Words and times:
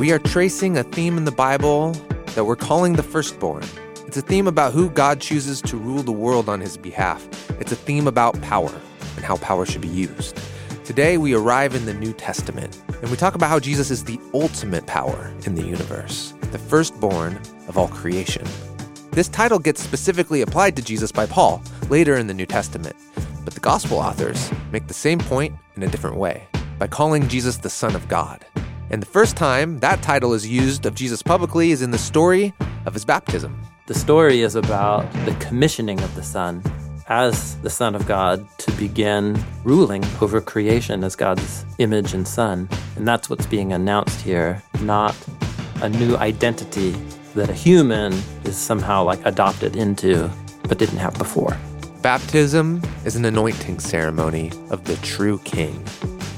We 0.00 0.12
are 0.12 0.18
tracing 0.18 0.78
a 0.78 0.82
theme 0.82 1.18
in 1.18 1.26
the 1.26 1.30
Bible 1.30 1.90
that 2.34 2.46
we're 2.46 2.56
calling 2.56 2.94
the 2.94 3.02
firstborn. 3.02 3.64
It's 4.06 4.16
a 4.16 4.22
theme 4.22 4.46
about 4.46 4.72
who 4.72 4.88
God 4.88 5.20
chooses 5.20 5.60
to 5.60 5.76
rule 5.76 6.02
the 6.02 6.10
world 6.10 6.48
on 6.48 6.58
his 6.58 6.78
behalf. 6.78 7.22
It's 7.60 7.70
a 7.70 7.76
theme 7.76 8.06
about 8.06 8.40
power 8.40 8.72
and 9.16 9.26
how 9.26 9.36
power 9.36 9.66
should 9.66 9.82
be 9.82 9.88
used. 9.88 10.40
Today, 10.84 11.18
we 11.18 11.34
arrive 11.34 11.74
in 11.74 11.84
the 11.84 11.92
New 11.92 12.14
Testament 12.14 12.80
and 12.88 13.10
we 13.10 13.16
talk 13.18 13.34
about 13.34 13.50
how 13.50 13.60
Jesus 13.60 13.90
is 13.90 14.04
the 14.04 14.18
ultimate 14.32 14.86
power 14.86 15.30
in 15.44 15.54
the 15.54 15.66
universe, 15.66 16.32
the 16.50 16.58
firstborn 16.58 17.38
of 17.68 17.76
all 17.76 17.88
creation. 17.88 18.46
This 19.10 19.28
title 19.28 19.58
gets 19.58 19.82
specifically 19.82 20.40
applied 20.40 20.76
to 20.76 20.82
Jesus 20.82 21.12
by 21.12 21.26
Paul 21.26 21.62
later 21.90 22.16
in 22.16 22.26
the 22.26 22.32
New 22.32 22.46
Testament, 22.46 22.96
but 23.44 23.52
the 23.52 23.60
gospel 23.60 23.98
authors 23.98 24.50
make 24.72 24.86
the 24.86 24.94
same 24.94 25.18
point 25.18 25.54
in 25.76 25.82
a 25.82 25.88
different 25.88 26.16
way 26.16 26.48
by 26.78 26.86
calling 26.86 27.28
Jesus 27.28 27.58
the 27.58 27.68
Son 27.68 27.94
of 27.94 28.08
God. 28.08 28.46
And 28.90 29.00
the 29.00 29.06
first 29.06 29.36
time 29.36 29.78
that 29.78 30.02
title 30.02 30.34
is 30.34 30.46
used 30.46 30.84
of 30.84 30.96
Jesus 30.96 31.22
publicly 31.22 31.70
is 31.70 31.80
in 31.80 31.92
the 31.92 31.98
story 31.98 32.52
of 32.86 32.94
his 32.94 33.04
baptism. 33.04 33.56
The 33.86 33.94
story 33.94 34.40
is 34.40 34.56
about 34.56 35.10
the 35.24 35.34
commissioning 35.38 36.00
of 36.00 36.12
the 36.16 36.24
Son 36.24 36.62
as 37.06 37.56
the 37.58 37.70
Son 37.70 37.94
of 37.94 38.06
God 38.06 38.46
to 38.58 38.72
begin 38.72 39.40
ruling 39.64 40.04
over 40.20 40.40
creation 40.40 41.04
as 41.04 41.14
God's 41.14 41.64
image 41.78 42.14
and 42.14 42.26
Son. 42.26 42.68
And 42.96 43.06
that's 43.06 43.30
what's 43.30 43.46
being 43.46 43.72
announced 43.72 44.20
here, 44.20 44.62
not 44.80 45.16
a 45.82 45.88
new 45.88 46.16
identity 46.16 46.90
that 47.34 47.48
a 47.48 47.54
human 47.54 48.12
is 48.44 48.56
somehow 48.56 49.04
like 49.04 49.24
adopted 49.24 49.76
into 49.76 50.28
but 50.68 50.78
didn't 50.78 50.98
have 50.98 51.14
before. 51.14 51.56
Baptism 52.02 52.82
is 53.04 53.14
an 53.14 53.24
anointing 53.24 53.78
ceremony 53.78 54.50
of 54.70 54.84
the 54.84 54.96
true 54.96 55.38
king. 55.44 55.84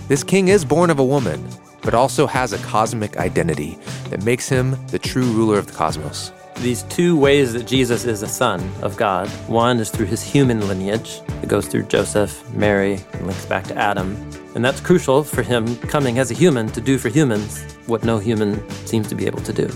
This 0.09 0.23
king 0.23 0.49
is 0.49 0.65
born 0.65 0.91
of 0.91 0.99
a 0.99 1.05
woman, 1.05 1.47
but 1.83 1.95
also 1.95 2.27
has 2.27 2.53
a 2.53 2.59
cosmic 2.59 3.17
identity 3.17 3.79
that 4.11 4.25
makes 4.25 4.49
him 4.49 4.77
the 4.87 4.99
true 4.99 5.27
ruler 5.33 5.59
of 5.59 5.67
the 5.67 5.73
cosmos. 5.73 6.33
These 6.57 6.85
two 6.85 7.17
ways 7.17 7.53
that 7.55 7.67
Jesus 7.67 8.05
is 8.05 8.23
a 8.23 8.29
son 8.29 8.61
of 8.83 8.97
God 8.97 9.29
one 9.49 9.81
is 9.81 9.91
through 9.91 10.07
his 10.07 10.23
human 10.23 10.69
lineage, 10.69 11.21
it 11.43 11.49
goes 11.49 11.67
through 11.67 11.85
Joseph, 11.85 12.49
Mary, 12.55 13.01
and 13.13 13.27
links 13.27 13.47
back 13.47 13.65
to 13.65 13.77
Adam. 13.77 14.17
And 14.55 14.65
that's 14.65 14.81
crucial 14.81 15.25
for 15.25 15.43
him 15.43 15.77
coming 15.79 16.19
as 16.19 16.31
a 16.31 16.35
human 16.35 16.69
to 16.69 16.81
do 16.81 16.99
for 16.99 17.09
humans 17.09 17.65
what 17.87 18.05
no 18.05 18.19
human 18.19 18.69
seems 18.87 19.09
to 19.09 19.15
be 19.15 19.27
able 19.27 19.41
to 19.41 19.53
do. 19.53 19.69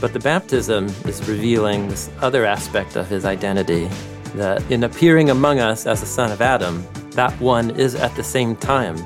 But 0.00 0.12
the 0.12 0.20
baptism 0.20 0.86
is 1.06 1.26
revealing 1.28 1.88
this 1.88 2.10
other 2.20 2.44
aspect 2.44 2.96
of 2.96 3.08
his 3.08 3.24
identity 3.24 3.88
that 4.34 4.68
in 4.70 4.84
appearing 4.84 5.30
among 5.30 5.60
us 5.60 5.86
as 5.86 6.02
a 6.02 6.06
son 6.06 6.32
of 6.32 6.42
Adam, 6.42 6.84
that 7.12 7.32
one 7.40 7.70
is 7.78 7.94
at 7.94 8.14
the 8.16 8.24
same 8.24 8.56
time 8.56 8.96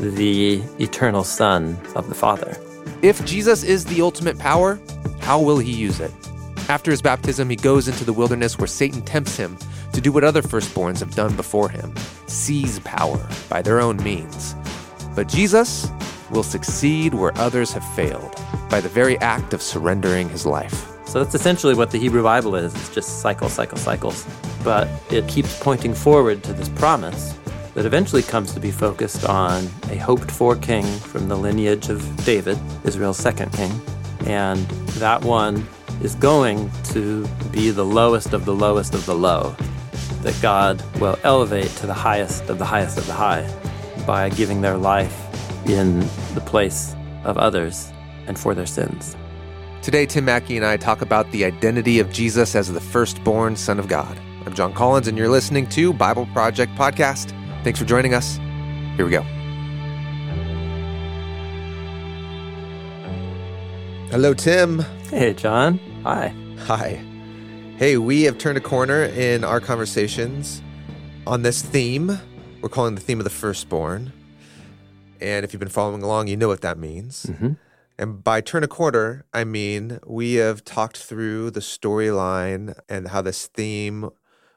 the 0.00 0.62
eternal 0.78 1.24
Son 1.24 1.78
of 1.94 2.08
the 2.08 2.14
Father. 2.14 2.56
If 3.02 3.24
Jesus 3.24 3.62
is 3.62 3.84
the 3.84 4.02
ultimate 4.02 4.38
power, 4.38 4.78
how 5.20 5.40
will 5.40 5.58
he 5.58 5.72
use 5.72 6.00
it? 6.00 6.12
After 6.68 6.90
his 6.90 7.00
baptism, 7.00 7.48
he 7.48 7.56
goes 7.56 7.88
into 7.88 8.04
the 8.04 8.12
wilderness 8.12 8.58
where 8.58 8.66
Satan 8.66 9.02
tempts 9.02 9.36
him 9.36 9.56
to 9.92 10.00
do 10.00 10.12
what 10.12 10.24
other 10.24 10.42
firstborns 10.42 10.98
have 11.00 11.14
done 11.14 11.36
before 11.36 11.68
him 11.68 11.94
seize 12.26 12.80
power 12.80 13.26
by 13.48 13.62
their 13.62 13.80
own 13.80 13.96
means. 14.02 14.54
But 15.14 15.28
Jesus 15.28 15.88
will 16.30 16.42
succeed 16.42 17.14
where 17.14 17.36
others 17.38 17.72
have 17.72 17.84
failed 17.94 18.34
by 18.68 18.80
the 18.80 18.88
very 18.88 19.16
act 19.18 19.54
of 19.54 19.62
surrendering 19.62 20.28
his 20.28 20.44
life. 20.44 20.92
So 21.06 21.22
that's 21.22 21.34
essentially 21.34 21.74
what 21.74 21.92
the 21.92 21.98
Hebrew 21.98 22.22
Bible 22.22 22.56
is. 22.56 22.74
It's 22.74 22.94
just 22.94 23.20
cycle, 23.20 23.48
cycle, 23.48 23.78
cycles. 23.78 24.26
But 24.64 24.88
it 25.10 25.26
keeps 25.28 25.58
pointing 25.60 25.94
forward 25.94 26.42
to 26.44 26.52
this 26.52 26.68
promise 26.68 27.36
that 27.76 27.84
eventually 27.84 28.22
comes 28.22 28.54
to 28.54 28.58
be 28.58 28.70
focused 28.70 29.26
on 29.26 29.68
a 29.90 29.96
hoped 29.96 30.30
for 30.30 30.56
king 30.56 30.82
from 30.82 31.28
the 31.28 31.36
lineage 31.36 31.90
of 31.90 32.24
David, 32.24 32.58
Israel's 32.84 33.18
second 33.18 33.52
king. 33.52 33.70
And 34.24 34.66
that 34.96 35.22
one 35.22 35.68
is 36.00 36.14
going 36.14 36.70
to 36.84 37.28
be 37.52 37.68
the 37.68 37.84
lowest 37.84 38.32
of 38.32 38.46
the 38.46 38.54
lowest 38.54 38.94
of 38.94 39.04
the 39.04 39.14
low, 39.14 39.54
that 40.22 40.34
God 40.40 40.82
will 40.98 41.18
elevate 41.22 41.68
to 41.76 41.86
the 41.86 41.92
highest 41.92 42.48
of 42.48 42.58
the 42.58 42.64
highest 42.64 42.96
of 42.96 43.06
the 43.06 43.12
high 43.12 43.46
by 44.06 44.30
giving 44.30 44.62
their 44.62 44.78
life 44.78 45.14
in 45.68 46.00
the 46.32 46.42
place 46.46 46.96
of 47.24 47.36
others 47.36 47.92
and 48.26 48.38
for 48.38 48.54
their 48.54 48.64
sins. 48.64 49.14
Today, 49.82 50.06
Tim 50.06 50.24
Mackie 50.24 50.56
and 50.56 50.64
I 50.64 50.78
talk 50.78 51.02
about 51.02 51.30
the 51.30 51.44
identity 51.44 51.98
of 51.98 52.10
Jesus 52.10 52.54
as 52.54 52.72
the 52.72 52.80
firstborn 52.80 53.54
Son 53.54 53.78
of 53.78 53.86
God. 53.86 54.18
I'm 54.46 54.54
Jon 54.54 54.72
Collins, 54.72 55.08
and 55.08 55.18
you're 55.18 55.28
listening 55.28 55.68
to 55.70 55.92
Bible 55.92 56.24
Project 56.32 56.74
Podcast. 56.74 57.34
Thanks 57.66 57.80
for 57.80 57.84
joining 57.84 58.14
us. 58.14 58.36
Here 58.94 59.04
we 59.04 59.10
go. 59.10 59.22
Hello, 64.12 64.34
Tim. 64.34 64.78
Hey, 65.10 65.34
Jon. 65.34 65.80
Hi. 66.04 66.32
Hi. 66.60 67.04
Hey, 67.76 67.96
we 67.96 68.22
have 68.22 68.38
turned 68.38 68.56
a 68.56 68.60
corner 68.60 69.06
in 69.06 69.42
our 69.42 69.58
conversations 69.58 70.62
on 71.26 71.42
this 71.42 71.60
theme. 71.60 72.16
We're 72.62 72.68
calling 72.68 72.94
the 72.94 73.00
theme 73.00 73.18
of 73.18 73.24
the 73.24 73.30
firstborn. 73.30 74.12
And 75.20 75.44
if 75.44 75.52
you've 75.52 75.58
been 75.58 75.68
following 75.68 76.04
along, 76.04 76.28
you 76.28 76.36
know 76.36 76.46
what 76.46 76.60
that 76.60 76.78
means. 76.78 77.26
Mm-hmm. 77.26 77.54
And 77.98 78.22
by 78.22 78.42
turn 78.42 78.62
a 78.62 78.68
corner, 78.68 79.24
I 79.34 79.42
mean 79.42 79.98
we 80.06 80.34
have 80.34 80.64
talked 80.64 80.98
through 80.98 81.50
the 81.50 81.58
storyline 81.58 82.78
and 82.88 83.08
how 83.08 83.22
this 83.22 83.48
theme 83.48 84.10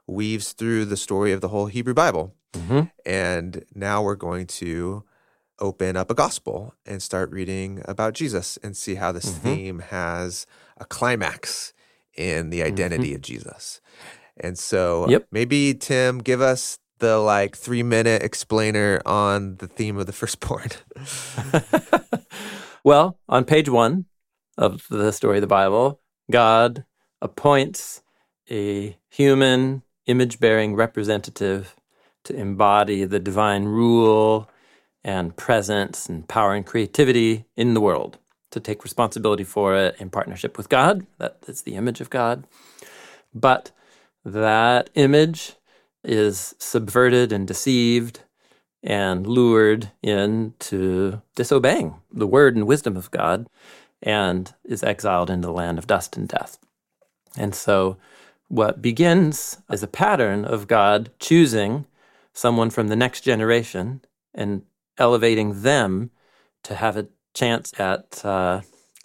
weaves 0.06 0.54
through 0.54 0.86
the 0.86 0.98
story 0.98 1.32
of 1.32 1.42
the 1.42 1.48
whole 1.48 1.66
Hebrew 1.66 1.96
Bible. 1.96 2.36
Mm-hmm. 2.54 2.82
And 3.06 3.64
now 3.76 4.02
we're 4.02 4.16
going 4.16 4.48
to 4.48 5.04
open 5.60 5.98
up 5.98 6.10
a 6.10 6.16
gospel 6.16 6.74
and 6.86 7.02
start 7.02 7.32
reading 7.32 7.82
about 7.86 8.14
Jesus 8.14 8.58
and 8.64 8.76
see 8.78 8.96
how 8.96 9.12
this 9.12 9.30
Mhm. 9.30 9.42
theme 9.42 9.80
has 9.80 10.46
a 10.78 10.86
climax 10.86 11.74
in 12.16 12.50
the 12.50 12.64
identity 12.64 13.14
of 13.14 13.22
Jesus. 13.22 13.82
And 14.38 14.58
so 14.58 15.06
Yep. 15.10 15.28
maybe 15.32 15.74
Tim, 15.74 16.20
give 16.20 16.42
us 16.42 16.80
the 17.00 17.18
like 17.18 17.56
three 17.58 17.84
minute 17.84 18.24
explainer 18.24 19.02
on 19.06 19.58
the 19.58 19.68
theme 19.68 19.98
of 19.98 20.06
the 20.06 20.14
firstborn. 20.22 20.70
well, 22.84 23.20
on 23.28 23.46
page 23.46 23.70
one 23.70 24.06
of 24.58 24.86
the 24.90 25.12
story 25.12 25.38
of 25.38 25.42
the 25.42 25.48
Bible, 25.48 26.02
God 26.32 26.86
appoints 27.22 28.02
a 28.50 28.98
human 29.10 29.84
image 30.06 30.40
bearing 30.40 30.76
representative 30.76 31.76
to 32.30 32.36
embody 32.36 33.06
the 33.06 33.20
divine 33.20 33.66
rule 33.66 34.48
and 35.04 35.36
presence 35.36 36.08
and 36.08 36.28
power 36.28 36.54
and 36.54 36.64
creativity 36.64 37.46
in 37.58 37.74
the 37.74 37.82
world, 37.82 38.20
to 38.52 38.60
take 38.60 38.84
responsibility 38.84 39.44
for 39.44 39.76
it 39.76 39.96
in 39.98 40.12
partnership 40.12 40.56
with 40.56 40.70
God. 40.70 41.08
That 41.18 41.40
is 41.48 41.64
the 41.64 41.74
image 41.74 42.02
of 42.02 42.12
God. 42.12 42.46
But 43.34 43.72
that 44.24 44.92
image 44.94 45.54
is 46.04 46.54
subverted 46.60 47.32
and 47.32 47.48
deceived 47.48 48.20
and 48.84 49.26
lured 49.26 49.90
into 50.04 51.20
disobeying 51.36 51.96
the 52.12 52.28
word 52.28 52.56
and 52.56 52.68
wisdom 52.68 52.96
of 52.96 53.10
God 53.10 53.48
and 54.04 54.54
is 54.64 54.84
exiled 54.84 55.32
into 55.32 55.48
the 55.48 55.54
land 55.54 55.80
of 55.80 55.88
dust 55.88 56.16
and 56.16 56.28
death. 56.28 56.60
And 57.36 57.56
so, 57.56 57.98
what 58.50 58.84
begins 58.84 59.58
as 59.68 59.82
a 59.82 59.88
pattern 59.88 60.46
of 60.46 60.68
God 60.68 61.10
choosing 61.20 61.86
someone 62.34 62.70
from 62.70 62.88
the 62.88 62.96
next 62.96 63.22
generation 63.22 64.02
and 64.34 64.64
elevating 64.98 65.62
them 65.62 66.12
to 66.64 66.76
have 66.76 66.98
a 66.98 67.08
chance 67.34 67.78
at, 67.80 68.24
uh, 68.26 68.62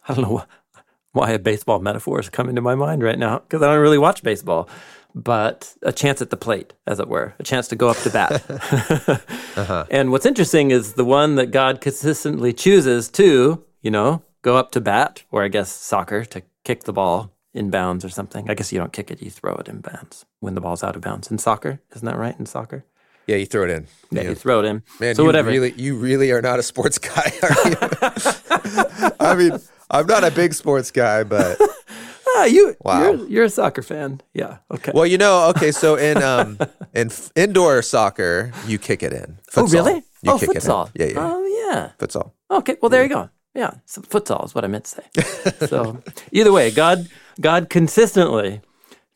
I 0.09 0.15
don't 0.15 0.23
know 0.23 0.39
wh- 0.39 0.79
why 1.17 1.31
a 1.31 1.39
baseball 1.39 1.79
metaphor 1.79 2.21
is 2.21 2.29
coming 2.29 2.57
to 2.57 2.61
my 2.61 2.75
mind 2.75 3.03
right 3.03 3.19
now 3.19 3.39
because 3.41 3.63
I 3.63 3.67
don't 3.67 3.81
really 3.81 3.99
watch 3.99 4.23
baseball, 4.23 4.69
but 5.15 5.75
a 5.83 5.93
chance 5.93 6.21
at 6.21 6.31
the 6.31 6.37
plate, 6.37 6.75
as 6.87 6.99
it 6.99 7.09
were, 7.09 7.35
a 7.39 7.43
chance 7.45 7.69
to 7.69 7.77
go 7.77 7.89
up 7.89 7.97
to 7.99 8.11
bat. 8.11 8.45
uh-huh. 9.57 9.87
And 9.91 10.11
what's 10.11 10.27
interesting 10.27 10.71
is 10.71 10.95
the 10.95 11.05
one 11.05 11.37
that 11.37 11.51
God 11.53 11.81
consistently 11.81 12.53
chooses 12.53 13.09
to, 13.11 13.65
you 13.81 13.91
know, 13.91 14.23
go 14.43 14.57
up 14.57 14.73
to 14.73 14.81
bat, 14.81 15.23
or 15.31 15.45
I 15.45 15.49
guess 15.49 15.71
soccer, 15.71 16.25
to 16.27 16.43
kick 16.65 16.85
the 16.85 16.93
ball 16.93 17.31
in 17.53 17.71
bounds 17.71 18.05
or 18.05 18.09
something. 18.09 18.51
I 18.51 18.55
guess 18.55 18.73
you 18.73 18.79
don't 18.79 18.93
kick 18.93 19.11
it, 19.11 19.23
you 19.23 19.31
throw 19.31 19.55
it 19.55 19.69
in 19.69 19.81
bounds 19.81 20.27
when 20.41 20.55
the 20.55 20.61
ball's 20.61 20.83
out 20.83 20.97
of 20.97 21.03
bounds. 21.03 21.31
In 21.31 21.39
soccer, 21.39 21.81
isn't 21.95 22.05
that 22.05 22.19
right? 22.19 22.39
In 22.39 22.47
soccer? 22.47 22.85
Yeah, 23.27 23.37
you 23.37 23.47
throw 23.47 23.65
it 23.65 23.71
in. 23.71 23.87
Yeah, 24.11 24.23
you 24.23 24.35
throw 24.35 24.61
it 24.61 24.67
in. 24.67 24.83
Man, 25.01 25.15
so 25.15 25.23
you 25.23 25.27
whatever. 25.27 25.51
really 25.51 25.73
you 25.77 25.97
really 25.97 26.31
are 26.31 26.43
not 26.43 26.59
a 26.59 26.63
sports 26.63 26.99
guy, 27.11 27.33
are 27.43 27.69
you? 27.71 27.77
I 29.21 29.35
mean, 29.37 29.59
I'm 29.91 30.07
not 30.07 30.25
a 30.25 30.31
big 30.31 30.55
sports 30.55 30.91
guy, 30.91 31.25
but 31.25 31.59
ah, 32.37 32.45
you, 32.45 32.77
Wow. 32.83 33.03
you're, 33.03 33.29
you're 33.29 33.45
a 33.45 33.51
soccer 33.51 33.83
fan. 33.83 34.21
Yeah, 34.35 34.59
okay. 34.71 34.93
well, 34.95 35.07
you 35.07 35.19
know, 35.19 35.49
okay, 35.51 35.73
so 35.73 35.97
in 35.97 36.23
um 36.23 36.59
in 36.95 37.09
f- 37.09 37.31
indoor 37.35 37.83
soccer, 37.83 38.53
you 38.67 38.79
kick 38.79 39.03
it 39.03 39.13
in. 39.13 39.39
oh, 39.57 39.67
really? 39.69 40.03
You 40.23 40.33
oh, 40.33 40.39
kick 40.39 40.51
futsal. 40.51 40.91
It 40.95 41.01
in. 41.01 41.09
Yeah, 41.09 41.15
yeah. 41.15 41.33
Oh, 41.33 41.71
yeah. 41.73 41.91
Futsal. 41.99 42.33
Okay, 42.51 42.77
well 42.81 42.91
there 42.91 43.03
you 43.03 43.09
go. 43.09 43.31
Yeah, 43.55 43.75
so 43.87 44.01
futsal 44.03 44.45
is 44.45 44.55
what 44.55 44.65
I 44.65 44.69
meant 44.69 44.85
to 44.87 45.01
say. 45.01 45.67
so 45.67 46.03
either 46.33 46.53
way, 46.53 46.71
God 46.71 47.09
God 47.41 47.71
consistently 47.71 48.61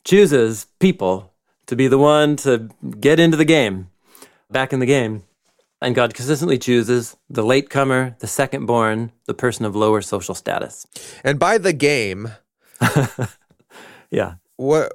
chooses 0.03 0.65
people 0.79 1.33
to 1.67 1.75
be 1.75 1.87
the 1.87 1.97
one 1.97 2.35
to 2.37 2.69
get 2.99 3.19
into 3.19 3.37
the 3.37 3.45
game, 3.45 3.89
back 4.49 4.73
in 4.73 4.79
the 4.79 4.85
game. 4.85 5.23
And 5.81 5.95
God 5.95 6.13
consistently 6.13 6.57
chooses 6.57 7.15
the 7.29 7.43
latecomer, 7.43 8.15
the 8.19 8.27
second 8.27 8.65
born, 8.65 9.13
the 9.27 9.33
person 9.33 9.63
of 9.65 9.75
lower 9.77 10.01
social 10.01 10.35
status. 10.35 10.85
And 11.23 11.39
by 11.39 11.57
the 11.57 11.71
game, 11.71 12.31
Yeah. 14.11 14.35
what 14.57 14.91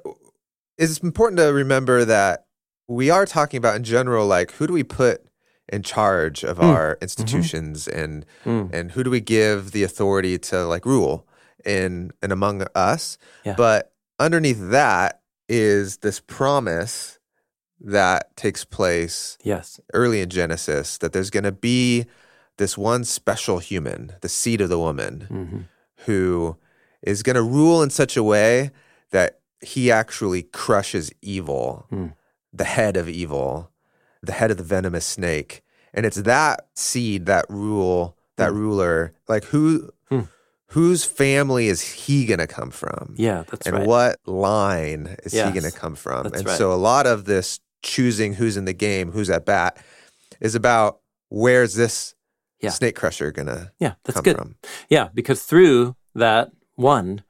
it's 0.77 0.99
important 0.99 1.39
to 1.39 1.45
remember 1.53 2.05
that 2.05 2.45
we 2.87 3.09
are 3.09 3.25
talking 3.25 3.57
about 3.57 3.77
in 3.77 3.83
general, 3.83 4.27
like 4.27 4.51
who 4.51 4.67
do 4.67 4.73
we 4.73 4.83
put 4.83 5.23
in 5.71 5.81
charge 5.81 6.43
of 6.43 6.59
our 6.59 6.97
institutions 7.01 7.87
and 7.87 8.25
Mm. 8.45 8.71
and 8.71 8.91
who 8.91 9.03
do 9.03 9.09
we 9.09 9.21
give 9.21 9.71
the 9.71 9.81
authority 9.83 10.37
to 10.37 10.65
like 10.67 10.85
rule 10.85 11.25
in 11.65 12.11
and 12.21 12.31
among 12.31 12.63
us? 12.75 13.17
Yeah. 13.43 13.55
But 13.57 13.91
underneath 14.19 14.59
that 14.69 15.21
is 15.49 15.97
this 15.97 16.19
promise 16.19 17.14
that 17.85 18.35
takes 18.35 18.65
place 18.65 19.37
Yes. 19.43 19.79
early 19.93 20.19
in 20.21 20.29
Genesis 20.29 20.97
that 20.97 21.13
there's 21.13 21.29
going 21.29 21.43
to 21.43 21.51
be 21.51 22.05
this 22.57 22.77
one 22.77 23.03
special 23.03 23.59
human, 23.59 24.13
the 24.21 24.29
seed 24.29 24.59
of 24.61 24.69
the 24.69 24.79
woman, 24.79 25.21
hmm 25.29 25.59
who 26.05 26.55
is 27.01 27.23
going 27.23 27.35
to 27.35 27.41
rule 27.41 27.81
in 27.81 27.89
such 27.89 28.15
a 28.15 28.21
way 28.23 28.69
that 29.11 29.39
he 29.61 29.89
actually 29.91 30.43
crushes 30.43 31.11
evil, 31.21 31.85
Hmm. 31.89 32.07
the 32.53 32.63
head 32.65 32.95
of 32.97 33.09
evil, 33.09 33.71
the 34.21 34.33
head 34.33 34.51
of 34.51 34.57
the 34.57 34.63
venomous 34.63 35.05
snake. 35.05 35.63
And 35.93 36.05
it's 36.05 36.17
that 36.17 36.67
seed, 36.75 37.25
that 37.25 37.45
rule, 37.49 38.17
that 38.37 38.51
ruler, 38.53 39.13
like 39.27 39.45
who 39.45 39.89
Hmm. 40.09 40.21
whose 40.69 41.05
family 41.05 41.67
is 41.67 41.81
he 41.81 42.25
going 42.25 42.39
to 42.39 42.47
come 42.47 42.69
from? 42.69 43.15
Yeah, 43.17 43.43
that's 43.49 43.65
and 43.65 43.77
right. 43.77 43.87
what 43.87 44.19
line 44.27 45.15
is 45.23 45.33
he 45.33 45.39
going 45.39 45.63
to 45.63 45.71
come 45.71 45.95
from? 45.95 46.27
and 46.27 46.45
right. 46.45 46.57
so 46.57 46.71
a 46.71 46.75
lot 46.91 47.07
of 47.07 47.25
this 47.25 47.59
choosing 47.85 48.33
who's 48.33 48.57
in 48.57 48.65
the 48.65 48.73
game, 48.73 49.11
who's 49.11 49.29
at 49.29 49.45
bat, 49.45 49.77
is 50.41 50.55
about 50.55 50.99
where's 51.29 51.75
this 51.75 52.15
Yeah. 52.59 52.71
snake 52.71 52.95
crusher 52.95 53.31
going 53.31 53.47
to 53.47 53.71
yeah, 53.79 53.93
that's 54.03 54.15
come 54.15 54.23
good. 54.23 54.35
from? 54.37 54.55
Yeah, 54.89 55.09
because 55.13 55.43
through 55.43 55.95
that 56.15 56.51
one, 56.75 57.23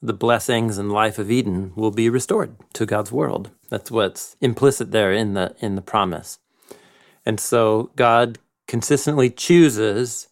the 0.00 0.14
blessings 0.14 0.78
and 0.78 0.90
life 0.90 1.18
of 1.18 1.30
Eden 1.30 1.72
will 1.76 1.90
be 1.90 2.08
restored 2.08 2.56
to 2.72 2.86
God's 2.86 3.12
world. 3.12 3.50
That's 3.68 3.90
what's 3.90 4.36
implicit 4.40 4.90
there 4.92 5.12
in 5.12 5.34
the 5.34 5.54
in 5.60 5.74
the 5.76 5.82
promise. 5.82 6.38
And 7.26 7.38
so 7.38 7.90
God 7.96 8.38
consistently 8.66 9.28
chooses 9.30 10.28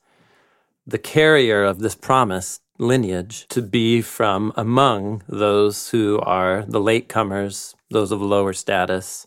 the 0.87 0.99
carrier 0.99 1.65
of 1.65 1.81
this 1.81 1.95
promise 1.95 2.61
lineage 2.79 3.47
to 3.49 3.61
be 3.63 4.03
from 4.03 4.53
among 4.57 5.23
those 5.29 5.91
who 5.91 6.19
are 6.21 6.65
the 6.67 6.81
latecomers, 6.81 7.75
those 7.91 8.13
of 8.13 8.21
lower 8.23 8.53
status. 8.53 9.27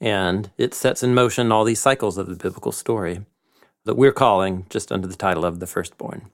And 0.00 0.50
it 0.56 0.74
sets 0.74 1.02
in 1.02 1.14
motion 1.14 1.52
all 1.52 1.64
these 1.64 1.80
cycles 1.80 2.16
of 2.16 2.26
the 2.26 2.36
biblical 2.36 2.72
story 2.72 3.24
that 3.84 3.96
we're 3.96 4.12
calling 4.12 4.66
just 4.70 4.90
under 4.92 5.06
the 5.06 5.16
title 5.16 5.44
of 5.44 5.60
the 5.60 5.66
firstborn. 5.66 6.30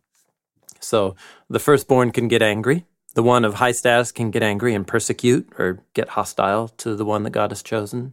So 0.81 1.17
the 1.49 1.59
firstborn 1.59 2.13
can 2.13 2.29
get 2.29 2.43
angry. 2.43 2.85
The 3.15 3.23
one 3.23 3.45
of 3.45 3.55
high 3.55 3.73
status 3.73 4.13
can 4.13 4.31
get 4.31 4.43
angry 4.43 4.75
and 4.75 4.87
persecute 4.87 5.49
or 5.59 5.81
get 5.95 6.11
hostile 6.11 6.69
to 6.69 6.95
the 6.95 7.05
one 7.05 7.23
that 7.23 7.31
God 7.31 7.51
has 7.51 7.63
chosen. 7.63 8.13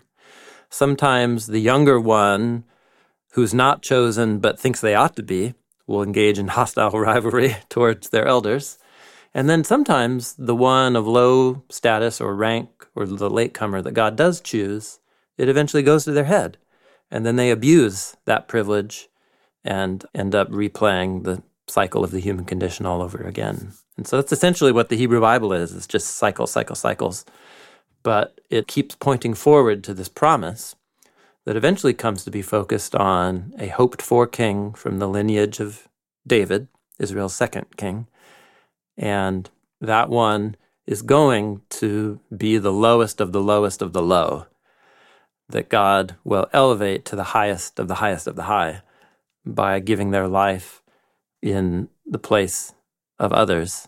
Sometimes 0.70 1.48
the 1.48 1.60
younger 1.60 2.00
one, 2.00 2.64
who's 3.34 3.54
not 3.54 3.84
chosen 3.84 4.40
but 4.40 4.60
thinks 4.60 4.82
they 4.82 4.96
ought 4.96 5.16
to 5.18 5.24
be, 5.24 5.54
will 5.86 6.02
engage 6.02 6.40
in 6.40 6.48
hostile 6.60 6.92
rivalry 6.92 7.58
towards 7.70 8.10
their 8.10 8.26
elders. 8.26 8.80
And 9.34 9.50
then 9.50 9.64
sometimes 9.64 10.36
the 10.36 10.56
one 10.56 10.96
of 10.96 11.08
low 11.08 11.64
status 11.70 12.22
or 12.22 12.36
rank 12.36 12.88
or 12.96 13.06
the 13.06 13.30
latecomer 13.30 13.82
that 13.82 13.94
God 13.94 14.16
does 14.16 14.40
choose, 14.40 15.00
it 15.38 15.50
eventually 15.50 15.84
goes 15.84 16.04
to 16.06 16.12
their 16.12 16.26
head. 16.26 16.58
And 17.12 17.26
then 17.26 17.36
they 17.36 17.52
abuse 17.52 18.16
that 18.26 18.48
privilege 18.48 19.10
and 19.64 20.06
end 20.14 20.36
up 20.36 20.50
replaying 20.50 21.24
the 21.24 21.44
cycle 21.68 22.04
of 22.04 22.12
the 22.12 22.20
human 22.20 22.46
condition 22.46 22.86
all 22.86 23.02
over 23.02 23.20
again. 23.20 23.74
And 23.98 24.08
so 24.08 24.18
that's 24.18 24.32
essentially 24.32 24.72
what 24.72 24.90
the 24.90 24.98
Hebrew 24.98 25.22
Bible 25.22 25.54
is. 25.54 25.76
It's 25.76 25.88
just 25.88 26.16
cycle, 26.16 26.48
cycle, 26.48 26.76
cycles. 26.76 27.26
But 28.02 28.42
it 28.50 28.68
keeps 28.68 28.96
pointing 28.96 29.34
forward 29.34 29.84
to 29.84 29.94
this 29.94 30.10
promise 30.10 30.76
that 31.46 31.56
eventually 31.56 31.94
comes 31.94 32.24
to 32.24 32.32
be 32.32 32.42
focused 32.42 32.96
on 32.96 33.54
a 33.60 33.68
hoped 33.68 34.02
for 34.02 34.28
king 34.28 34.74
from 34.74 35.00
the 35.00 35.08
lineage 35.08 35.60
of 35.60 35.88
David, 36.26 36.68
Israel's 37.00 37.36
second 37.36 37.78
king. 37.78 38.08
And 38.98 39.50
that 39.82 40.10
one 40.10 40.56
is 40.86 41.02
going 41.02 41.62
to 41.70 42.20
be 42.36 42.58
the 42.58 42.74
lowest 42.74 43.22
of 43.22 43.32
the 43.32 43.42
lowest 43.42 43.82
of 43.82 43.94
the 43.94 44.02
low, 44.02 44.48
that 45.50 45.70
God 45.70 46.16
will 46.24 46.48
elevate 46.54 47.06
to 47.06 47.16
the 47.16 47.24
highest 47.24 47.80
of 47.80 47.88
the 47.88 47.96
highest 47.96 48.28
of 48.28 48.36
the 48.36 48.44
high 48.44 48.82
by 49.46 49.80
giving 49.80 50.12
their 50.12 50.28
life 50.28 50.82
in 51.42 51.90
the 52.06 52.20
place 52.20 52.74
of 53.20 53.34
others 53.34 53.88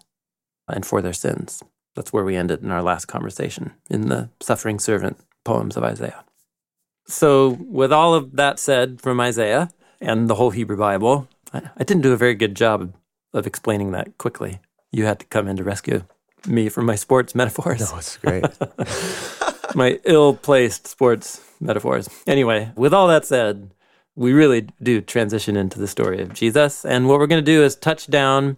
and 0.68 0.86
for 0.86 1.02
their 1.02 1.13
sins. 1.13 1.63
That's 1.96 2.12
where 2.12 2.25
we 2.25 2.36
ended 2.36 2.62
in 2.62 2.72
our 2.72 2.84
last 2.84 3.06
conversation 3.06 3.74
in 3.90 4.10
the 4.10 4.30
suffering 4.42 4.80
servant 4.80 5.18
poems 5.44 5.78
of 5.78 5.84
Isaiah. 5.84 6.25
So, 7.07 7.58
with 7.62 7.94
all 7.94 8.13
of 8.13 8.36
that 8.36 8.60
said 8.60 9.00
from 9.00 9.19
Isaiah 9.19 9.69
and 10.01 10.28
the 10.28 10.36
whole 10.36 10.50
Hebrew 10.50 10.78
Bible, 10.78 11.28
I, 11.54 11.84
didn't 11.84 12.01
do 12.01 12.13
a 12.13 12.18
very 12.18 12.36
good 12.36 12.56
job 12.56 12.94
of 13.34 13.48
explaining 13.48 13.92
that 13.92 14.18
quickly. 14.18 14.60
You 14.92 15.06
had 15.06 15.19
to 15.19 15.25
come 15.28 15.48
in 15.48 15.56
to 15.58 15.63
rescue 15.63 16.04
me 16.48 16.69
from 16.69 16.86
my 16.86 16.96
sports 16.96 17.36
metaphors 17.36 17.80
No, 17.92 17.98
it's 17.98 18.18
great. 18.18 18.44
my 19.75 20.00
ill-placed 20.06 20.88
sports 20.88 21.42
metaphors. 21.60 22.10
Anyway, 22.25 22.72
with 22.75 22.94
all 22.94 23.07
that 23.07 23.25
said, 23.25 23.72
we 24.16 24.31
really 24.31 24.68
do 24.81 25.01
transition 25.01 25.57
into 25.57 25.80
the 25.80 25.88
story 25.88 26.22
of 26.22 26.33
Jesus, 26.33 26.86
and 26.86 27.07
what 27.07 27.19
we're 27.19 27.27
going 27.27 27.44
to 27.44 27.51
do 27.51 27.63
is 27.63 27.75
touch 27.75 28.07
down 28.07 28.57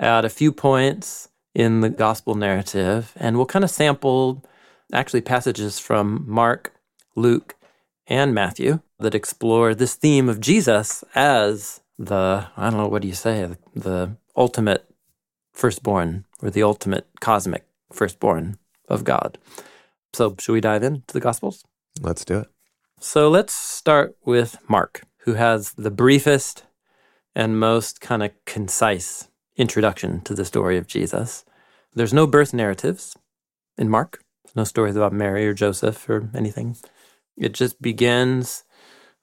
at 0.00 0.24
a 0.24 0.30
few 0.30 0.52
points 0.52 1.28
in 1.54 1.80
the 1.80 1.90
gospel 1.90 2.34
narrative, 2.34 3.12
and 3.16 3.36
we'll 3.36 3.46
kind 3.46 3.64
of 3.64 3.70
sample 3.70 4.44
actually 4.92 5.20
passages 5.20 5.78
from 5.78 6.24
Mark, 6.26 6.72
Luke, 7.16 7.56
and 8.06 8.34
Matthew 8.34 8.80
that 8.98 9.14
explore 9.14 9.74
this 9.74 9.94
theme 9.94 10.28
of 10.28 10.40
Jesus 10.40 11.04
as 11.14 11.80
the 11.98 12.46
I 12.56 12.70
don't 12.70 12.78
know 12.78 12.88
what 12.88 13.02
do 13.02 13.08
you 13.08 13.14
say 13.14 13.56
the 13.74 14.16
ultimate 14.36 14.88
firstborn 15.52 16.24
or 16.42 16.50
the 16.50 16.62
ultimate 16.62 17.08
cosmic 17.20 17.66
firstborn 17.92 18.56
of 18.88 19.04
God. 19.04 19.36
So, 20.12 20.34
should 20.38 20.52
we 20.52 20.60
dive 20.60 20.82
into 20.82 21.12
the 21.12 21.20
Gospels? 21.20 21.64
Let's 22.00 22.24
do 22.24 22.38
it. 22.38 22.48
So, 23.00 23.28
let's 23.28 23.54
start 23.54 24.16
with 24.24 24.56
Mark, 24.68 25.02
who 25.20 25.34
has 25.34 25.72
the 25.74 25.90
briefest 25.90 26.64
and 27.34 27.60
most 27.60 28.00
kind 28.00 28.22
of 28.22 28.32
concise 28.44 29.28
introduction 29.56 30.20
to 30.22 30.34
the 30.34 30.44
story 30.44 30.76
of 30.76 30.86
Jesus. 30.86 31.44
There's 31.94 32.14
no 32.14 32.26
birth 32.26 32.52
narratives 32.52 33.16
in 33.76 33.88
Mark, 33.88 34.22
There's 34.44 34.56
no 34.56 34.64
stories 34.64 34.96
about 34.96 35.12
Mary 35.12 35.46
or 35.46 35.54
Joseph 35.54 36.08
or 36.08 36.30
anything. 36.34 36.76
It 37.36 37.52
just 37.52 37.80
begins 37.80 38.64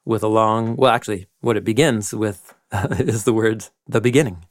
with 0.05 0.23
a 0.23 0.27
long, 0.27 0.75
well, 0.75 0.91
actually, 0.91 1.27
what 1.41 1.57
it 1.57 1.63
begins 1.63 2.13
with 2.13 2.53
is 2.91 3.23
the 3.23 3.33
words, 3.33 3.71
the 3.87 4.01
beginning. 4.01 4.45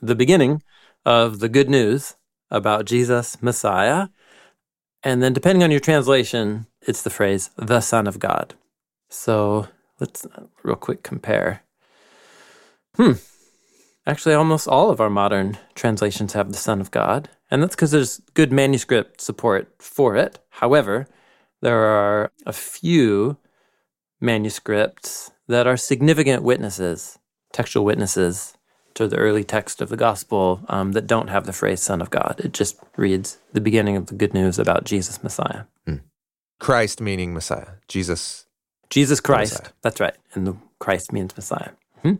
The 0.00 0.14
beginning 0.14 0.62
of 1.04 1.38
the 1.38 1.48
good 1.48 1.68
news 1.68 2.16
about 2.50 2.86
Jesus, 2.86 3.40
Messiah. 3.42 4.08
And 5.02 5.22
then, 5.22 5.32
depending 5.32 5.62
on 5.62 5.70
your 5.70 5.80
translation, 5.80 6.66
it's 6.82 7.02
the 7.02 7.10
phrase, 7.10 7.50
the 7.56 7.80
Son 7.80 8.06
of 8.06 8.18
God. 8.18 8.54
So 9.08 9.68
let's 9.98 10.26
real 10.62 10.76
quick 10.76 11.02
compare. 11.02 11.62
Hmm. 12.96 13.12
Actually, 14.06 14.34
almost 14.34 14.68
all 14.68 14.90
of 14.90 15.00
our 15.00 15.10
modern 15.10 15.58
translations 15.74 16.32
have 16.32 16.52
the 16.52 16.58
Son 16.58 16.80
of 16.80 16.90
God. 16.90 17.28
And 17.50 17.62
that's 17.62 17.74
because 17.74 17.90
there's 17.90 18.20
good 18.34 18.52
manuscript 18.52 19.20
support 19.20 19.72
for 19.78 20.16
it. 20.16 20.38
However, 20.50 21.06
there 21.60 21.78
are 21.78 22.32
a 22.46 22.52
few 22.52 23.36
manuscripts 24.20 25.30
that 25.48 25.66
are 25.66 25.76
significant 25.76 26.42
witnesses, 26.42 27.18
textual 27.52 27.84
witnesses 27.84 28.54
to 29.00 29.08
the 29.08 29.16
early 29.16 29.44
text 29.44 29.80
of 29.80 29.88
the 29.88 29.96
gospel 29.96 30.60
um, 30.68 30.92
that 30.92 31.06
don't 31.06 31.28
have 31.28 31.46
the 31.46 31.52
phrase 31.52 31.82
Son 31.82 32.02
of 32.02 32.10
God. 32.10 32.40
It 32.44 32.52
just 32.52 32.78
reads 32.96 33.38
the 33.52 33.60
beginning 33.60 33.96
of 33.96 34.06
the 34.06 34.14
good 34.14 34.34
news 34.34 34.58
about 34.58 34.84
Jesus 34.84 35.22
Messiah. 35.22 35.64
Christ 36.58 37.00
meaning 37.00 37.32
Messiah. 37.32 37.78
Jesus. 37.88 38.44
Jesus 38.90 39.18
Christ. 39.18 39.54
Messiah. 39.54 39.72
That's 39.80 40.00
right. 40.00 40.16
And 40.34 40.46
the 40.46 40.56
Christ 40.78 41.10
means 41.10 41.34
Messiah. 41.34 41.70
Mhm. 42.04 42.18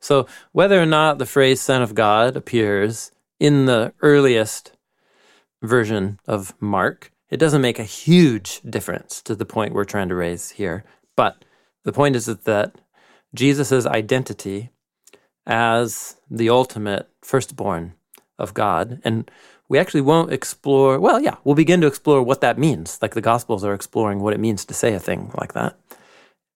So 0.00 0.26
whether 0.52 0.80
or 0.80 0.86
not 0.86 1.18
the 1.18 1.26
phrase 1.26 1.60
Son 1.60 1.82
of 1.82 1.94
God 1.94 2.34
appears 2.34 3.12
in 3.38 3.66
the 3.66 3.92
earliest 4.00 4.72
version 5.60 6.18
of 6.26 6.54
Mark, 6.58 7.12
it 7.28 7.36
doesn't 7.36 7.60
make 7.60 7.78
a 7.78 7.84
huge 7.84 8.62
difference 8.62 9.20
to 9.22 9.34
the 9.34 9.44
point 9.44 9.74
we're 9.74 9.84
trying 9.84 10.08
to 10.08 10.14
raise 10.14 10.50
here. 10.52 10.84
But 11.14 11.44
the 11.84 11.92
point 11.92 12.16
is 12.16 12.24
that, 12.24 12.44
that 12.44 12.76
Jesus' 13.34 13.84
identity 13.84 14.70
as 15.46 16.16
the 16.30 16.48
ultimate 16.48 17.08
firstborn 17.22 17.94
of 18.38 18.54
God, 18.54 19.00
and 19.04 19.30
we 19.68 19.78
actually 19.78 20.00
won't 20.02 20.32
explore, 20.32 21.00
well, 21.00 21.20
yeah, 21.20 21.36
we'll 21.44 21.54
begin 21.54 21.80
to 21.80 21.86
explore 21.86 22.22
what 22.22 22.40
that 22.42 22.58
means. 22.58 22.98
Like 23.00 23.14
the 23.14 23.20
Gospels 23.20 23.64
are 23.64 23.74
exploring 23.74 24.20
what 24.20 24.34
it 24.34 24.40
means 24.40 24.64
to 24.66 24.74
say 24.74 24.94
a 24.94 25.00
thing 25.00 25.30
like 25.38 25.54
that. 25.54 25.78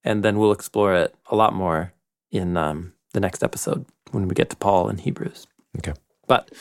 And 0.04 0.22
then 0.22 0.38
we'll 0.38 0.52
explore 0.52 0.94
it 0.94 1.14
a 1.30 1.36
lot 1.36 1.54
more 1.54 1.92
in 2.30 2.56
um, 2.56 2.92
the 3.12 3.20
next 3.20 3.42
episode 3.42 3.86
when 4.10 4.28
we 4.28 4.34
get 4.34 4.50
to 4.50 4.56
Paul 4.56 4.88
and 4.88 5.00
Hebrews. 5.00 5.46
Okay. 5.78 5.94
But 6.26 6.52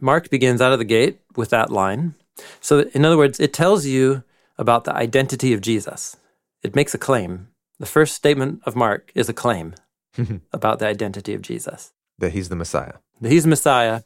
Mark 0.00 0.30
begins 0.30 0.60
out 0.60 0.72
of 0.72 0.78
the 0.78 0.84
gate 0.84 1.20
with 1.34 1.50
that 1.50 1.70
line. 1.70 2.14
So, 2.60 2.80
in 2.94 3.04
other 3.04 3.16
words, 3.16 3.40
it 3.40 3.52
tells 3.52 3.86
you 3.86 4.22
about 4.58 4.84
the 4.84 4.94
identity 4.94 5.52
of 5.52 5.60
Jesus. 5.60 6.16
It 6.62 6.76
makes 6.76 6.94
a 6.94 6.98
claim. 6.98 7.48
The 7.78 7.86
first 7.86 8.14
statement 8.14 8.62
of 8.64 8.76
Mark 8.76 9.10
is 9.14 9.28
a 9.28 9.34
claim 9.34 9.74
about 10.52 10.78
the 10.78 10.86
identity 10.86 11.34
of 11.34 11.42
Jesus. 11.42 11.92
That 12.18 12.32
he's 12.32 12.48
the 12.48 12.56
Messiah. 12.56 12.94
That 13.20 13.30
he's 13.30 13.44
the 13.44 13.50
Messiah 13.50 14.02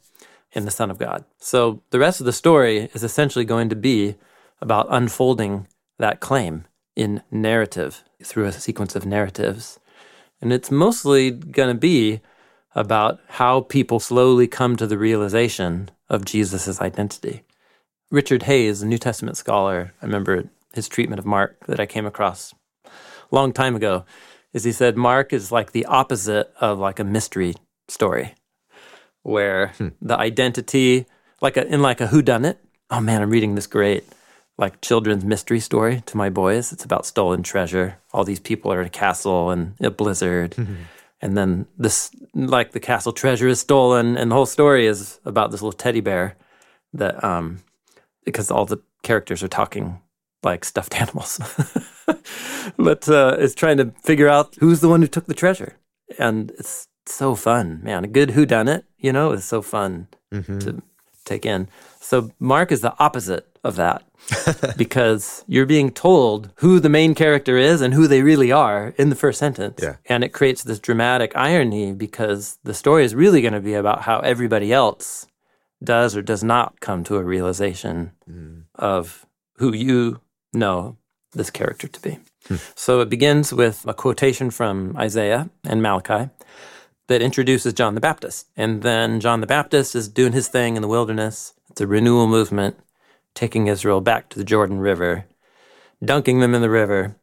and 0.53 0.67
the 0.67 0.71
Son 0.71 0.91
of 0.91 0.97
God. 0.97 1.23
So 1.39 1.81
the 1.91 1.99
rest 1.99 2.19
of 2.19 2.25
the 2.25 2.33
story 2.33 2.89
is 2.93 3.03
essentially 3.03 3.45
going 3.45 3.69
to 3.69 3.75
be 3.75 4.15
about 4.61 4.87
unfolding 4.89 5.67
that 5.97 6.19
claim 6.19 6.65
in 6.95 7.23
narrative 7.31 8.03
through 8.23 8.45
a 8.45 8.51
sequence 8.51 8.95
of 8.95 9.05
narratives. 9.05 9.79
And 10.41 10.51
it's 10.51 10.71
mostly 10.71 11.31
going 11.31 11.73
to 11.73 11.79
be 11.79 12.21
about 12.75 13.19
how 13.27 13.61
people 13.61 13.99
slowly 13.99 14.47
come 14.47 14.75
to 14.75 14.87
the 14.87 14.97
realization 14.97 15.89
of 16.09 16.25
Jesus' 16.25 16.81
identity. 16.81 17.43
Richard 18.09 18.43
Hays, 18.43 18.81
a 18.81 18.87
New 18.87 18.97
Testament 18.97 19.37
scholar, 19.37 19.93
I 20.01 20.05
remember 20.05 20.49
his 20.73 20.87
treatment 20.87 21.19
of 21.19 21.25
Mark 21.25 21.65
that 21.67 21.79
I 21.79 21.85
came 21.85 22.05
across 22.05 22.53
a 22.85 22.89
long 23.31 23.53
time 23.53 23.75
ago, 23.75 24.05
is 24.53 24.63
he 24.63 24.71
said 24.71 24.97
Mark 24.97 25.33
is 25.33 25.51
like 25.51 25.71
the 25.71 25.85
opposite 25.85 26.51
of 26.59 26.79
like 26.79 26.99
a 26.99 27.03
mystery 27.03 27.55
story 27.87 28.35
where 29.23 29.67
hmm. 29.77 29.89
the 30.01 30.17
identity, 30.17 31.05
like 31.41 31.57
a, 31.57 31.65
in 31.65 31.81
like 31.81 32.01
a 32.01 32.07
whodunit. 32.07 32.57
Oh 32.89 32.99
man, 32.99 33.21
I'm 33.21 33.29
reading 33.29 33.55
this 33.55 33.67
great 33.67 34.03
like 34.57 34.81
children's 34.81 35.25
mystery 35.25 35.59
story 35.59 36.03
to 36.05 36.17
my 36.17 36.29
boys. 36.29 36.71
It's 36.71 36.85
about 36.85 37.05
stolen 37.05 37.43
treasure. 37.43 37.97
All 38.13 38.23
these 38.23 38.39
people 38.39 38.71
are 38.71 38.81
in 38.81 38.87
a 38.87 38.91
castle 38.91 39.49
and 39.49 39.73
a 39.79 39.89
blizzard. 39.89 40.51
Mm-hmm. 40.51 40.75
And 41.21 41.37
then 41.37 41.67
this, 41.77 42.11
like 42.33 42.71
the 42.71 42.79
castle 42.79 43.11
treasure 43.11 43.47
is 43.47 43.59
stolen, 43.59 44.17
and 44.17 44.31
the 44.31 44.35
whole 44.35 44.47
story 44.47 44.87
is 44.87 45.19
about 45.23 45.51
this 45.51 45.61
little 45.61 45.77
teddy 45.77 45.99
bear 46.01 46.35
that, 46.93 47.23
um, 47.23 47.59
because 48.25 48.49
all 48.49 48.65
the 48.65 48.79
characters 49.03 49.43
are 49.43 49.47
talking 49.47 49.99
like 50.43 50.65
stuffed 50.65 50.95
animals, 50.99 51.39
but 52.77 53.07
uh, 53.09 53.37
is 53.39 53.55
trying 53.55 53.77
to 53.77 53.93
figure 54.03 54.27
out 54.27 54.55
who's 54.59 54.81
the 54.81 54.89
one 54.89 55.01
who 55.01 55.07
took 55.07 55.27
the 55.27 55.33
treasure, 55.33 55.77
and 56.17 56.51
it's 56.51 56.87
so 57.05 57.35
fun, 57.35 57.81
man. 57.83 58.03
A 58.03 58.07
good 58.07 58.31
who 58.31 58.45
done 58.45 58.67
it, 58.67 58.85
you 58.97 59.11
know, 59.11 59.31
is 59.31 59.45
so 59.45 59.61
fun 59.61 60.07
mm-hmm. 60.31 60.59
to 60.59 60.81
take 61.25 61.45
in. 61.45 61.67
So 61.99 62.31
Mark 62.39 62.71
is 62.71 62.81
the 62.81 62.95
opposite 62.99 63.47
of 63.63 63.75
that 63.75 64.03
because 64.77 65.43
you're 65.47 65.65
being 65.65 65.91
told 65.91 66.51
who 66.55 66.79
the 66.79 66.89
main 66.89 67.15
character 67.15 67.57
is 67.57 67.81
and 67.81 67.93
who 67.93 68.07
they 68.07 68.21
really 68.21 68.51
are 68.51 68.93
in 68.97 69.09
the 69.09 69.15
first 69.15 69.39
sentence. 69.39 69.79
Yeah. 69.81 69.97
And 70.07 70.23
it 70.23 70.29
creates 70.29 70.63
this 70.63 70.79
dramatic 70.79 71.31
irony 71.35 71.93
because 71.93 72.57
the 72.63 72.73
story 72.73 73.03
is 73.03 73.15
really 73.15 73.41
going 73.41 73.53
to 73.53 73.59
be 73.59 73.73
about 73.73 74.01
how 74.01 74.19
everybody 74.19 74.73
else 74.73 75.27
does 75.83 76.15
or 76.15 76.21
does 76.21 76.43
not 76.43 76.79
come 76.79 77.03
to 77.03 77.17
a 77.17 77.23
realization 77.23 78.11
mm. 78.29 78.63
of 78.75 79.25
who 79.57 79.73
you 79.73 80.21
know 80.53 80.97
this 81.33 81.49
character 81.49 81.87
to 81.87 82.01
be. 82.01 82.19
Hmm. 82.47 82.55
So 82.75 83.01
it 83.01 83.09
begins 83.09 83.53
with 83.53 83.85
a 83.87 83.93
quotation 83.93 84.51
from 84.51 84.95
Isaiah 84.97 85.49
and 85.63 85.81
Malachi 85.81 86.29
that 87.07 87.21
introduces 87.21 87.73
John 87.73 87.95
the 87.95 88.01
Baptist. 88.01 88.47
And 88.55 88.81
then 88.81 89.19
John 89.19 89.41
the 89.41 89.47
Baptist 89.47 89.95
is 89.95 90.07
doing 90.07 90.33
his 90.33 90.47
thing 90.47 90.75
in 90.75 90.81
the 90.81 90.87
wilderness. 90.87 91.53
It's 91.69 91.81
a 91.81 91.87
renewal 91.87 92.27
movement, 92.27 92.77
taking 93.35 93.67
Israel 93.67 94.01
back 94.01 94.29
to 94.29 94.39
the 94.39 94.45
Jordan 94.45 94.79
River, 94.79 95.25
dunking 96.03 96.39
them 96.39 96.55
in 96.55 96.61
the 96.61 96.69
river 96.69 97.15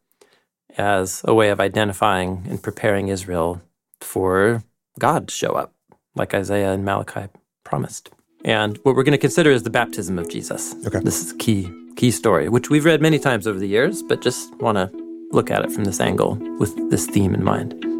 as 0.77 1.23
a 1.25 1.35
way 1.35 1.51
of 1.51 1.61
identifying 1.61 2.45
and 2.49 2.63
preparing 2.63 3.09
Israel 3.09 3.63
for 4.01 4.63
God 4.99 5.29
to 5.29 5.35
show 5.35 5.53
up, 5.53 5.75
like 6.15 6.35
Isaiah 6.35 6.73
and 6.73 6.85
Malachi 6.85 7.29
promised. 7.65 8.11
And 8.45 8.77
what 8.79 8.95
we're 8.95 9.03
going 9.03 9.13
to 9.13 9.19
consider 9.19 9.51
is 9.51 9.65
the 9.65 9.71
baptism 9.71 10.19
of 10.19 10.29
Jesus. 10.29 10.75
Okay. 10.87 11.01
This 11.01 11.25
is 11.25 11.33
key 11.35 11.73
key 11.97 12.11
story, 12.13 12.49
which 12.49 12.71
we've 12.71 12.85
read 12.85 13.03
many 13.03 13.19
times 13.19 13.45
over 13.45 13.59
the 13.59 13.67
years, 13.67 14.05
but 14.05 14.23
just 14.23 14.55
want 14.61 14.77
to 14.77 15.08
look 15.30 15.50
at 15.50 15.64
it 15.64 15.73
from 15.73 15.85
this 15.85 16.00
angle 16.00 16.37
with 16.58 16.75
this 16.90 17.06
theme 17.06 17.35
in 17.35 17.44
mind. 17.44 17.98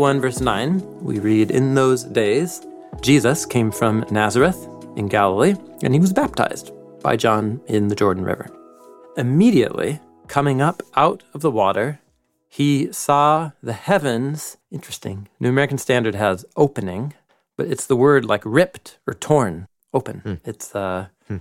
1, 0.00 0.18
verse 0.18 0.40
9, 0.40 1.04
we 1.04 1.18
read, 1.18 1.50
In 1.50 1.74
those 1.74 2.04
days, 2.04 2.66
Jesus 3.02 3.44
came 3.44 3.70
from 3.70 4.02
Nazareth 4.10 4.66
in 4.96 5.08
Galilee, 5.08 5.54
and 5.82 5.92
he 5.92 6.00
was 6.00 6.10
baptized 6.10 6.72
by 7.02 7.16
John 7.16 7.60
in 7.66 7.88
the 7.88 7.94
Jordan 7.94 8.24
River. 8.24 8.48
Immediately, 9.18 10.00
coming 10.26 10.62
up 10.62 10.82
out 10.96 11.22
of 11.34 11.42
the 11.42 11.50
water, 11.50 12.00
he 12.48 12.90
saw 12.90 13.50
the 13.62 13.74
heavens. 13.74 14.56
Interesting. 14.70 15.28
New 15.38 15.50
American 15.50 15.76
Standard 15.76 16.14
has 16.14 16.46
opening, 16.56 17.12
but 17.58 17.66
it's 17.66 17.84
the 17.84 17.94
word 17.94 18.24
like 18.24 18.40
ripped 18.46 18.98
or 19.06 19.12
torn, 19.12 19.68
open. 19.92 20.20
Hmm. 20.20 20.34
It's 20.46 20.74
uh, 20.74 21.08
hmm. 21.28 21.36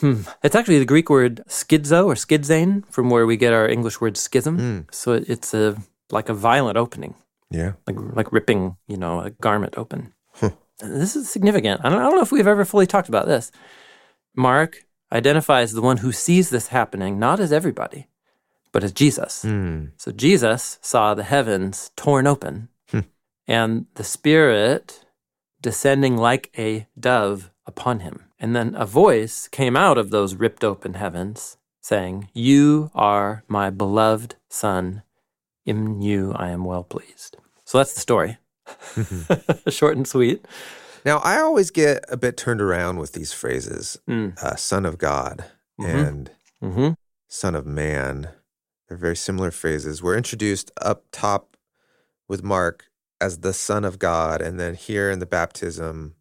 Hmm. 0.00 0.20
It's 0.42 0.54
actually 0.54 0.78
the 0.78 0.84
Greek 0.84 1.08
word 1.08 1.40
schizo 1.48 2.04
or 2.04 2.16
schizane, 2.16 2.86
from 2.90 3.08
where 3.08 3.24
we 3.24 3.38
get 3.38 3.54
our 3.54 3.66
English 3.66 3.98
word 3.98 4.18
schism. 4.18 4.58
Hmm. 4.58 4.80
So 4.90 5.12
it's 5.14 5.54
a 5.54 5.78
like 6.10 6.28
a 6.28 6.34
violent 6.34 6.76
opening. 6.76 7.14
Yeah. 7.50 7.72
Like 7.86 7.96
like 7.98 8.32
ripping, 8.32 8.76
you 8.86 8.96
know, 8.96 9.20
a 9.20 9.30
garment 9.30 9.74
open. 9.76 10.12
Huh. 10.34 10.50
This 10.78 11.16
is 11.16 11.30
significant. 11.30 11.80
I 11.84 11.88
don't, 11.88 12.00
I 12.00 12.02
don't 12.04 12.16
know 12.16 12.22
if 12.22 12.32
we've 12.32 12.46
ever 12.46 12.64
fully 12.64 12.86
talked 12.86 13.08
about 13.08 13.26
this. 13.26 13.50
Mark 14.34 14.84
identifies 15.12 15.72
the 15.72 15.82
one 15.82 15.98
who 15.98 16.12
sees 16.12 16.50
this 16.50 16.68
happening 16.68 17.18
not 17.18 17.40
as 17.40 17.52
everybody, 17.52 18.08
but 18.72 18.84
as 18.84 18.92
Jesus. 18.92 19.44
Mm. 19.44 19.92
So 19.96 20.12
Jesus 20.12 20.78
saw 20.82 21.14
the 21.14 21.22
heavens 21.22 21.92
torn 21.96 22.26
open 22.26 22.68
hmm. 22.90 23.00
and 23.46 23.86
the 23.94 24.04
Spirit 24.04 25.06
descending 25.62 26.16
like 26.16 26.50
a 26.58 26.86
dove 26.98 27.50
upon 27.66 28.00
him. 28.00 28.24
And 28.38 28.54
then 28.54 28.74
a 28.76 28.84
voice 28.84 29.48
came 29.48 29.76
out 29.76 29.96
of 29.96 30.10
those 30.10 30.34
ripped 30.34 30.62
open 30.62 30.94
heavens 30.94 31.56
saying, 31.80 32.28
You 32.34 32.90
are 32.94 33.44
my 33.48 33.70
beloved 33.70 34.36
Son 34.48 35.02
in 35.66 36.00
you 36.00 36.32
I 36.34 36.50
am 36.50 36.64
well 36.64 36.84
pleased. 36.84 37.36
So 37.64 37.78
that's 37.78 37.94
the 37.94 38.00
story. 38.00 38.38
Short 39.68 39.96
and 39.96 40.06
sweet. 40.06 40.44
Now, 41.04 41.18
I 41.18 41.38
always 41.40 41.70
get 41.70 42.04
a 42.08 42.16
bit 42.16 42.36
turned 42.36 42.60
around 42.60 42.98
with 42.98 43.12
these 43.12 43.32
phrases 43.32 43.98
mm. 44.08 44.36
uh, 44.42 44.56
Son 44.56 44.84
of 44.84 44.98
God 44.98 45.44
mm-hmm. 45.80 45.96
and 45.96 46.30
mm-hmm. 46.62 46.92
Son 47.28 47.54
of 47.54 47.66
Man. 47.66 48.30
They're 48.88 48.96
very 48.96 49.16
similar 49.16 49.50
phrases. 49.50 50.02
We're 50.02 50.16
introduced 50.16 50.70
up 50.80 51.04
top 51.12 51.56
with 52.28 52.42
Mark 52.42 52.86
as 53.20 53.38
the 53.38 53.52
Son 53.52 53.84
of 53.84 53.98
God, 53.98 54.42
and 54.42 54.60
then 54.60 54.74
here 54.74 55.10
in 55.10 55.20
the 55.20 55.26
baptism, 55.26 56.14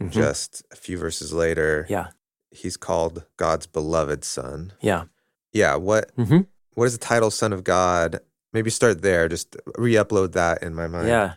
mm-hmm. 0.00 0.08
just 0.08 0.64
a 0.72 0.76
few 0.76 0.98
verses 0.98 1.32
later, 1.32 1.86
yeah, 1.88 2.08
he's 2.50 2.76
called 2.76 3.24
God's 3.36 3.66
beloved 3.66 4.24
Son. 4.24 4.72
Yeah. 4.80 5.04
Yeah. 5.52 5.76
What, 5.76 6.14
mm-hmm. 6.16 6.40
what 6.74 6.86
is 6.86 6.98
the 6.98 7.04
title 7.04 7.30
Son 7.30 7.52
of 7.52 7.64
God? 7.64 8.20
Maybe 8.54 8.70
start 8.70 9.02
there. 9.02 9.28
Just 9.28 9.56
re-upload 9.76 10.32
that 10.32 10.62
in 10.62 10.74
my 10.74 10.86
mind. 10.86 11.08
Yeah. 11.08 11.34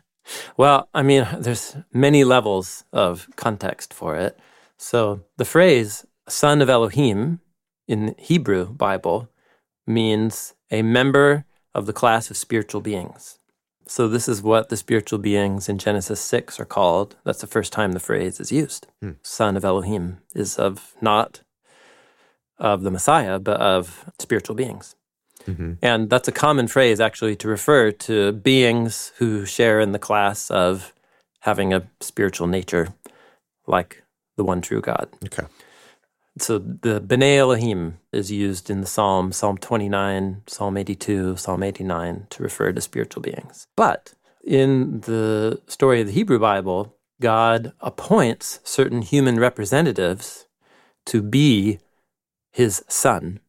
Well, 0.56 0.88
I 0.94 1.04
mean, 1.04 1.28
there's 1.40 1.76
many 1.92 2.24
levels 2.24 2.86
of 2.94 3.28
context 3.36 3.94
for 3.94 4.16
it. 4.16 4.40
So 4.78 5.22
the 5.38 5.46
phrase 5.46 6.06
"son 6.30 6.62
of 6.62 6.70
Elohim" 6.70 7.42
in 7.88 8.16
Hebrew 8.18 8.68
Bible 8.72 9.30
means 9.86 10.54
a 10.70 10.82
member 10.82 11.46
of 11.74 11.86
the 11.86 11.94
class 11.94 12.30
of 12.30 12.38
spiritual 12.38 12.82
beings. 12.82 13.40
So 13.88 14.08
this 14.10 14.28
is 14.28 14.42
what 14.42 14.68
the 14.68 14.76
spiritual 14.76 15.20
beings 15.20 15.70
in 15.70 15.78
Genesis 15.78 16.20
6 16.20 16.60
are 16.60 16.66
called. 16.66 17.16
That's 17.24 17.40
the 17.40 17.48
first 17.48 17.72
time 17.72 17.94
the 17.94 18.02
phrase 18.02 18.40
is 18.40 18.52
used. 18.52 18.88
Hmm. 19.02 19.12
Son 19.22 19.56
of 19.56 19.64
Elohim 19.64 20.18
is 20.36 20.58
of 20.58 20.94
not 21.02 21.42
of 22.60 22.82
the 22.82 22.92
Messiah, 22.92 23.40
but 23.40 23.62
of 23.62 24.06
spiritual 24.20 24.56
beings. 24.56 24.96
Mm-hmm. 25.48 25.74
And 25.82 26.10
that's 26.10 26.28
a 26.28 26.32
common 26.34 26.68
phrase 26.68 27.00
actually 27.00 27.36
to 27.38 27.48
refer 27.48 27.92
to 27.92 28.34
beings 28.34 29.14
who 29.18 29.46
share 29.46 29.80
in 29.80 29.92
the 29.94 30.00
class 30.00 30.52
of 30.52 30.94
having 31.42 31.74
a 31.74 31.88
spiritual 32.02 32.48
nature 32.48 32.94
like 33.66 34.04
the 34.36 34.44
one 34.44 34.62
true 34.62 34.82
God. 34.82 35.10
Okay. 35.26 35.48
So 36.40 36.60
the 36.60 37.02
B'nai 37.02 37.38
Elohim 37.38 37.98
is 38.12 38.32
used 38.32 38.70
in 38.70 38.82
the 38.82 38.88
Psalm, 38.88 39.32
Psalm 39.32 39.58
29, 39.58 40.44
Psalm 40.46 40.78
82, 40.78 41.38
Psalm 41.38 41.64
89 41.64 42.28
to 42.30 42.44
refer 42.44 42.72
to 42.72 42.82
spiritual 42.82 43.24
beings. 43.24 43.68
But 43.76 44.14
in 44.44 45.02
the 45.02 45.62
story 45.68 46.02
of 46.02 46.08
the 46.08 46.14
Hebrew 46.14 46.40
Bible, 46.40 46.96
God 47.20 47.74
appoints 47.82 48.60
certain 48.64 49.02
human 49.02 49.40
representatives 49.40 50.46
to 51.08 51.22
be 51.22 51.80
his 52.52 52.84
son, 52.88 53.40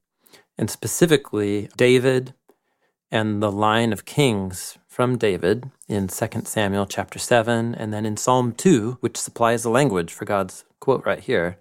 and 0.58 0.70
specifically 0.70 1.68
David 1.76 2.34
and 3.10 3.42
the 3.42 3.52
line 3.52 3.92
of 3.92 4.04
kings 4.04 4.76
from 4.86 5.16
David 5.16 5.70
in 5.86 6.08
2 6.08 6.26
Samuel 6.44 6.86
chapter 6.86 7.18
7 7.18 7.74
and 7.74 7.92
then 7.92 8.04
in 8.04 8.16
Psalm 8.16 8.52
2 8.52 8.98
which 9.00 9.16
supplies 9.16 9.62
the 9.62 9.70
language 9.70 10.12
for 10.12 10.24
God's 10.24 10.64
quote 10.80 11.06
right 11.06 11.20
here 11.20 11.58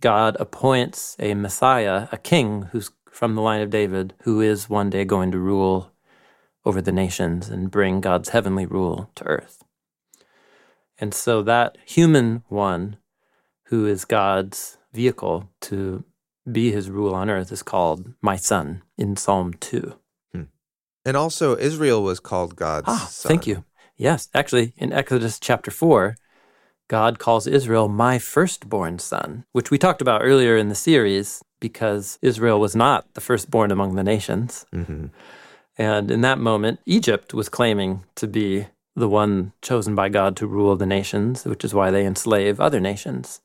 God 0.00 0.36
appoints 0.38 1.16
a 1.18 1.34
Messiah, 1.34 2.08
a 2.12 2.18
king 2.18 2.68
who's 2.72 2.90
from 3.10 3.34
the 3.34 3.40
line 3.40 3.62
of 3.62 3.70
David, 3.70 4.12
who 4.22 4.40
is 4.40 4.68
one 4.68 4.90
day 4.90 5.04
going 5.04 5.32
to 5.32 5.38
rule 5.38 5.90
over 6.64 6.82
the 6.82 6.92
nations 6.92 7.48
and 7.48 7.70
bring 7.70 8.00
God's 8.00 8.30
heavenly 8.30 8.66
rule 8.66 9.10
to 9.14 9.24
earth. 9.24 9.64
And 10.98 11.14
so 11.14 11.42
that 11.42 11.78
human 11.86 12.42
one 12.48 12.98
who 13.64 13.86
is 13.86 14.04
God's 14.04 14.76
vehicle 14.92 15.48
to 15.62 16.04
be 16.50 16.70
his 16.70 16.90
rule 16.90 17.14
on 17.14 17.28
earth 17.28 17.52
is 17.52 17.62
called 17.62 18.12
my 18.22 18.36
son 18.36 18.82
in 18.96 19.16
Psalm 19.16 19.54
2. 19.54 19.94
Hmm. 20.32 20.42
And 21.04 21.16
also, 21.16 21.56
Israel 21.56 22.02
was 22.02 22.20
called 22.20 22.56
God's 22.56 22.88
ah, 22.88 23.08
son. 23.10 23.28
Thank 23.28 23.46
you. 23.46 23.64
Yes, 23.96 24.28
actually, 24.34 24.74
in 24.76 24.92
Exodus 24.92 25.40
chapter 25.40 25.70
4, 25.70 26.16
God 26.88 27.18
calls 27.18 27.46
Israel 27.46 27.88
my 27.88 28.18
firstborn 28.18 28.98
son, 28.98 29.44
which 29.52 29.70
we 29.70 29.78
talked 29.78 30.02
about 30.02 30.22
earlier 30.22 30.56
in 30.56 30.68
the 30.68 30.74
series 30.74 31.42
because 31.58 32.18
Israel 32.22 32.60
was 32.60 32.76
not 32.76 33.12
the 33.14 33.20
firstborn 33.20 33.70
among 33.70 33.96
the 33.96 34.04
nations. 34.04 34.66
Mm-hmm. 34.74 35.06
And 35.78 36.10
in 36.10 36.20
that 36.20 36.38
moment, 36.38 36.80
Egypt 36.86 37.34
was 37.34 37.48
claiming 37.48 38.04
to 38.14 38.26
be 38.26 38.66
the 38.94 39.08
one 39.08 39.52
chosen 39.62 39.94
by 39.94 40.08
God 40.08 40.36
to 40.36 40.46
rule 40.46 40.76
the 40.76 40.86
nations, 40.86 41.44
which 41.44 41.64
is 41.64 41.74
why 41.74 41.90
they 41.90 42.06
enslave 42.06 42.60
other 42.60 42.80
nations. 42.80 43.40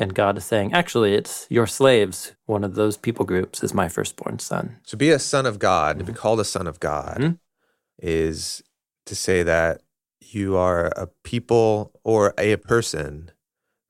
And 0.00 0.14
God 0.14 0.38
is 0.38 0.46
saying, 0.46 0.72
actually, 0.72 1.12
it's 1.12 1.46
your 1.50 1.66
slaves, 1.66 2.32
one 2.46 2.64
of 2.64 2.74
those 2.74 2.96
people 2.96 3.26
groups, 3.26 3.62
is 3.62 3.74
my 3.74 3.86
firstborn 3.86 4.38
son. 4.38 4.78
To 4.86 4.96
be 4.96 5.10
a 5.10 5.18
son 5.18 5.44
of 5.44 5.58
God, 5.58 5.96
mm-hmm. 5.96 5.98
to 5.98 6.04
be 6.06 6.12
mm-hmm. 6.12 6.22
called 6.22 6.40
a 6.40 6.44
son 6.44 6.66
of 6.66 6.80
God, 6.80 7.18
mm-hmm. 7.20 7.32
is 7.98 8.62
to 9.04 9.14
say 9.14 9.42
that 9.42 9.82
you 10.22 10.56
are 10.56 10.86
a 10.96 11.08
people 11.22 11.92
or 12.02 12.32
a 12.38 12.56
person 12.56 13.30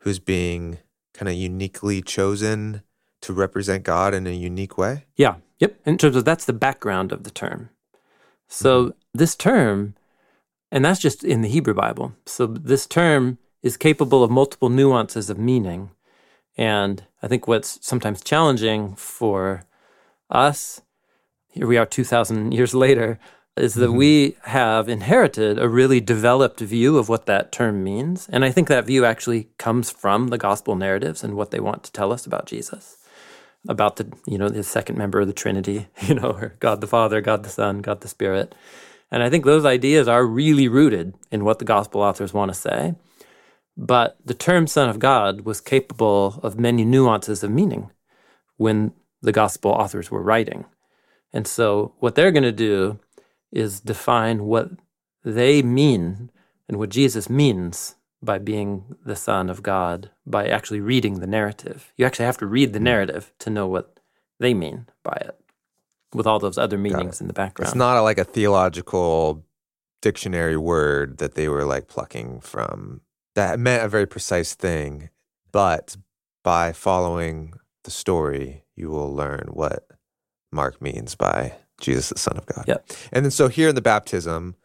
who's 0.00 0.18
being 0.18 0.78
kind 1.14 1.28
of 1.28 1.36
uniquely 1.36 2.02
chosen 2.02 2.82
to 3.22 3.32
represent 3.32 3.84
God 3.84 4.12
in 4.12 4.26
a 4.26 4.30
unique 4.30 4.76
way? 4.76 5.04
Yeah. 5.16 5.36
Yep. 5.60 5.78
In 5.86 5.96
terms 5.96 6.16
of 6.16 6.24
that's 6.24 6.44
the 6.44 6.52
background 6.52 7.12
of 7.12 7.22
the 7.22 7.30
term. 7.30 7.70
So 8.48 8.82
mm-hmm. 8.82 8.98
this 9.14 9.36
term, 9.36 9.94
and 10.72 10.84
that's 10.84 10.98
just 10.98 11.22
in 11.22 11.42
the 11.42 11.48
Hebrew 11.48 11.74
Bible. 11.74 12.14
So 12.26 12.48
this 12.48 12.88
term 12.88 13.38
is 13.62 13.76
capable 13.76 14.24
of 14.24 14.30
multiple 14.32 14.70
nuances 14.70 15.30
of 15.30 15.38
meaning. 15.38 15.90
And 16.56 17.04
I 17.22 17.28
think 17.28 17.46
what's 17.46 17.78
sometimes 17.86 18.22
challenging 18.22 18.94
for 18.96 19.64
us, 20.30 20.80
here 21.48 21.66
we 21.66 21.76
are 21.76 21.86
2,000 21.86 22.52
years 22.52 22.74
later, 22.74 23.18
is 23.56 23.74
that 23.74 23.86
mm-hmm. 23.86 23.96
we 23.96 24.36
have 24.44 24.88
inherited 24.88 25.58
a 25.58 25.68
really 25.68 26.00
developed 26.00 26.60
view 26.60 26.96
of 26.96 27.08
what 27.08 27.26
that 27.26 27.52
term 27.52 27.82
means. 27.82 28.28
And 28.30 28.44
I 28.44 28.50
think 28.50 28.68
that 28.68 28.86
view 28.86 29.04
actually 29.04 29.48
comes 29.58 29.90
from 29.90 30.28
the 30.28 30.38
gospel 30.38 30.76
narratives 30.76 31.22
and 31.22 31.34
what 31.34 31.50
they 31.50 31.60
want 31.60 31.82
to 31.84 31.92
tell 31.92 32.12
us 32.12 32.26
about 32.26 32.46
Jesus, 32.46 32.96
about 33.68 33.96
the, 33.96 34.12
you 34.26 34.38
know, 34.38 34.48
the 34.48 34.62
second 34.62 34.96
member 34.96 35.20
of 35.20 35.26
the 35.26 35.32
Trinity, 35.32 35.88
you 36.02 36.14
know, 36.14 36.30
or 36.30 36.54
God 36.60 36.80
the 36.80 36.86
Father, 36.86 37.20
God 37.20 37.42
the 37.42 37.50
Son, 37.50 37.80
God 37.80 38.00
the 38.00 38.08
Spirit. 38.08 38.54
And 39.10 39.22
I 39.22 39.30
think 39.30 39.44
those 39.44 39.64
ideas 39.64 40.06
are 40.08 40.24
really 40.24 40.68
rooted 40.68 41.14
in 41.30 41.44
what 41.44 41.58
the 41.58 41.64
gospel 41.64 42.00
authors 42.00 42.32
want 42.32 42.50
to 42.52 42.58
say. 42.58 42.94
But 43.76 44.18
the 44.24 44.34
term 44.34 44.66
Son 44.66 44.88
of 44.88 44.98
God 44.98 45.42
was 45.42 45.60
capable 45.60 46.40
of 46.42 46.58
many 46.58 46.84
nuances 46.84 47.42
of 47.42 47.50
meaning 47.50 47.90
when 48.56 48.92
the 49.22 49.32
gospel 49.32 49.70
authors 49.70 50.10
were 50.10 50.22
writing. 50.22 50.66
And 51.32 51.46
so 51.46 51.94
what 52.00 52.14
they're 52.14 52.32
going 52.32 52.42
to 52.42 52.52
do 52.52 52.98
is 53.52 53.80
define 53.80 54.44
what 54.44 54.70
they 55.24 55.62
mean 55.62 56.30
and 56.68 56.78
what 56.78 56.90
Jesus 56.90 57.28
means 57.28 57.96
by 58.22 58.38
being 58.38 58.96
the 59.04 59.16
Son 59.16 59.48
of 59.48 59.62
God, 59.62 60.10
by 60.26 60.46
actually 60.46 60.80
reading 60.80 61.20
the 61.20 61.26
narrative. 61.26 61.92
You 61.96 62.04
actually 62.04 62.26
have 62.26 62.38
to 62.38 62.46
read 62.46 62.72
the 62.72 62.78
hmm. 62.78 62.84
narrative 62.84 63.32
to 63.40 63.50
know 63.50 63.66
what 63.66 63.98
they 64.38 64.54
mean 64.54 64.86
by 65.02 65.16
it, 65.20 65.38
with 66.12 66.26
all 66.26 66.38
those 66.38 66.58
other 66.58 66.78
meanings 66.78 67.20
in 67.20 67.26
the 67.26 67.32
background. 67.32 67.68
It's 67.68 67.76
not 67.76 67.96
a, 67.96 68.02
like 68.02 68.18
a 68.18 68.24
theological 68.24 69.44
dictionary 70.02 70.56
word 70.56 71.18
that 71.18 71.34
they 71.34 71.48
were 71.48 71.64
like 71.64 71.88
plucking 71.88 72.40
from 72.40 73.02
that 73.34 73.58
meant 73.58 73.84
a 73.84 73.88
very 73.88 74.06
precise 74.06 74.54
thing, 74.54 75.10
but 75.52 75.96
by 76.42 76.72
following 76.72 77.54
the 77.84 77.90
story, 77.90 78.64
you 78.76 78.90
will 78.90 79.14
learn 79.14 79.48
what 79.52 79.86
Mark 80.52 80.80
means 80.80 81.14
by 81.14 81.54
Jesus, 81.80 82.10
the 82.10 82.18
Son 82.18 82.36
of 82.36 82.46
God. 82.46 82.64
Yep. 82.66 82.90
And 83.12 83.24
then 83.24 83.30
so 83.30 83.48
here 83.48 83.68
in 83.68 83.74
the 83.74 83.82
baptism, 83.82 84.56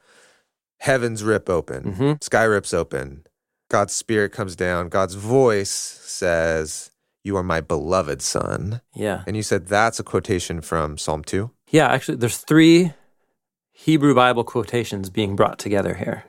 heavens 0.79 1.23
rip 1.23 1.49
open, 1.49 1.83
mm-hmm. 1.83 2.13
sky 2.21 2.43
rips 2.43 2.73
open, 2.73 3.25
God's 3.69 3.93
Spirit 3.93 4.31
comes 4.31 4.55
down, 4.55 4.89
God's 4.89 5.15
voice 5.15 5.69
says, 5.69 6.91
You 7.23 7.37
are 7.37 7.43
my 7.43 7.61
beloved 7.61 8.21
Son. 8.21 8.81
Yeah. 8.95 9.23
And 9.27 9.35
you 9.35 9.43
said 9.43 9.67
that's 9.67 9.99
a 9.99 10.03
quotation 10.03 10.61
from 10.61 10.97
Psalm 10.97 11.23
2? 11.23 11.51
Yeah, 11.71 11.87
actually, 11.87 12.17
there's 12.17 12.37
three 12.37 12.93
Hebrew 13.71 14.13
Bible 14.15 14.43
quotations 14.43 15.09
being 15.09 15.35
brought 15.35 15.59
together 15.59 15.95
here. 15.95 16.23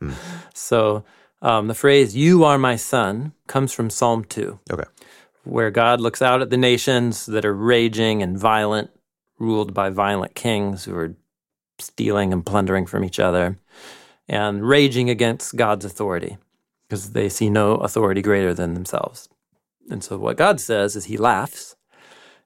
mm. 0.00 0.14
So 0.54 1.04
um, 1.46 1.68
the 1.68 1.74
phrase, 1.74 2.16
You 2.16 2.42
are 2.42 2.58
my 2.58 2.74
Son, 2.74 3.32
comes 3.46 3.72
from 3.72 3.88
Psalm 3.88 4.24
2. 4.24 4.58
Okay. 4.72 4.82
Where 5.44 5.70
God 5.70 6.00
looks 6.00 6.20
out 6.20 6.42
at 6.42 6.50
the 6.50 6.56
nations 6.56 7.26
that 7.26 7.44
are 7.44 7.54
raging 7.54 8.20
and 8.20 8.36
violent 8.36 8.90
ruled 9.38 9.72
by 9.72 9.90
violent 9.90 10.34
kings 10.34 10.84
who 10.84 10.96
are 10.96 11.14
stealing 11.78 12.32
and 12.32 12.44
plundering 12.44 12.84
from 12.84 13.04
each 13.04 13.20
other 13.20 13.58
and 14.28 14.66
raging 14.66 15.08
against 15.08 15.54
God's 15.54 15.84
authority 15.84 16.36
because 16.88 17.12
they 17.12 17.28
see 17.28 17.48
no 17.48 17.74
authority 17.76 18.22
greater 18.22 18.52
than 18.52 18.74
themselves. 18.74 19.28
And 19.88 20.02
so 20.02 20.18
what 20.18 20.36
God 20.36 20.60
says 20.60 20.96
is 20.96 21.04
he 21.04 21.16
laughs 21.16 21.76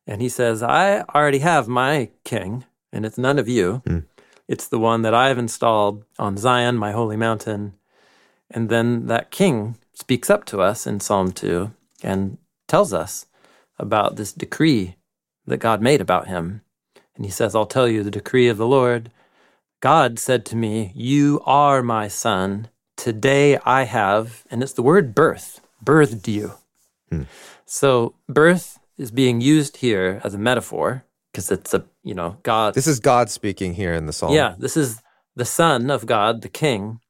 and 0.06 0.20
he 0.20 0.28
says, 0.28 0.62
I 0.62 1.00
already 1.14 1.38
have 1.38 1.68
my 1.68 2.10
king, 2.24 2.64
and 2.92 3.06
it's 3.06 3.16
none 3.16 3.38
of 3.38 3.48
you. 3.48 3.82
Mm. 3.86 4.04
It's 4.46 4.68
the 4.68 4.78
one 4.78 5.02
that 5.02 5.14
I've 5.14 5.38
installed 5.38 6.04
on 6.18 6.36
Zion, 6.36 6.76
my 6.76 6.92
holy 6.92 7.16
mountain. 7.16 7.74
And 8.50 8.68
then 8.68 9.06
that 9.06 9.30
king 9.30 9.76
speaks 9.92 10.28
up 10.30 10.44
to 10.46 10.60
us 10.60 10.86
in 10.86 11.00
Psalm 11.00 11.32
2 11.32 11.72
and 12.02 12.38
tells 12.66 12.92
us 12.92 13.26
about 13.78 14.16
this 14.16 14.32
decree 14.32 14.96
that 15.46 15.58
God 15.58 15.80
made 15.80 16.00
about 16.00 16.28
him. 16.28 16.62
And 17.16 17.24
he 17.24 17.30
says, 17.30 17.54
I'll 17.54 17.66
tell 17.66 17.88
you 17.88 18.02
the 18.02 18.10
decree 18.10 18.48
of 18.48 18.56
the 18.56 18.66
Lord. 18.66 19.10
God 19.80 20.18
said 20.18 20.44
to 20.46 20.56
me, 20.56 20.92
You 20.94 21.42
are 21.46 21.82
my 21.82 22.08
son. 22.08 22.68
Today 22.96 23.58
I 23.64 23.84
have, 23.84 24.44
and 24.50 24.62
it's 24.62 24.74
the 24.74 24.82
word 24.82 25.14
birth, 25.14 25.60
birthed 25.82 26.28
you. 26.28 26.52
Hmm. 27.08 27.22
So 27.64 28.14
birth 28.28 28.78
is 28.98 29.10
being 29.10 29.40
used 29.40 29.78
here 29.78 30.20
as 30.22 30.34
a 30.34 30.38
metaphor 30.38 31.04
because 31.32 31.50
it's 31.50 31.72
a, 31.72 31.84
you 32.02 32.14
know, 32.14 32.36
God. 32.42 32.74
This 32.74 32.86
is 32.86 33.00
God 33.00 33.30
speaking 33.30 33.74
here 33.74 33.94
in 33.94 34.06
the 34.06 34.12
psalm. 34.12 34.34
Yeah, 34.34 34.54
this 34.58 34.76
is 34.76 35.00
the 35.36 35.44
son 35.44 35.90
of 35.90 36.04
God, 36.04 36.42
the 36.42 36.48
king, 36.48 37.00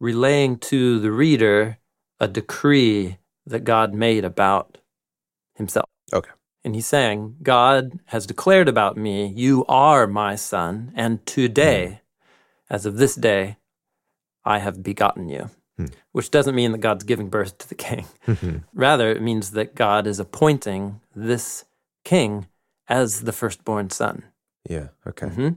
relaying 0.00 0.58
to 0.58 0.98
the 0.98 1.10
reader 1.10 1.78
a 2.20 2.28
decree 2.28 3.18
that 3.46 3.64
God 3.64 3.94
made 3.94 4.24
about 4.24 4.78
himself. 5.54 5.88
Okay. 6.12 6.30
And 6.64 6.74
he's 6.74 6.86
saying, 6.86 7.36
God 7.42 8.00
has 8.06 8.26
declared 8.26 8.68
about 8.68 8.96
me, 8.96 9.26
you 9.26 9.64
are 9.68 10.06
my 10.06 10.34
son, 10.34 10.92
and 10.96 11.24
today, 11.24 12.00
mm. 12.00 12.24
as 12.68 12.86
of 12.86 12.96
this 12.96 13.14
day, 13.14 13.56
I 14.44 14.58
have 14.58 14.82
begotten 14.82 15.28
you. 15.28 15.50
Mm. 15.78 15.92
Which 16.12 16.30
doesn't 16.30 16.54
mean 16.54 16.72
that 16.72 16.78
God's 16.78 17.04
giving 17.04 17.28
birth 17.28 17.58
to 17.58 17.68
the 17.68 17.74
king. 17.74 18.06
Mm-hmm. 18.26 18.58
Rather, 18.74 19.10
it 19.10 19.22
means 19.22 19.50
that 19.52 19.74
God 19.74 20.06
is 20.06 20.18
appointing 20.18 21.00
this 21.14 21.64
king 22.04 22.46
as 22.88 23.22
the 23.22 23.32
firstborn 23.32 23.90
son. 23.90 24.24
Yeah, 24.68 24.88
okay. 25.06 25.26
Mm-hmm. 25.26 25.48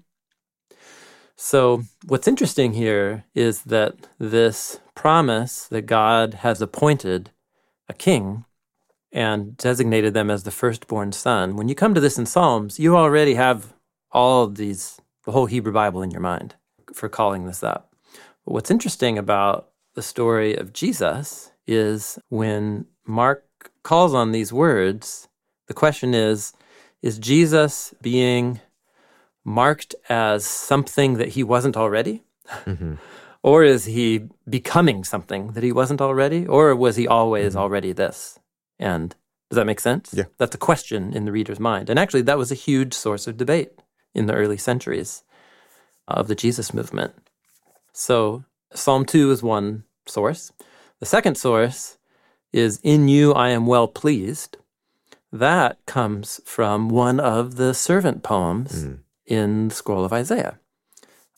So, 1.42 1.84
what's 2.06 2.28
interesting 2.28 2.74
here 2.74 3.24
is 3.34 3.62
that 3.62 3.96
this 4.20 4.82
promise 4.94 5.68
that 5.68 5.84
God 5.84 6.34
has 6.34 6.62
appointed 6.62 7.32
a 7.88 7.94
king 7.94 8.44
and 9.14 9.56
designated 9.56 10.14
them 10.14 10.30
as 10.30 10.44
the 10.44 10.52
firstborn 10.52 11.14
son. 11.14 11.56
When 11.56 11.70
you 11.70 11.76
come 11.76 11.94
to 11.94 12.02
this 12.02 12.18
in 12.18 12.26
Psalms, 12.26 12.78
you 12.78 12.98
already 12.98 13.36
have 13.36 13.74
all 14.12 14.44
of 14.44 14.56
these, 14.56 15.00
the 15.24 15.32
whole 15.32 15.46
Hebrew 15.46 15.72
Bible 15.72 16.02
in 16.02 16.12
your 16.12 16.20
mind 16.20 16.56
for 16.94 17.08
calling 17.08 17.46
this 17.46 17.64
up. 17.64 17.96
But 18.44 18.52
what's 18.52 18.70
interesting 18.70 19.18
about 19.18 19.70
the 19.96 20.02
story 20.02 20.58
of 20.58 20.74
Jesus 20.74 21.54
is 21.66 22.20
when 22.28 22.86
Mark 23.08 23.46
calls 23.84 24.14
on 24.14 24.34
these 24.34 24.52
words, 24.52 25.30
the 25.68 25.74
question 25.74 26.14
is 26.14 26.52
is 27.02 27.18
Jesus 27.18 27.94
being 28.02 28.60
marked 29.44 29.96
as 30.10 30.46
something 30.46 31.16
that 31.16 31.30
he 31.30 31.44
wasn't 31.44 31.78
already? 31.78 32.24
Mm-hmm. 32.66 32.96
Or 33.42 33.64
is 33.64 33.86
he 33.86 34.28
becoming 34.50 35.06
something 35.06 35.54
that 35.54 35.64
he 35.64 35.72
wasn't 35.72 36.02
already? 36.02 36.46
Or 36.46 36.76
was 36.76 36.98
he 36.98 37.08
always 37.08 37.56
already 37.56 37.94
this? 37.94 38.38
And 38.78 39.16
does 39.50 39.56
that 39.56 39.66
make 39.66 39.80
sense? 39.80 40.14
Yeah. 40.14 40.26
That's 40.38 40.56
a 40.56 40.58
question 40.60 41.14
in 41.14 41.26
the 41.26 41.32
reader's 41.32 41.60
mind. 41.60 41.90
And 41.90 41.98
actually, 41.98 42.24
that 42.24 42.38
was 42.38 42.52
a 42.52 42.56
huge 42.56 42.94
source 42.94 43.28
of 43.28 43.38
debate 43.38 43.72
in 44.14 44.26
the 44.26 44.34
early 44.34 44.58
centuries 44.58 45.24
of 46.08 46.28
the 46.28 46.36
Jesus 46.36 46.74
movement. 46.74 47.14
So, 47.94 48.44
Psalm 48.74 49.06
2 49.06 49.32
is 49.32 49.42
one 49.42 49.84
source. 50.06 50.52
The 51.00 51.06
second 51.06 51.36
source 51.36 51.98
is 52.52 52.80
In 52.84 53.08
you 53.08 53.34
I 53.34 53.50
am 53.50 53.66
well 53.66 53.88
pleased. 53.88 54.58
That 55.32 55.78
comes 55.86 56.42
from 56.44 56.90
one 56.90 57.20
of 57.20 57.56
the 57.56 57.74
servant 57.74 58.22
poems 58.22 58.86
Mm. 58.86 59.00
In 59.30 59.70
the 59.70 59.76
scroll 59.76 60.04
of 60.04 60.12
Isaiah, 60.12 60.60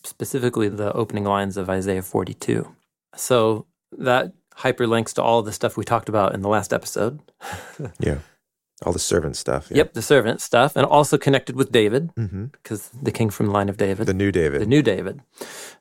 specifically 0.03 0.69
the 0.69 0.91
opening 0.93 1.25
lines 1.25 1.57
of 1.57 1.69
Isaiah 1.69 2.01
42. 2.01 2.67
So 3.15 3.65
that 3.97 4.33
hyperlinks 4.57 5.13
to 5.13 5.21
all 5.23 5.41
the 5.43 5.51
stuff 5.51 5.77
we 5.77 5.83
talked 5.83 6.09
about 6.09 6.33
in 6.33 6.41
the 6.41 6.49
last 6.49 6.73
episode. 6.73 7.19
Yeah. 7.99 8.19
All 8.83 8.93
the 8.93 8.97
servant 9.13 9.35
stuff. 9.35 9.67
Yeah. 9.69 9.77
Yep, 9.77 9.93
the 9.93 10.01
servant 10.01 10.41
stuff, 10.41 10.75
and 10.75 10.85
also 10.87 11.15
connected 11.19 11.55
with 11.55 11.71
David, 11.71 12.09
Mm-hmm. 12.15 12.45
because 12.45 12.89
the 12.89 13.11
king 13.11 13.29
from 13.29 13.45
the 13.47 13.51
line 13.51 13.69
of 13.69 13.77
David. 13.77 14.07
The 14.07 14.13
new 14.23 14.31
David. 14.31 14.59
the 14.59 14.65
new 14.65 14.81
David. 14.81 15.21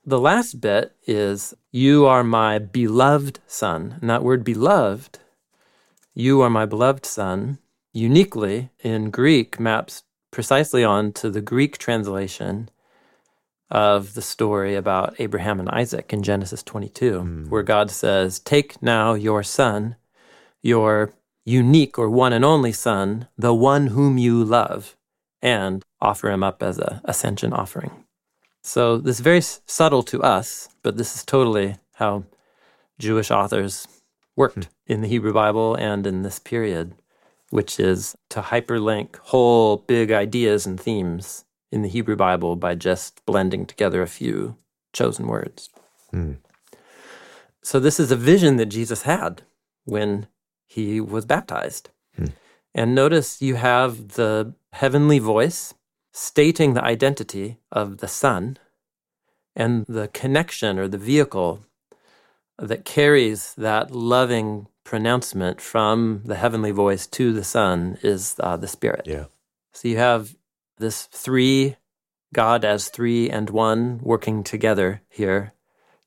The 0.05 0.21
last 0.21 0.61
bit 0.61 0.93
is, 1.07 1.55
You 1.73 2.05
are 2.05 2.23
my 2.23 2.59
beloved 2.59 3.39
son. 3.47 3.97
And 4.03 4.11
that 4.11 4.23
word 4.23 4.45
beloved, 4.45 5.19
you 6.15 6.43
are 6.43 6.51
my 6.51 6.67
beloved 6.67 7.07
son, 7.07 7.59
uniquely 7.95 8.69
in 8.81 9.11
Greek 9.11 9.59
maps 9.59 10.03
precisely 10.31 10.85
on 10.85 11.13
to 11.13 11.31
the 11.31 11.41
Greek 11.41 11.79
translation 11.79 12.71
of 13.71 14.15
the 14.15 14.23
story 14.23 14.75
about 14.75 15.15
Abraham 15.19 15.61
and 15.61 15.69
Isaac 15.69 16.13
in 16.13 16.23
Genesis 16.23 16.63
22, 16.63 17.21
hmm. 17.21 17.49
where 17.49 17.63
God 17.63 17.91
says, 17.91 18.39
Take 18.39 18.83
now 18.83 19.15
your 19.15 19.43
son, 19.43 19.97
your 20.63 21.13
unique 21.45 21.99
or 21.99 22.11
one 22.11 22.33
and 22.33 22.45
only 22.45 22.73
son, 22.73 23.29
the 23.39 23.55
one 23.55 23.89
whom 23.89 24.19
you 24.19 24.45
love, 24.45 24.97
and 25.41 25.83
offer 26.01 26.31
him 26.31 26.43
up 26.43 26.63
as 26.63 26.79
a 26.79 27.01
ascension 27.05 27.53
offering. 27.53 28.05
So 28.63 28.99
this 28.99 29.17
is 29.17 29.21
very 29.21 29.41
subtle 29.41 30.03
to 30.05 30.23
us, 30.23 30.69
but 30.83 30.97
this 30.97 31.15
is 31.15 31.25
totally 31.25 31.77
how 31.95 32.25
Jewish 32.99 33.31
authors 33.31 33.87
worked 34.37 34.65
hmm. 34.65 34.71
in 34.87 35.01
the 35.01 35.09
Hebrew 35.09 35.33
Bible 35.33 35.77
and 35.77 36.07
in 36.07 36.23
this 36.23 36.41
period, 36.41 36.95
which 37.51 37.79
is 37.79 38.17
to 38.31 38.41
hyperlink 38.41 39.17
whole 39.17 39.79
big 39.79 40.11
ideas 40.11 40.67
and 40.67 40.81
themes 40.81 41.45
in 41.71 41.83
the 41.83 41.89
Hebrew 41.89 42.17
Bible 42.17 42.57
by 42.57 42.75
just 42.75 43.25
blending 43.27 43.67
together 43.67 44.03
a 44.03 44.09
few 44.09 44.57
chosen 44.93 45.27
words. 45.27 45.71
Hmm. 46.11 46.35
So 47.63 47.79
this 47.79 48.01
is 48.01 48.11
a 48.11 48.17
vision 48.17 48.57
that 48.57 48.67
Jesus 48.67 49.03
had 49.03 49.43
when 49.85 50.27
he 50.67 51.01
was 51.01 51.25
baptized. 51.27 51.91
Hmm. 52.17 52.27
And 52.75 52.95
notice 52.95 53.43
you 53.43 53.57
have 53.57 54.11
the 54.15 54.55
heavenly 54.73 55.19
voice 55.19 55.75
stating 56.13 56.75
the 56.75 56.85
identity 56.85 57.59
of 57.71 57.99
the 57.99 58.09
Son 58.09 58.57
and 59.57 59.85
the 59.87 60.09
connection 60.09 60.79
or 60.79 60.89
the 60.89 60.99
vehicle 60.99 61.61
that 62.59 62.85
carries 62.85 63.55
that 63.55 63.91
loving 63.91 64.67
pronouncement 64.91 65.61
from 65.61 66.21
the 66.25 66.35
heavenly 66.35 66.73
voice 66.73 67.07
to 67.07 67.33
the 67.33 67.45
Son 67.45 67.97
is 68.03 68.35
uh, 68.41 68.57
the 68.57 68.67
Spirit. 68.67 69.03
Yeah. 69.07 69.27
So 69.73 69.87
you 69.87 69.99
have 69.99 70.35
this 70.79 71.05
three, 71.07 71.77
God 72.35 72.65
as 72.65 72.89
three 72.89 73.31
and 73.31 73.49
one 73.51 74.01
working 74.03 74.43
together 74.43 75.03
here 75.09 75.53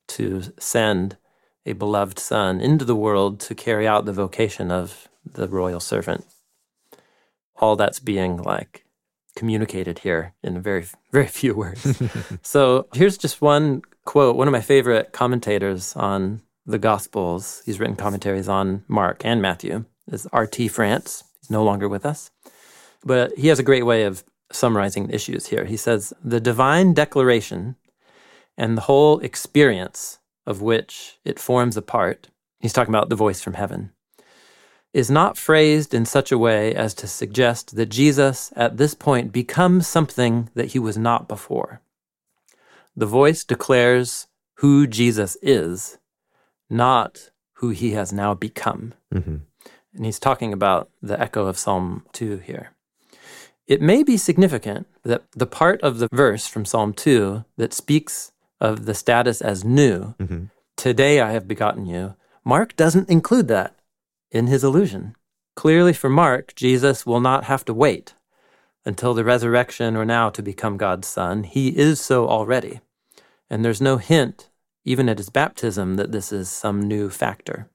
to 0.08 0.42
send 0.58 1.16
a 1.64 1.72
beloved 1.72 2.18
Son 2.18 2.60
into 2.60 2.84
the 2.84 2.94
world 2.94 3.40
to 3.40 3.54
carry 3.54 3.88
out 3.88 4.04
the 4.04 4.12
vocation 4.12 4.70
of 4.70 5.08
the 5.24 5.48
royal 5.48 5.80
servant. 5.80 6.26
All 7.56 7.76
that's 7.76 8.00
being 8.00 8.36
like 8.36 8.84
communicated 9.34 10.00
here 10.00 10.34
in 10.42 10.60
very, 10.60 10.84
very 11.10 11.28
few 11.28 11.54
words. 11.54 12.02
so 12.42 12.86
here's 12.92 13.16
just 13.16 13.40
one 13.40 13.80
quote. 14.04 14.36
One 14.36 14.46
of 14.46 14.52
my 14.52 14.60
favorite 14.60 15.12
commentators 15.12 15.96
on 15.96 16.42
the 16.66 16.78
Gospels, 16.78 17.62
he's 17.66 17.78
written 17.78 17.96
commentaries 17.96 18.48
on 18.48 18.84
Mark 18.88 19.24
and 19.24 19.42
Matthew, 19.42 19.84
is 20.10 20.26
R.T. 20.32 20.68
France. 20.68 21.24
He's 21.40 21.50
no 21.50 21.62
longer 21.62 21.88
with 21.88 22.06
us. 22.06 22.30
But 23.04 23.36
he 23.36 23.48
has 23.48 23.58
a 23.58 23.64
great 23.64 23.84
way 23.84 24.04
of 24.04 24.24
summarizing 24.50 25.10
issues 25.10 25.46
here. 25.46 25.64
He 25.64 25.76
says, 25.76 26.12
The 26.22 26.40
divine 26.40 26.94
declaration 26.94 27.76
and 28.56 28.76
the 28.76 28.82
whole 28.82 29.18
experience 29.20 30.18
of 30.46 30.62
which 30.62 31.18
it 31.24 31.38
forms 31.38 31.76
a 31.76 31.82
part, 31.82 32.28
he's 32.60 32.72
talking 32.72 32.94
about 32.94 33.08
the 33.08 33.16
voice 33.16 33.42
from 33.42 33.54
heaven, 33.54 33.90
is 34.92 35.10
not 35.10 35.36
phrased 35.36 35.92
in 35.92 36.06
such 36.06 36.30
a 36.30 36.38
way 36.38 36.74
as 36.74 36.94
to 36.94 37.06
suggest 37.06 37.74
that 37.74 37.86
Jesus 37.86 38.52
at 38.54 38.76
this 38.76 38.94
point 38.94 39.32
becomes 39.32 39.88
something 39.88 40.48
that 40.54 40.72
he 40.72 40.78
was 40.78 40.96
not 40.96 41.26
before. 41.26 41.80
The 42.96 43.06
voice 43.06 43.42
declares 43.42 44.28
who 44.58 44.86
Jesus 44.86 45.36
is, 45.42 45.98
not 46.68 47.30
who 47.54 47.70
he 47.70 47.92
has 47.92 48.12
now 48.12 48.34
become. 48.34 48.94
Mm-hmm. 49.12 49.36
And 49.94 50.04
he's 50.04 50.18
talking 50.18 50.52
about 50.52 50.90
the 51.00 51.20
echo 51.20 51.46
of 51.46 51.58
Psalm 51.58 52.04
2 52.12 52.38
here. 52.38 52.72
It 53.66 53.80
may 53.80 54.02
be 54.02 54.16
significant 54.16 54.86
that 55.04 55.22
the 55.32 55.46
part 55.46 55.80
of 55.82 55.98
the 55.98 56.08
verse 56.12 56.46
from 56.46 56.64
Psalm 56.64 56.92
2 56.92 57.44
that 57.56 57.72
speaks 57.72 58.32
of 58.60 58.86
the 58.86 58.94
status 58.94 59.40
as 59.40 59.64
new, 59.64 60.14
Mm-hmm. 60.18 60.44
today 60.76 61.20
I 61.20 61.32
have 61.32 61.48
begotten 61.48 61.86
you, 61.86 62.14
Mark 62.44 62.76
doesn't 62.76 63.08
include 63.08 63.48
that 63.48 63.74
in 64.30 64.48
his 64.48 64.64
allusion. 64.64 65.14
Clearly, 65.56 65.92
for 65.92 66.10
Mark, 66.10 66.54
Jesus 66.54 67.06
will 67.06 67.20
not 67.20 67.44
have 67.44 67.64
to 67.66 67.72
wait 67.72 68.14
until 68.84 69.14
the 69.14 69.24
resurrection 69.24 69.96
or 69.96 70.04
now 70.04 70.28
to 70.28 70.42
become 70.42 70.76
God's 70.76 71.08
Son. 71.08 71.44
He 71.44 71.68
is 71.68 72.00
so 72.00 72.28
already. 72.28 72.80
And 73.48 73.64
there's 73.64 73.80
no 73.80 73.96
hint, 73.96 74.50
even 74.84 75.08
at 75.08 75.18
his 75.18 75.30
baptism, 75.30 75.96
that 75.96 76.12
this 76.12 76.32
is 76.32 76.48
some 76.48 76.80
new 76.80 77.10
factor. 77.10 77.68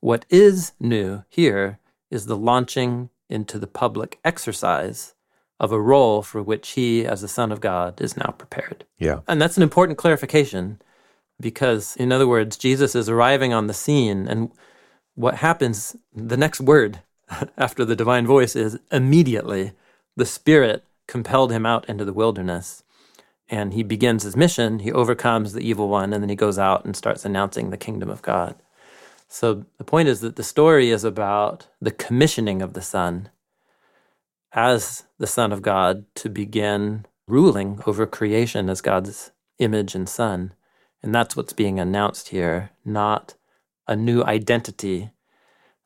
What 0.00 0.24
is 0.30 0.72
new 0.80 1.24
here 1.28 1.78
is 2.10 2.26
the 2.26 2.36
launching 2.36 3.10
into 3.28 3.58
the 3.58 3.66
public 3.66 4.18
exercise 4.24 5.14
of 5.60 5.72
a 5.72 5.80
role 5.80 6.22
for 6.22 6.42
which 6.42 6.70
he, 6.70 7.06
as 7.06 7.20
the 7.20 7.28
Son 7.28 7.52
of 7.52 7.60
God, 7.60 8.00
is 8.00 8.16
now 8.16 8.34
prepared. 8.36 8.84
Yeah. 8.98 9.20
And 9.28 9.40
that's 9.40 9.58
an 9.58 9.62
important 9.62 9.98
clarification 9.98 10.80
because, 11.38 11.96
in 11.96 12.12
other 12.12 12.26
words, 12.26 12.56
Jesus 12.56 12.94
is 12.94 13.08
arriving 13.08 13.52
on 13.52 13.66
the 13.66 13.74
scene, 13.74 14.26
and 14.26 14.50
what 15.14 15.36
happens, 15.36 15.96
the 16.14 16.36
next 16.36 16.60
word 16.60 17.00
after 17.58 17.84
the 17.84 17.96
divine 17.96 18.26
voice 18.26 18.56
is 18.56 18.78
immediately 18.90 19.72
the 20.16 20.26
Spirit 20.26 20.84
compelled 21.06 21.52
him 21.52 21.66
out 21.66 21.88
into 21.88 22.04
the 22.04 22.12
wilderness. 22.12 22.82
And 23.50 23.74
he 23.74 23.82
begins 23.82 24.22
his 24.22 24.36
mission, 24.36 24.78
he 24.78 24.92
overcomes 24.92 25.52
the 25.52 25.60
evil 25.60 25.88
one, 25.88 26.12
and 26.12 26.22
then 26.22 26.30
he 26.30 26.36
goes 26.36 26.56
out 26.56 26.84
and 26.84 26.96
starts 26.96 27.24
announcing 27.24 27.70
the 27.70 27.76
kingdom 27.76 28.08
of 28.08 28.22
God. 28.22 28.54
So 29.26 29.64
the 29.76 29.84
point 29.84 30.08
is 30.08 30.20
that 30.20 30.36
the 30.36 30.44
story 30.44 30.90
is 30.90 31.02
about 31.02 31.66
the 31.80 31.90
commissioning 31.90 32.62
of 32.62 32.74
the 32.74 32.82
Son 32.82 33.28
as 34.52 35.04
the 35.18 35.26
Son 35.26 35.52
of 35.52 35.62
God 35.62 36.04
to 36.16 36.28
begin 36.28 37.06
ruling 37.26 37.80
over 37.86 38.06
creation 38.06 38.70
as 38.70 38.80
God's 38.80 39.30
image 39.58 39.94
and 39.94 40.08
Son. 40.08 40.52
And 41.02 41.14
that's 41.14 41.36
what's 41.36 41.52
being 41.52 41.78
announced 41.78 42.28
here, 42.28 42.70
not 42.84 43.34
a 43.86 43.96
new 43.96 44.22
identity 44.22 45.10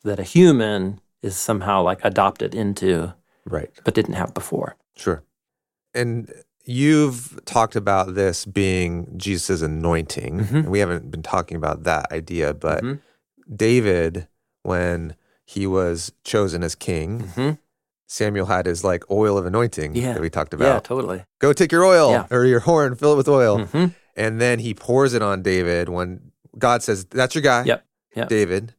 that 0.03 0.18
a 0.18 0.24
human 0.24 1.00
is 1.22 1.37
somehow 1.37 1.83
like 1.83 2.05
adopted 2.05 2.55
into 2.55 3.14
Right. 3.46 3.70
but 3.85 3.94
didn't 3.94 4.14
have 4.14 4.35
before. 4.35 4.77
Sure. 4.96 5.22
And 5.94 6.33
you've 6.64 7.38
talked 7.44 7.77
about 7.77 8.14
this 8.14 8.44
being 8.44 9.12
Jesus' 9.16 9.62
anointing. 9.62 10.40
Mhm. 10.40 10.55
And 10.55 10.70
we 10.70 10.79
haven't 10.79 11.11
been 11.11 11.22
talking 11.22 11.57
about 11.57 11.85
that 11.85 12.11
idea, 12.12 12.55
but 12.55 12.83
Mhm. 12.83 13.00
David, 13.55 14.29
when 14.62 15.14
he 15.44 15.66
was 15.66 16.12
chosen 16.24 16.62
as 16.62 16.74
king, 16.74 17.31
Mhm. 17.37 17.59
Samuel 18.07 18.46
had 18.46 18.66
his 18.66 18.85
like 18.85 19.09
oil 19.11 19.37
of 19.37 19.44
anointing 19.46 19.94
Yeah. 19.94 20.12
that 20.14 20.20
we 20.22 20.31
talked 20.31 20.55
about. 20.55 20.66
Yeah, 20.66 20.81
totally. 20.81 21.24
Go 21.38 21.53
take 21.53 21.72
your 21.72 21.85
oil 21.85 22.11
Yeah. 22.11 22.27
or 22.31 22.44
your 22.44 22.61
horn, 22.61 22.94
fill 22.94 23.12
it 23.14 23.16
with 23.16 23.29
oil. 23.29 23.61
Mhm. 23.61 23.94
And 24.16 24.40
then 24.40 24.61
he 24.61 24.72
pours 24.74 25.12
it 25.14 25.22
on 25.22 25.42
David 25.42 25.88
when 25.88 26.33
God 26.59 26.83
says, 26.83 27.05
That's 27.07 27.35
your 27.35 27.42
guy, 27.42 27.64
Yep. 27.64 27.85
Yep. 28.14 28.29
David. 28.29 28.74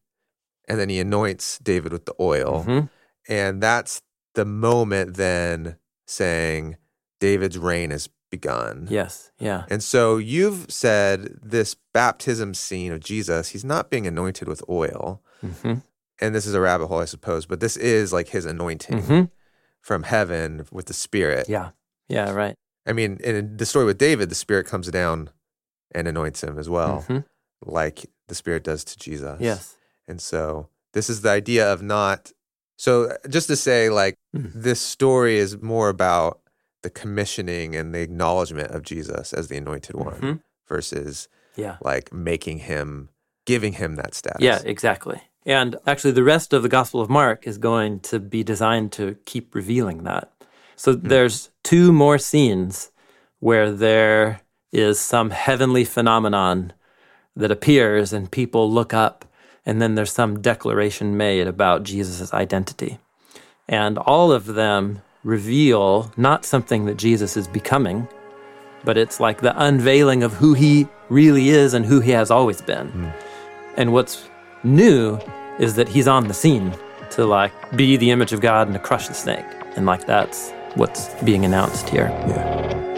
And 0.68 0.80
then 0.80 0.90
he 0.90 1.00
anoints 1.00 1.60
David 1.60 1.92
with 1.92 2.06
the 2.06 2.16
oil. 2.20 2.64
Mhm. 2.68 2.90
And 3.28 3.62
that's 3.62 4.02
the 4.34 4.46
moment 4.46 5.16
then 5.18 5.76
saying, 6.08 6.78
David's 7.20 7.58
reign 7.58 7.92
has 7.92 8.10
begun. 8.32 8.88
Yes. 8.90 9.32
Yeah. 9.40 9.66
And 9.70 9.84
so 9.84 10.18
you've 10.18 10.72
said 10.72 11.40
this 11.42 11.76
baptism 11.94 12.54
scene 12.54 12.92
of 12.92 13.00
Jesus, 13.00 13.50
he's 13.50 13.64
not 13.64 13.90
being 13.90 14.06
anointed 14.08 14.48
with 14.48 14.64
oil. 14.70 15.22
Mhm. 15.44 15.84
And 16.20 16.34
this 16.36 16.46
is 16.46 16.54
a 16.54 16.62
rabbit 16.62 16.88
hole, 16.88 17.00
I 17.00 17.06
suppose, 17.06 17.46
but 17.46 17.60
this 17.60 17.78
is 17.78 18.12
like 18.14 18.30
his 18.30 18.46
anointing. 18.46 19.02
Mhm. 19.04 19.32
from 19.82 20.02
heaven 20.02 20.66
with 20.72 20.88
the 20.88 20.94
Spirit. 20.96 21.48
Yeah. 21.48 21.70
Yeah, 22.10 22.32
right. 22.32 22.56
I 22.88 22.94
mean, 22.94 23.20
in 23.24 23.56
the 23.58 23.68
story 23.68 23.86
with 23.86 24.00
David, 24.00 24.30
the 24.30 24.36
Spirit 24.36 24.66
comes 24.66 24.90
down 24.90 25.30
and 25.94 26.08
anoints 26.08 26.44
him 26.44 26.58
as 26.58 26.68
well, 26.68 27.06
Mhm. 27.08 27.24
like 27.64 28.10
the 28.28 28.34
Spirit 28.34 28.64
does 28.64 28.84
to 28.86 28.98
Jesus. 28.98 29.40
Yes. 29.40 29.78
And 30.08 30.20
so 30.20 30.70
this 30.94 31.08
is 31.08 31.22
the 31.22 31.30
idea 31.30 31.72
of 31.72 31.84
not. 31.84 32.32
So 32.78 33.16
just 33.30 33.46
to 33.50 33.56
say, 33.56 33.90
like, 33.92 34.16
Mm. 34.36 34.54
this 34.56 34.82
story 34.82 35.38
is 35.38 35.62
more 35.62 35.90
about 35.90 36.42
the 36.86 36.90
commissioning 36.92 37.76
and 37.76 37.96
the 37.96 38.02
acknowledgement 38.02 38.70
of 38.70 38.84
Jesus 38.84 39.34
as 39.34 39.48
the 39.48 39.58
anointed 39.58 39.96
one 39.96 40.22
Mhm. 40.22 40.40
versus 40.70 41.28
Yeah. 41.56 41.78
like 41.82 42.14
making 42.14 42.60
him, 42.60 43.10
giving 43.46 43.74
him 43.74 43.96
that 43.96 44.14
status. 44.14 44.42
Yeah, 44.42 44.62
exactly. 44.64 45.20
And 45.48 45.78
actually, 45.88 46.12
the 46.12 46.24
rest 46.24 46.54
of 46.54 46.62
the 46.62 46.70
Gospel 46.70 47.02
of 47.02 47.10
Mark 47.10 47.48
is 47.48 47.58
going 47.58 48.02
to 48.12 48.20
be 48.20 48.44
designed 48.44 48.92
to 48.94 49.16
keep 49.26 49.56
revealing 49.56 50.04
that. 50.04 50.32
So 50.76 50.94
there's 50.94 51.50
two 51.64 51.92
more 51.92 52.18
scenes 52.20 52.92
where 53.40 53.72
there 53.72 54.42
is 54.72 55.00
some 55.00 55.32
heavenly 55.32 55.86
phenomenon 55.86 56.74
that 57.36 57.52
appears 57.52 58.14
and 58.14 58.30
people 58.30 58.72
look 58.72 58.94
up, 58.94 59.26
and 59.66 59.82
then 59.82 59.96
there's 59.96 60.12
some 60.12 60.40
declaration 60.42 61.18
made 61.18 61.48
about 61.48 61.82
Jesus' 61.84 62.32
identity. 62.34 63.00
And 63.68 63.98
all 63.98 64.32
of 64.32 64.46
them 64.54 65.02
reveal 65.26 66.10
not 66.16 66.46
something 66.46 66.86
that 66.86 66.96
Jesus 66.96 67.36
is 67.36 67.48
becoming, 67.48 68.08
but 68.86 68.96
it's 68.96 69.20
like 69.20 69.42
the 69.42 69.60
unveiling 69.62 70.24
of 70.24 70.32
who 70.34 70.54
he 70.54 70.88
really 71.10 71.50
is 71.50 71.74
and 71.74 71.86
who 71.86 72.00
he 72.00 72.12
has 72.12 72.32
always 72.32 72.62
been. 72.62 72.88
Hmm. 72.90 73.10
And 73.76 73.92
what's 73.92 74.30
new 74.64 75.20
is 75.60 75.76
that 75.76 75.90
he's 75.90 76.08
on 76.08 76.28
the 76.28 76.34
scene 76.34 76.74
to 77.12 77.26
like 77.26 77.54
be 77.76 77.98
the 77.98 78.12
image 78.12 78.32
of 78.34 78.40
God 78.40 78.68
and 78.68 78.76
to 78.76 78.80
crush 78.80 79.08
the 79.08 79.14
snake. 79.14 79.46
And 79.76 79.86
like 79.86 80.06
that's 80.06 80.52
what's 80.76 81.14
being 81.24 81.44
announced 81.44 81.90
here. 81.90 82.08
Yeah. 82.28 82.95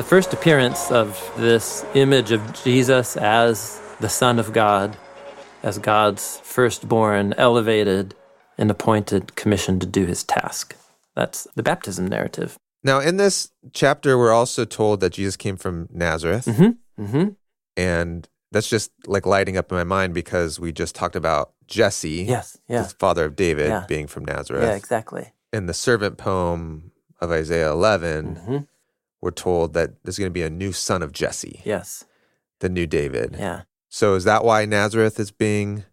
The 0.00 0.06
first 0.06 0.32
appearance 0.32 0.90
of 0.90 1.30
this 1.36 1.84
image 1.92 2.30
of 2.30 2.40
Jesus 2.64 3.18
as 3.18 3.78
the 4.00 4.08
Son 4.08 4.38
of 4.38 4.50
God, 4.50 4.96
as 5.62 5.76
God's 5.76 6.40
firstborn, 6.42 7.34
elevated 7.36 8.14
and 8.56 8.70
appointed, 8.70 9.36
commissioned 9.36 9.82
to 9.82 9.86
do 9.86 10.06
his 10.06 10.24
task. 10.24 10.74
That's 11.14 11.46
the 11.54 11.62
baptism 11.62 12.06
narrative. 12.06 12.58
Now, 12.82 13.00
in 13.00 13.18
this 13.18 13.52
chapter, 13.74 14.16
we're 14.16 14.32
also 14.32 14.64
told 14.64 15.00
that 15.00 15.10
Jesus 15.12 15.36
came 15.36 15.58
from 15.58 15.86
Nazareth. 15.92 16.46
Mm-hmm. 16.46 17.04
Mm-hmm. 17.04 17.28
And 17.76 18.26
that's 18.52 18.70
just 18.70 18.92
like 19.06 19.26
lighting 19.26 19.58
up 19.58 19.70
in 19.70 19.76
my 19.76 19.84
mind 19.84 20.14
because 20.14 20.58
we 20.58 20.72
just 20.72 20.94
talked 20.94 21.14
about 21.14 21.52
Jesse, 21.66 22.24
Yes. 22.26 22.56
Yeah. 22.68 22.84
the 22.84 22.88
father 22.88 23.26
of 23.26 23.36
David, 23.36 23.68
Yeah. 23.68 23.84
being 23.86 24.06
from 24.06 24.24
Nazareth. 24.24 24.62
Yeah, 24.62 24.76
exactly. 24.76 25.34
In 25.52 25.66
the 25.66 25.74
servant 25.74 26.16
poem 26.16 26.92
of 27.20 27.30
Isaiah 27.30 27.70
11, 27.70 28.36
hmm 28.36 28.56
we're 29.20 29.30
told 29.30 29.74
that 29.74 30.02
there's 30.02 30.18
going 30.18 30.30
to 30.30 30.32
be 30.32 30.42
a 30.42 30.50
new 30.50 30.72
son 30.72 31.02
of 31.02 31.12
Jesse, 31.12 31.60
Yes. 31.64 32.04
the 32.60 32.68
new 32.68 32.86
David. 32.86 33.36
Yeah. 33.38 33.62
So 33.88 34.14
is 34.14 34.24
that 34.24 34.44
why 34.44 34.64
Nazareth 34.64 35.18
is 35.20 35.30
being 35.30 35.84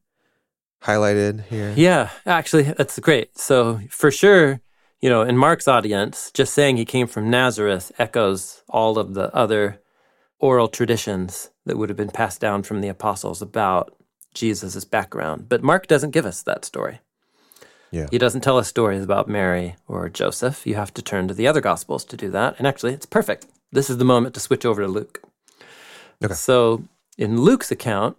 highlighted 0.84 1.46
here? 1.46 1.74
Yeah, 1.76 2.10
actually, 2.26 2.64
that's 2.64 3.00
great. 3.00 3.38
So, 3.38 3.80
for 3.90 4.12
sure, 4.12 4.62
you 5.02 5.10
know, 5.10 5.22
in 5.22 5.38
Mark's 5.38 5.68
audience, 5.68 6.32
just 6.34 6.54
saying 6.54 6.78
he 6.78 6.86
came 6.86 7.08
from 7.08 7.30
Nazareth 7.30 7.92
echoes 8.00 8.64
all 8.70 8.98
of 8.98 9.14
the 9.14 9.34
other 9.36 9.80
oral 10.40 10.68
traditions 10.68 11.50
that 11.66 11.78
would 11.78 11.90
have 11.90 11.98
been 11.98 12.10
passed 12.12 12.40
down 12.40 12.64
from 12.64 12.82
the 12.82 12.88
apostles 12.88 13.42
about 13.42 13.94
Jesus' 14.34 14.86
background. 14.86 15.50
But 15.50 15.64
Mark 15.64 15.88
doesn't 15.88 16.12
give 16.12 16.26
us 16.26 16.44
that 16.44 16.64
story. 16.66 17.00
Yeah. 17.92 18.08
He 18.12 18.18
doesn't 18.18 18.42
tell 18.42 18.58
us 18.58 18.68
stories 18.68 19.04
about 19.04 19.28
Mary 19.28 19.76
or 19.88 20.10
Joseph. 20.10 20.68
You 20.68 20.76
have 20.76 20.94
to 20.96 21.02
turn 21.02 21.28
to 21.28 21.34
the 21.34 21.48
other 21.48 21.62
gospels 21.62 22.04
to 22.06 22.18
do 22.18 22.30
that. 22.32 22.56
And 22.58 22.68
actually, 22.68 22.94
it's 22.94 23.06
perfect. 23.06 23.46
This 23.72 23.90
is 23.90 23.98
the 23.98 24.06
moment 24.06 24.34
to 24.36 24.40
switch 24.40 24.66
over 24.66 24.82
to 24.82 24.88
Luke. 24.88 25.22
Okay. 26.24 26.34
So, 26.34 26.84
in 27.18 27.42
Luke's 27.42 27.72
account, 27.72 28.18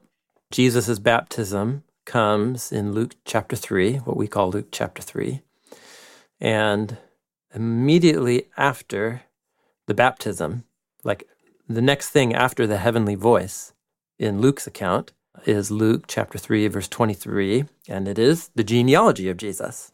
Jesus' 0.50 0.98
baptism 0.98 1.84
comes 2.06 2.72
in 2.72 2.92
Luke 2.92 3.16
chapter 3.24 3.54
3, 3.54 3.96
what 3.98 4.16
we 4.16 4.26
call 4.26 4.50
Luke 4.50 4.68
chapter 4.70 5.02
3. 5.02 5.42
And 6.40 6.96
immediately 7.54 8.46
after 8.56 9.22
the 9.86 9.94
baptism, 9.94 10.64
like 11.04 11.28
the 11.68 11.82
next 11.82 12.08
thing 12.10 12.34
after 12.34 12.66
the 12.66 12.78
heavenly 12.78 13.14
voice 13.14 13.74
in 14.18 14.40
Luke's 14.40 14.66
account 14.66 15.12
is 15.46 15.70
Luke 15.70 16.04
chapter 16.06 16.38
3, 16.38 16.68
verse 16.68 16.88
23, 16.88 17.64
and 17.88 18.08
it 18.08 18.18
is 18.18 18.50
the 18.54 18.64
genealogy 18.64 19.28
of 19.28 19.36
Jesus. 19.36 19.92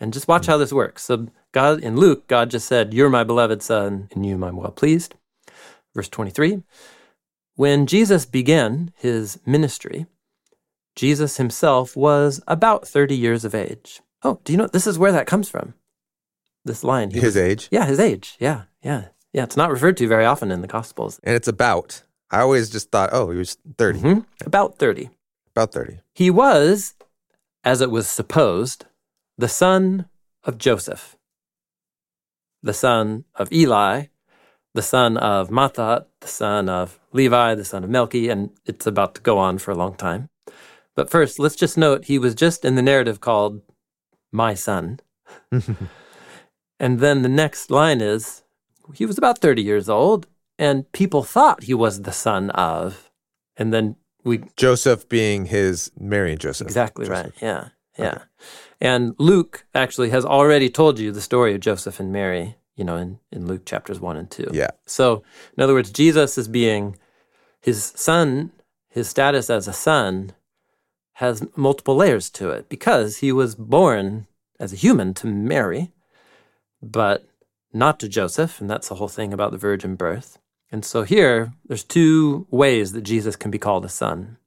And 0.00 0.12
just 0.12 0.28
watch 0.28 0.46
how 0.46 0.56
this 0.56 0.72
works. 0.72 1.04
So, 1.04 1.28
God, 1.52 1.80
in 1.80 1.96
Luke, 1.96 2.26
God 2.26 2.50
just 2.50 2.66
said, 2.66 2.92
You're 2.92 3.08
my 3.08 3.24
beloved 3.24 3.62
son, 3.62 4.08
in 4.10 4.24
you 4.24 4.34
I'm 4.44 4.56
well 4.56 4.72
pleased. 4.72 5.14
Verse 5.94 6.08
23 6.08 6.62
When 7.54 7.86
Jesus 7.86 8.26
began 8.26 8.92
his 8.96 9.38
ministry, 9.46 10.06
Jesus 10.96 11.36
himself 11.36 11.96
was 11.96 12.42
about 12.46 12.86
30 12.86 13.14
years 13.16 13.44
of 13.44 13.54
age. 13.54 14.00
Oh, 14.22 14.40
do 14.44 14.52
you 14.52 14.56
know 14.56 14.66
this 14.66 14.86
is 14.86 14.98
where 14.98 15.12
that 15.12 15.26
comes 15.26 15.48
from? 15.48 15.74
This 16.64 16.84
line. 16.84 17.10
His 17.10 17.22
was- 17.24 17.36
age. 17.36 17.68
Yeah, 17.70 17.86
his 17.86 18.00
age. 18.00 18.36
Yeah, 18.38 18.62
yeah. 18.82 19.06
Yeah, 19.32 19.44
it's 19.44 19.56
not 19.56 19.70
referred 19.70 19.96
to 19.96 20.08
very 20.08 20.26
often 20.26 20.50
in 20.50 20.60
the 20.60 20.68
Gospels. 20.68 21.18
And 21.22 21.34
it's 21.34 21.48
about. 21.48 22.02
I 22.32 22.40
always 22.40 22.70
just 22.70 22.90
thought, 22.90 23.10
oh, 23.12 23.30
he 23.30 23.38
was 23.38 23.58
30, 23.78 24.00
Mhm. 24.00 24.24
About 24.46 24.78
30. 24.78 25.10
about 25.54 25.72
30. 25.72 26.00
He 26.14 26.30
was, 26.30 26.94
as 27.62 27.80
it 27.82 27.90
was 27.90 28.08
supposed, 28.08 28.86
the 29.36 29.48
son 29.48 30.08
of 30.44 30.56
Joseph, 30.58 31.16
the 32.62 32.72
son 32.72 33.24
of 33.34 33.52
Eli, 33.52 34.06
the 34.74 34.82
son 34.82 35.16
of 35.18 35.50
Mathat, 35.50 36.06
the 36.20 36.28
son 36.28 36.68
of 36.70 36.98
Levi, 37.12 37.54
the 37.54 37.64
son 37.64 37.84
of 37.84 37.90
Melchi, 37.90 38.30
and 38.32 38.50
it's 38.64 38.86
about 38.86 39.14
to 39.16 39.20
go 39.20 39.36
on 39.38 39.58
for 39.58 39.70
a 39.70 39.76
long 39.76 39.94
time. 39.94 40.30
But 40.94 41.10
first, 41.10 41.38
let's 41.38 41.56
just 41.56 41.76
note 41.76 42.06
he 42.06 42.18
was 42.18 42.34
just 42.34 42.64
in 42.64 42.74
the 42.74 42.82
narrative 42.82 43.20
called 43.20 43.60
My 44.30 44.54
Son. 44.54 45.00
and 46.80 47.00
then 47.00 47.22
the 47.22 47.28
next 47.28 47.70
line 47.70 48.00
is 48.00 48.42
he 48.94 49.06
was 49.06 49.18
about 49.18 49.38
30 49.38 49.62
years 49.62 49.88
old, 49.88 50.26
and 50.62 50.90
people 50.92 51.24
thought 51.24 51.64
he 51.64 51.74
was 51.74 52.02
the 52.02 52.12
son 52.12 52.50
of. 52.50 53.10
And 53.56 53.74
then 53.74 53.96
we 54.22 54.44
Joseph 54.56 55.08
being 55.08 55.46
his 55.46 55.90
Mary 55.98 56.30
and 56.30 56.40
Joseph. 56.40 56.68
Exactly 56.68 57.06
Joseph. 57.06 57.24
right. 57.24 57.32
Yeah. 57.42 57.68
Yeah. 57.98 58.18
And 58.80 59.16
Luke 59.18 59.66
actually 59.74 60.10
has 60.10 60.24
already 60.24 60.70
told 60.70 61.00
you 61.00 61.10
the 61.10 61.20
story 61.20 61.54
of 61.54 61.60
Joseph 61.60 61.98
and 61.98 62.12
Mary, 62.12 62.56
you 62.76 62.84
know, 62.84 62.96
in, 62.96 63.18
in 63.32 63.46
Luke 63.46 63.66
chapters 63.66 63.98
one 63.98 64.16
and 64.16 64.30
two. 64.30 64.48
Yeah. 64.52 64.70
So, 64.86 65.24
in 65.56 65.62
other 65.64 65.74
words, 65.74 65.90
Jesus 65.90 66.38
is 66.38 66.46
being 66.46 66.96
his 67.60 67.92
son, 67.96 68.52
his 68.88 69.08
status 69.08 69.50
as 69.50 69.66
a 69.66 69.72
son 69.72 70.32
has 71.14 71.44
multiple 71.56 71.96
layers 71.96 72.30
to 72.30 72.50
it 72.50 72.68
because 72.68 73.18
he 73.18 73.32
was 73.32 73.56
born 73.56 74.28
as 74.60 74.72
a 74.72 74.76
human 74.76 75.12
to 75.14 75.26
Mary, 75.26 75.92
but 76.80 77.26
not 77.72 77.98
to 78.00 78.08
Joseph. 78.08 78.60
And 78.60 78.70
that's 78.70 78.88
the 78.88 78.94
whole 78.94 79.08
thing 79.08 79.32
about 79.32 79.50
the 79.50 79.58
virgin 79.58 79.96
birth. 79.96 80.38
And 80.72 80.84
so 80.84 81.02
here, 81.02 81.52
there's 81.66 81.84
two 81.84 82.46
ways 82.50 82.92
that 82.92 83.02
Jesus 83.02 83.36
can 83.36 83.50
be 83.50 83.58
called 83.58 83.84
a 83.84 83.90
son. 83.90 84.38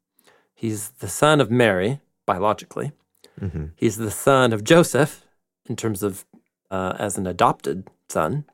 He's 0.56 0.90
the 0.90 1.08
son 1.08 1.40
of 1.40 1.52
Mary, 1.52 2.02
biologically. 2.26 2.92
hmm 3.40 3.68
He's 3.76 3.98
the 3.98 4.12
son 4.12 4.52
of 4.52 4.64
Joseph 4.64 5.24
in 5.70 5.76
terms 5.76 6.02
of 6.02 6.26
uh, 6.72 6.96
as 6.98 7.18
an 7.18 7.28
adopted 7.28 7.88
son. 8.10 8.46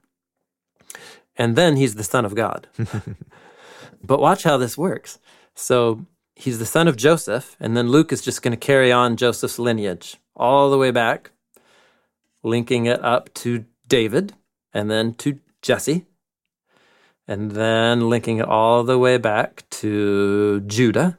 And 1.37 1.55
then 1.55 1.77
he's 1.77 1.95
the 1.95 2.03
son 2.03 2.25
of 2.25 2.35
God. 2.35 2.67
but 4.03 4.19
watch 4.19 4.43
how 4.43 4.57
this 4.57 4.77
works. 4.77 5.17
So 5.55 6.05
he's 6.35 6.59
the 6.59 6.65
son 6.65 6.87
of 6.87 6.97
Joseph, 6.97 7.55
and 7.59 7.75
then 7.77 7.89
Luke 7.89 8.11
is 8.11 8.21
just 8.21 8.41
going 8.41 8.51
to 8.51 8.57
carry 8.67 8.91
on 8.91 9.15
Joseph's 9.15 9.59
lineage 9.59 10.17
all 10.35 10.69
the 10.69 10.77
way 10.77 10.91
back, 10.91 11.31
linking 12.43 12.85
it 12.85 13.03
up 13.03 13.33
to 13.35 13.65
David 13.87 14.33
and 14.73 14.91
then 14.91 15.13
to 15.15 15.39
Jesse, 15.61 16.05
and 17.27 17.51
then 17.51 18.09
linking 18.09 18.37
it 18.37 18.45
all 18.47 18.83
the 18.83 18.97
way 18.97 19.17
back 19.17 19.63
to 19.69 20.59
Judah, 20.61 21.17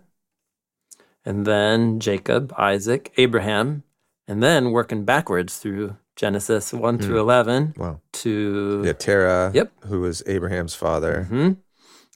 and 1.24 1.46
then 1.46 2.00
Jacob, 2.00 2.52
Isaac, 2.58 3.12
Abraham, 3.16 3.84
and 4.26 4.42
then 4.42 4.70
working 4.72 5.04
backwards 5.04 5.58
through 5.58 5.96
Genesis 6.16 6.72
1 6.72 6.98
through 6.98 7.18
11 7.20 7.74
Wow. 7.76 8.00
to 8.12 8.82
Yeah, 8.84 8.92
Terah, 8.92 9.50
Yep. 9.54 9.72
who 9.86 10.00
was 10.00 10.22
Abraham's 10.26 10.74
father, 10.74 11.26
Mhm. 11.30 11.56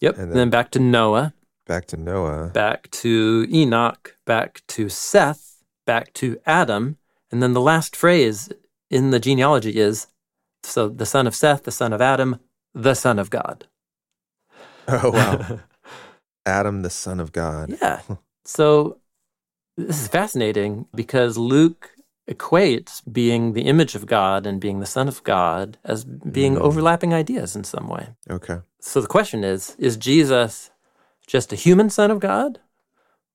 Yep. 0.00 0.14
And 0.14 0.22
And 0.22 0.30
then- 0.32 0.36
then 0.36 0.50
back 0.50 0.70
to 0.72 0.78
Noah, 0.78 1.32
back 1.66 1.86
to 1.86 1.96
Noah. 1.96 2.50
back 2.52 2.90
to 2.90 3.46
Enoch, 3.50 4.16
back 4.26 4.62
to 4.68 4.88
Seth, 4.88 5.62
back 5.86 6.12
to 6.14 6.38
Adam, 6.44 6.98
and 7.30 7.42
then 7.42 7.54
the 7.54 7.60
last 7.60 7.96
phrase 7.96 8.50
in 8.90 9.10
the 9.10 9.18
genealogy 9.18 9.76
is 9.78 10.08
so 10.62 10.88
the 10.88 11.06
son 11.06 11.26
of 11.26 11.34
Seth, 11.34 11.62
the 11.62 11.70
son 11.70 11.92
of 11.92 12.00
Adam, 12.00 12.38
the 12.74 12.94
son 12.94 13.18
of 13.18 13.30
God. 13.30 13.66
Oh, 15.04 15.10
wow. 15.10 15.60
Adam, 16.46 16.82
the 16.82 16.90
son 16.90 17.18
of 17.20 17.32
God. 17.32 17.70
Yeah. 17.82 18.00
So 18.44 18.98
this 19.76 20.00
is 20.02 20.08
fascinating 20.08 20.86
because 20.94 21.36
Luke 21.36 21.90
equates 22.30 23.02
being 23.10 23.52
the 23.52 23.62
image 23.62 23.94
of 23.94 24.06
God 24.06 24.46
and 24.46 24.60
being 24.60 24.80
the 24.80 24.86
son 24.86 25.08
of 25.08 25.22
God 25.24 25.78
as 25.84 26.04
being 26.04 26.54
Mm. 26.54 26.60
overlapping 26.60 27.12
ideas 27.14 27.56
in 27.56 27.64
some 27.64 27.88
way. 27.88 28.08
Okay. 28.30 28.58
So 28.80 29.00
the 29.00 29.06
question 29.08 29.44
is 29.44 29.74
is 29.78 29.96
Jesus 29.96 30.70
just 31.26 31.52
a 31.52 31.56
human 31.56 31.90
son 31.90 32.10
of 32.10 32.20
God? 32.20 32.60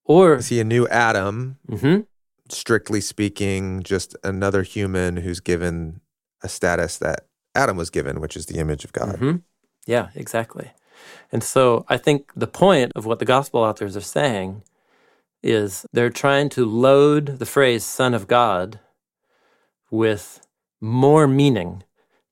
Or 0.06 0.36
Is 0.36 0.48
he 0.48 0.60
a 0.60 0.64
new 0.66 0.88
Adam, 0.88 1.58
Mhm. 1.70 2.06
strictly 2.50 3.02
speaking, 3.02 3.84
just 3.84 4.16
another 4.24 4.64
human 4.64 5.18
who's 5.18 5.40
given 5.42 6.02
a 6.42 6.50
status 6.50 6.98
that 6.98 7.28
Adam 7.56 7.78
was 7.78 7.90
given, 7.90 8.20
which 8.20 8.36
is 8.36 8.46
the 8.48 8.58
image 8.60 8.84
of 8.86 8.92
God? 8.94 9.20
Mhm. 9.20 9.44
Yeah, 9.86 10.10
exactly. 10.16 10.72
And 11.32 11.44
so 11.44 11.86
I 11.88 11.98
think 11.98 12.32
the 12.36 12.48
point 12.48 12.92
of 12.96 13.06
what 13.06 13.20
the 13.20 13.26
gospel 13.26 13.62
authors 13.62 13.96
are 13.96 14.02
saying 14.02 14.64
is 15.44 15.86
they're 15.92 16.10
trying 16.10 16.50
to 16.50 16.66
load 16.66 17.40
the 17.40 17.46
phrase 17.46 17.84
Son 17.84 18.14
of 18.14 18.28
God 18.28 18.80
with 19.90 20.46
more 20.80 21.28
meaning 21.28 21.84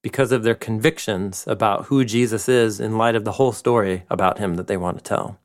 because 0.01 0.32
of 0.32 0.43
their 0.43 0.55
convictions 0.55 1.43
about 1.47 1.86
who 1.86 2.05
Jesus 2.05 2.47
is 2.47 2.79
in 2.79 2.97
light 2.97 3.15
of 3.15 3.25
the 3.25 3.34
whole 3.34 3.51
story 3.51 4.03
about 4.10 4.38
him 4.38 4.55
that 4.55 4.67
they 4.67 4.77
want 4.77 4.97
to 4.97 5.03
tell. 5.03 5.39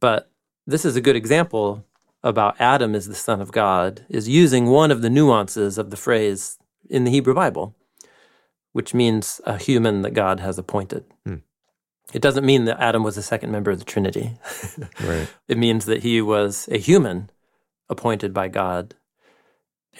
But 0.00 0.30
this 0.66 0.84
is 0.84 0.96
a 0.96 1.00
good 1.00 1.16
example 1.16 1.84
about 2.22 2.60
Adam 2.60 2.94
as 2.94 3.06
the 3.06 3.14
Son 3.14 3.40
of 3.40 3.52
God, 3.52 4.04
is 4.08 4.28
using 4.28 4.66
one 4.66 4.90
of 4.90 5.02
the 5.02 5.10
nuances 5.10 5.78
of 5.78 5.90
the 5.90 5.96
phrase 5.96 6.58
in 6.88 7.04
the 7.04 7.10
Hebrew 7.10 7.34
Bible, 7.34 7.74
which 8.72 8.92
means 8.94 9.40
a 9.44 9.56
human 9.56 10.02
that 10.02 10.14
God 10.14 10.40
has 10.40 10.58
appointed. 10.58 11.04
Hmm. 11.24 11.36
It 12.12 12.22
doesn't 12.22 12.46
mean 12.46 12.64
that 12.64 12.80
Adam 12.80 13.02
was 13.02 13.16
a 13.18 13.22
second 13.22 13.52
member 13.52 13.70
of 13.70 13.78
the 13.78 13.84
Trinity. 13.84 14.32
Right. 15.04 15.28
It 15.46 15.58
means 15.58 15.84
that 15.86 16.02
he 16.02 16.20
was 16.20 16.68
a 16.70 16.78
human 16.78 17.30
appointed 17.88 18.32
by 18.34 18.48
God 18.48 18.94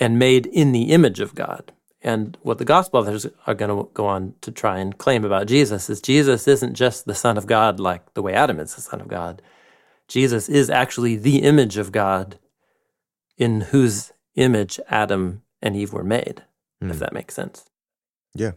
and 0.01 0.19
made 0.19 0.47
in 0.47 0.73
the 0.73 0.91
image 0.91 1.21
of 1.21 1.35
God. 1.35 1.73
And 2.03 2.37
what 2.43 2.59
the 2.59 2.65
gospel 2.65 3.01
authors 3.01 3.27
are 3.47 3.55
going 3.55 3.71
to 3.71 3.91
go 3.93 4.07
on 4.07 4.35
to 4.43 4.51
try 4.53 4.79
and 4.79 4.97
claim 4.97 5.25
about 5.25 5.47
Jesus 5.49 5.91
is 5.91 6.01
Jesus 6.01 6.47
isn't 6.47 6.75
just 6.75 7.05
the 7.07 7.15
Son 7.15 7.37
of 7.37 7.47
God 7.47 7.81
like 7.81 8.15
the 8.15 8.23
way 8.23 8.35
Adam 8.35 8.61
is 8.61 8.75
the 8.75 8.81
Son 8.81 9.01
of 9.01 9.09
God. 9.09 9.43
Jesus 10.07 10.49
is 10.49 10.71
actually 10.71 11.17
the 11.17 11.39
image 11.43 11.77
of 11.77 11.93
God 11.93 12.39
in 13.37 13.63
whose 13.63 14.13
image 14.37 14.79
Adam 14.89 15.43
and 15.61 15.77
Eve 15.77 15.93
were 15.93 16.05
made, 16.05 16.45
Hmm. 16.81 16.91
if 16.91 16.99
that 17.01 17.13
makes 17.13 17.35
sense. 17.35 17.65
Yeah. 18.35 18.53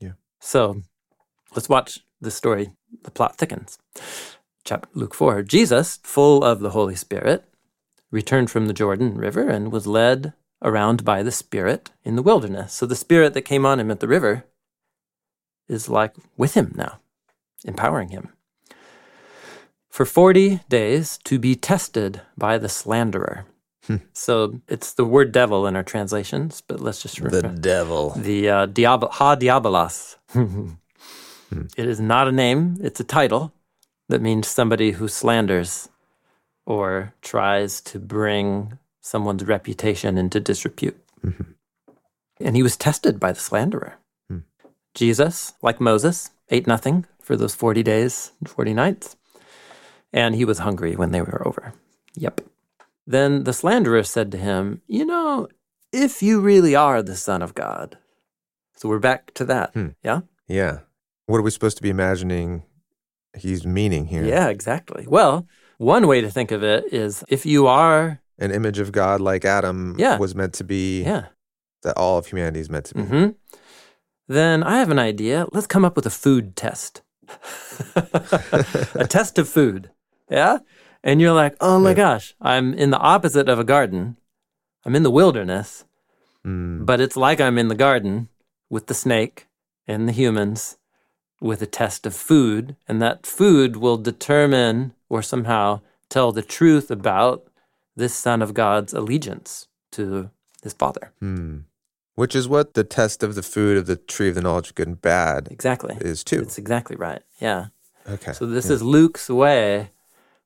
Yeah. 0.00 0.12
So 0.40 0.82
let's 1.54 1.68
watch 1.68 2.00
the 2.20 2.30
story. 2.30 2.70
The 3.02 3.10
plot 3.10 3.36
thickens. 3.36 3.78
Chapter 4.64 4.88
Luke 4.94 5.14
4. 5.14 5.42
Jesus, 5.42 5.98
full 6.02 6.44
of 6.44 6.60
the 6.60 6.70
Holy 6.70 6.94
Spirit, 6.94 7.44
returned 8.10 8.50
from 8.50 8.66
the 8.66 8.74
Jordan 8.74 9.16
River 9.16 9.48
and 9.48 9.72
was 9.72 9.86
led 9.86 10.32
around 10.62 11.04
by 11.04 11.22
the 11.22 11.30
Spirit 11.32 11.90
in 12.04 12.16
the 12.16 12.22
wilderness. 12.22 12.72
So 12.74 12.86
the 12.86 12.96
Spirit 12.96 13.34
that 13.34 13.42
came 13.42 13.64
on 13.64 13.78
him 13.80 13.90
at 13.90 14.00
the 14.00 14.08
river 14.08 14.44
is 15.68 15.88
like 15.88 16.14
with 16.36 16.54
him 16.54 16.72
now, 16.76 16.98
empowering 17.64 18.08
him. 18.08 18.30
For 19.90 20.04
40 20.04 20.60
days 20.68 21.18
to 21.24 21.38
be 21.38 21.54
tested 21.54 22.20
by 22.36 22.58
the 22.58 22.68
slanderer. 22.68 23.46
so 24.12 24.60
it's 24.68 24.92
the 24.92 25.04
word 25.04 25.32
devil 25.32 25.66
in 25.66 25.74
our 25.76 25.82
translations, 25.82 26.62
but 26.66 26.80
let's 26.80 27.02
just 27.02 27.20
remember 27.20 27.48
the 27.54 27.60
devil. 27.60 28.10
the 28.16 28.48
uh, 28.48 28.66
Diab- 28.66 29.10
Ha 29.12 29.36
Diabolos. 29.36 30.16
It 31.76 31.86
is 31.86 32.00
not 32.00 32.28
a 32.28 32.32
name, 32.32 32.76
it's 32.80 33.00
a 33.00 33.04
title 33.04 33.52
that 34.08 34.22
means 34.22 34.48
somebody 34.48 34.92
who 34.92 35.08
slanders 35.08 35.88
or 36.66 37.14
tries 37.22 37.80
to 37.80 37.98
bring 37.98 38.78
someone's 39.00 39.44
reputation 39.44 40.18
into 40.18 40.40
disrepute. 40.40 40.98
And 42.40 42.56
he 42.56 42.62
was 42.62 42.76
tested 42.76 43.18
by 43.18 43.32
the 43.32 43.40
slanderer. 43.40 43.98
Jesus, 44.94 45.54
like 45.62 45.80
Moses, 45.80 46.30
ate 46.50 46.66
nothing 46.66 47.06
for 47.20 47.36
those 47.36 47.54
40 47.54 47.82
days 47.82 48.32
and 48.40 48.48
40 48.48 48.74
nights, 48.74 49.16
and 50.12 50.34
he 50.34 50.44
was 50.44 50.58
hungry 50.58 50.96
when 50.96 51.12
they 51.12 51.22
were 51.22 51.46
over. 51.46 51.72
Yep. 52.14 52.40
Then 53.06 53.44
the 53.44 53.52
slanderer 53.52 54.02
said 54.02 54.32
to 54.32 54.38
him, 54.38 54.82
You 54.86 55.06
know, 55.06 55.48
if 55.92 56.22
you 56.22 56.40
really 56.40 56.74
are 56.74 57.02
the 57.02 57.16
Son 57.16 57.42
of 57.42 57.54
God. 57.54 57.96
So 58.76 58.88
we're 58.88 58.98
back 58.98 59.32
to 59.34 59.44
that. 59.46 59.72
Hmm. 59.72 59.88
Yeah? 60.02 60.20
Yeah. 60.46 60.80
What 61.28 61.36
are 61.36 61.42
we 61.42 61.50
supposed 61.50 61.76
to 61.76 61.82
be 61.82 61.90
imagining 61.90 62.62
he's 63.36 63.66
meaning 63.66 64.06
here? 64.06 64.24
Yeah, 64.24 64.48
exactly. 64.48 65.04
Well, 65.06 65.46
one 65.76 66.06
way 66.06 66.22
to 66.22 66.30
think 66.30 66.50
of 66.52 66.62
it 66.62 66.90
is 66.90 67.22
if 67.28 67.44
you 67.44 67.66
are, 67.66 68.22
An 68.38 68.50
image 68.50 68.78
of 68.78 68.92
God 68.92 69.20
like 69.20 69.44
Adam 69.44 69.94
Yeah. 69.98 70.16
was 70.16 70.34
meant 70.34 70.54
to 70.54 70.64
be, 70.64 71.02
yeah, 71.02 71.26
that 71.82 71.98
all 71.98 72.16
of 72.16 72.26
humanity 72.28 72.60
is 72.60 72.70
meant 72.70 72.86
to 72.86 72.94
be. 72.94 73.02
hmm 73.02 73.28
then 74.30 74.62
I 74.62 74.78
have 74.78 74.90
an 74.90 74.98
idea. 74.98 75.46
Let's 75.52 75.66
come 75.66 75.84
up 75.86 75.96
with 75.96 76.06
a 76.06 76.10
food 76.10 76.54
test. 76.56 77.02
a 78.94 79.06
test 79.08 79.38
of 79.38 79.48
food. 79.48 79.90
Yeah? 80.30 80.58
And 81.04 81.20
you're 81.20 81.32
like, 81.34 81.56
oh 81.60 81.78
my 81.78 81.90
Yeah. 81.90 81.94
gosh, 81.96 82.34
I'm 82.40 82.72
in 82.74 82.90
the 82.90 82.98
opposite 82.98 83.48
of 83.50 83.58
a 83.58 83.64
garden. 83.64 84.16
I'm 84.84 84.96
in 84.96 85.02
the 85.02 85.10
wilderness, 85.10 85.84
Mm. 86.46 86.86
but 86.86 87.00
it's 87.00 87.16
like 87.16 87.38
I'm 87.40 87.58
in 87.58 87.68
the 87.68 87.74
garden 87.74 88.28
with 88.70 88.86
the 88.86 88.94
snake 88.94 89.46
and 89.86 90.08
the 90.08 90.12
humans 90.12 90.77
with 91.40 91.62
a 91.62 91.66
test 91.66 92.06
of 92.06 92.14
food. 92.14 92.76
And 92.88 93.00
that 93.02 93.26
food 93.26 93.76
will 93.76 93.96
determine 93.96 94.92
or 95.08 95.22
somehow 95.22 95.80
tell 96.08 96.32
the 96.32 96.42
truth 96.42 96.90
about 96.90 97.44
this 97.96 98.14
son 98.14 98.42
of 98.42 98.54
God's 98.54 98.92
allegiance 98.94 99.66
to 99.92 100.30
his 100.62 100.72
father. 100.72 101.12
Hmm. 101.20 101.58
Which 102.14 102.34
is 102.34 102.48
what 102.48 102.74
the 102.74 102.82
test 102.84 103.22
of 103.22 103.34
the 103.36 103.42
food 103.42 103.76
of 103.76 103.86
the 103.86 103.96
tree 103.96 104.28
of 104.28 104.34
the 104.34 104.40
knowledge 104.42 104.70
of 104.70 104.74
good 104.74 104.88
and 104.88 105.00
bad 105.00 105.48
Exactly. 105.50 105.96
is 106.00 106.24
too. 106.24 106.40
It's 106.40 106.58
exactly 106.58 106.96
right. 106.96 107.22
Yeah. 107.40 107.66
okay. 108.08 108.32
So 108.32 108.44
this 108.46 108.66
Yeah. 108.68 108.72
is 108.74 108.82
Luke's 108.82 109.28
way 109.30 109.90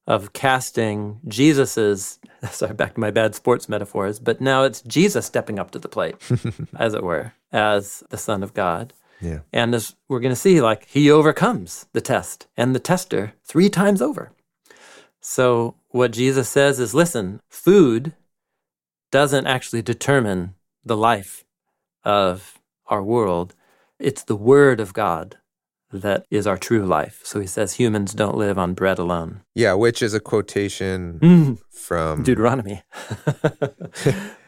of 0.06 0.32
casting 0.34 1.20
Jesus's 1.28 2.18
sorry, 2.50 2.74
back 2.74 2.94
to 2.94 3.00
my 3.00 3.10
bad 3.10 3.34
sports 3.34 3.68
metaphors, 3.68 4.18
but 4.18 4.40
now 4.40 4.64
it's 4.64 4.82
Jesus 4.82 5.24
stepping 5.26 5.58
up 5.58 5.70
to 5.70 5.78
the 5.78 5.88
plate, 5.88 6.16
as 6.76 6.92
it 6.92 7.02
were, 7.04 7.32
as 7.52 8.02
the 8.10 8.18
Son 8.18 8.42
of 8.42 8.52
God. 8.52 8.92
Yeah. 9.22 9.40
And 9.52 9.74
as 9.74 9.94
we're 10.08 10.20
going 10.20 10.34
to 10.34 10.40
see, 10.40 10.60
like 10.60 10.86
he 10.88 11.10
overcomes 11.10 11.86
the 11.92 12.00
test 12.00 12.48
and 12.56 12.74
the 12.74 12.80
tester 12.80 13.34
three 13.44 13.70
times 13.70 14.02
over. 14.02 14.32
So 15.20 15.76
what 15.90 16.10
Jesus 16.10 16.48
says 16.48 16.80
is 16.80 16.94
listen, 16.94 17.40
food 17.48 18.14
doesn't 19.10 19.46
actually 19.46 19.82
determine 19.82 20.54
the 20.84 20.96
life 20.96 21.44
of 22.04 22.58
our 22.86 23.02
world. 23.02 23.54
It's 23.98 24.24
the 24.24 24.36
word 24.36 24.80
of 24.80 24.92
God 24.92 25.36
that 25.92 26.24
is 26.30 26.46
our 26.46 26.56
true 26.56 26.84
life. 26.86 27.20
So 27.22 27.38
he 27.38 27.46
says 27.46 27.74
humans 27.74 28.14
don't 28.14 28.36
live 28.36 28.58
on 28.58 28.72
bread 28.74 28.98
alone. 28.98 29.42
Yeah, 29.54 29.74
which 29.74 30.02
is 30.02 30.14
a 30.14 30.20
quotation 30.20 31.18
Mm. 31.20 31.58
from 31.70 32.22
Deuteronomy. 32.22 32.82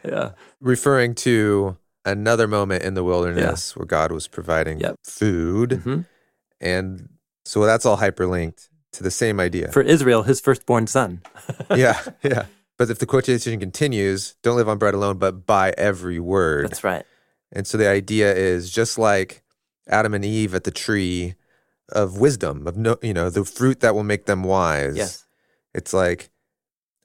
yeah. 0.03 0.31
referring 0.59 1.13
to 1.15 1.77
another 2.05 2.47
moment 2.47 2.83
in 2.83 2.93
the 2.93 3.03
wilderness 3.03 3.75
where 3.75 3.85
God 3.85 4.11
was 4.11 4.27
providing 4.27 4.79
Yep. 4.79 4.95
food. 5.03 5.69
Mhm. 5.83 6.05
And 6.61 7.09
so 7.43 7.65
that's 7.65 7.85
all 7.85 7.97
hyperlinked 7.97 8.69
to 8.93 9.03
the 9.03 9.11
same 9.11 9.39
idea. 9.39 9.71
For 9.71 9.81
Israel, 9.81 10.23
his 10.23 10.39
firstborn 10.39 10.87
son. 10.87 11.21
yeah, 11.75 11.99
yeah. 12.23 12.45
But 12.77 12.89
if 12.89 12.99
the 12.99 13.05
quotation 13.05 13.59
continues, 13.59 14.35
don't 14.43 14.55
live 14.57 14.69
on 14.69 14.77
bread 14.77 14.93
alone, 14.93 15.17
but 15.17 15.45
by 15.45 15.73
every 15.77 16.19
word. 16.19 16.65
That's 16.65 16.83
right. 16.83 17.05
And 17.51 17.65
so 17.65 17.77
the 17.77 17.87
idea 17.87 18.33
is 18.33 18.69
just 18.69 18.97
like 18.97 19.43
Adam 19.87 20.13
and 20.13 20.25
Eve 20.25 20.53
at 20.55 20.63
the 20.65 20.71
tree 20.71 21.35
of 21.89 22.17
wisdom, 22.17 22.67
of 22.67 22.75
no, 22.75 22.97
you 23.01 23.13
know, 23.13 23.29
the 23.29 23.45
fruit 23.45 23.79
that 23.81 23.95
will 23.95 24.03
make 24.03 24.25
them 24.25 24.43
wise. 24.43 24.97
Yes. 24.97 25.25
It's 25.73 25.93
like, 25.93 26.29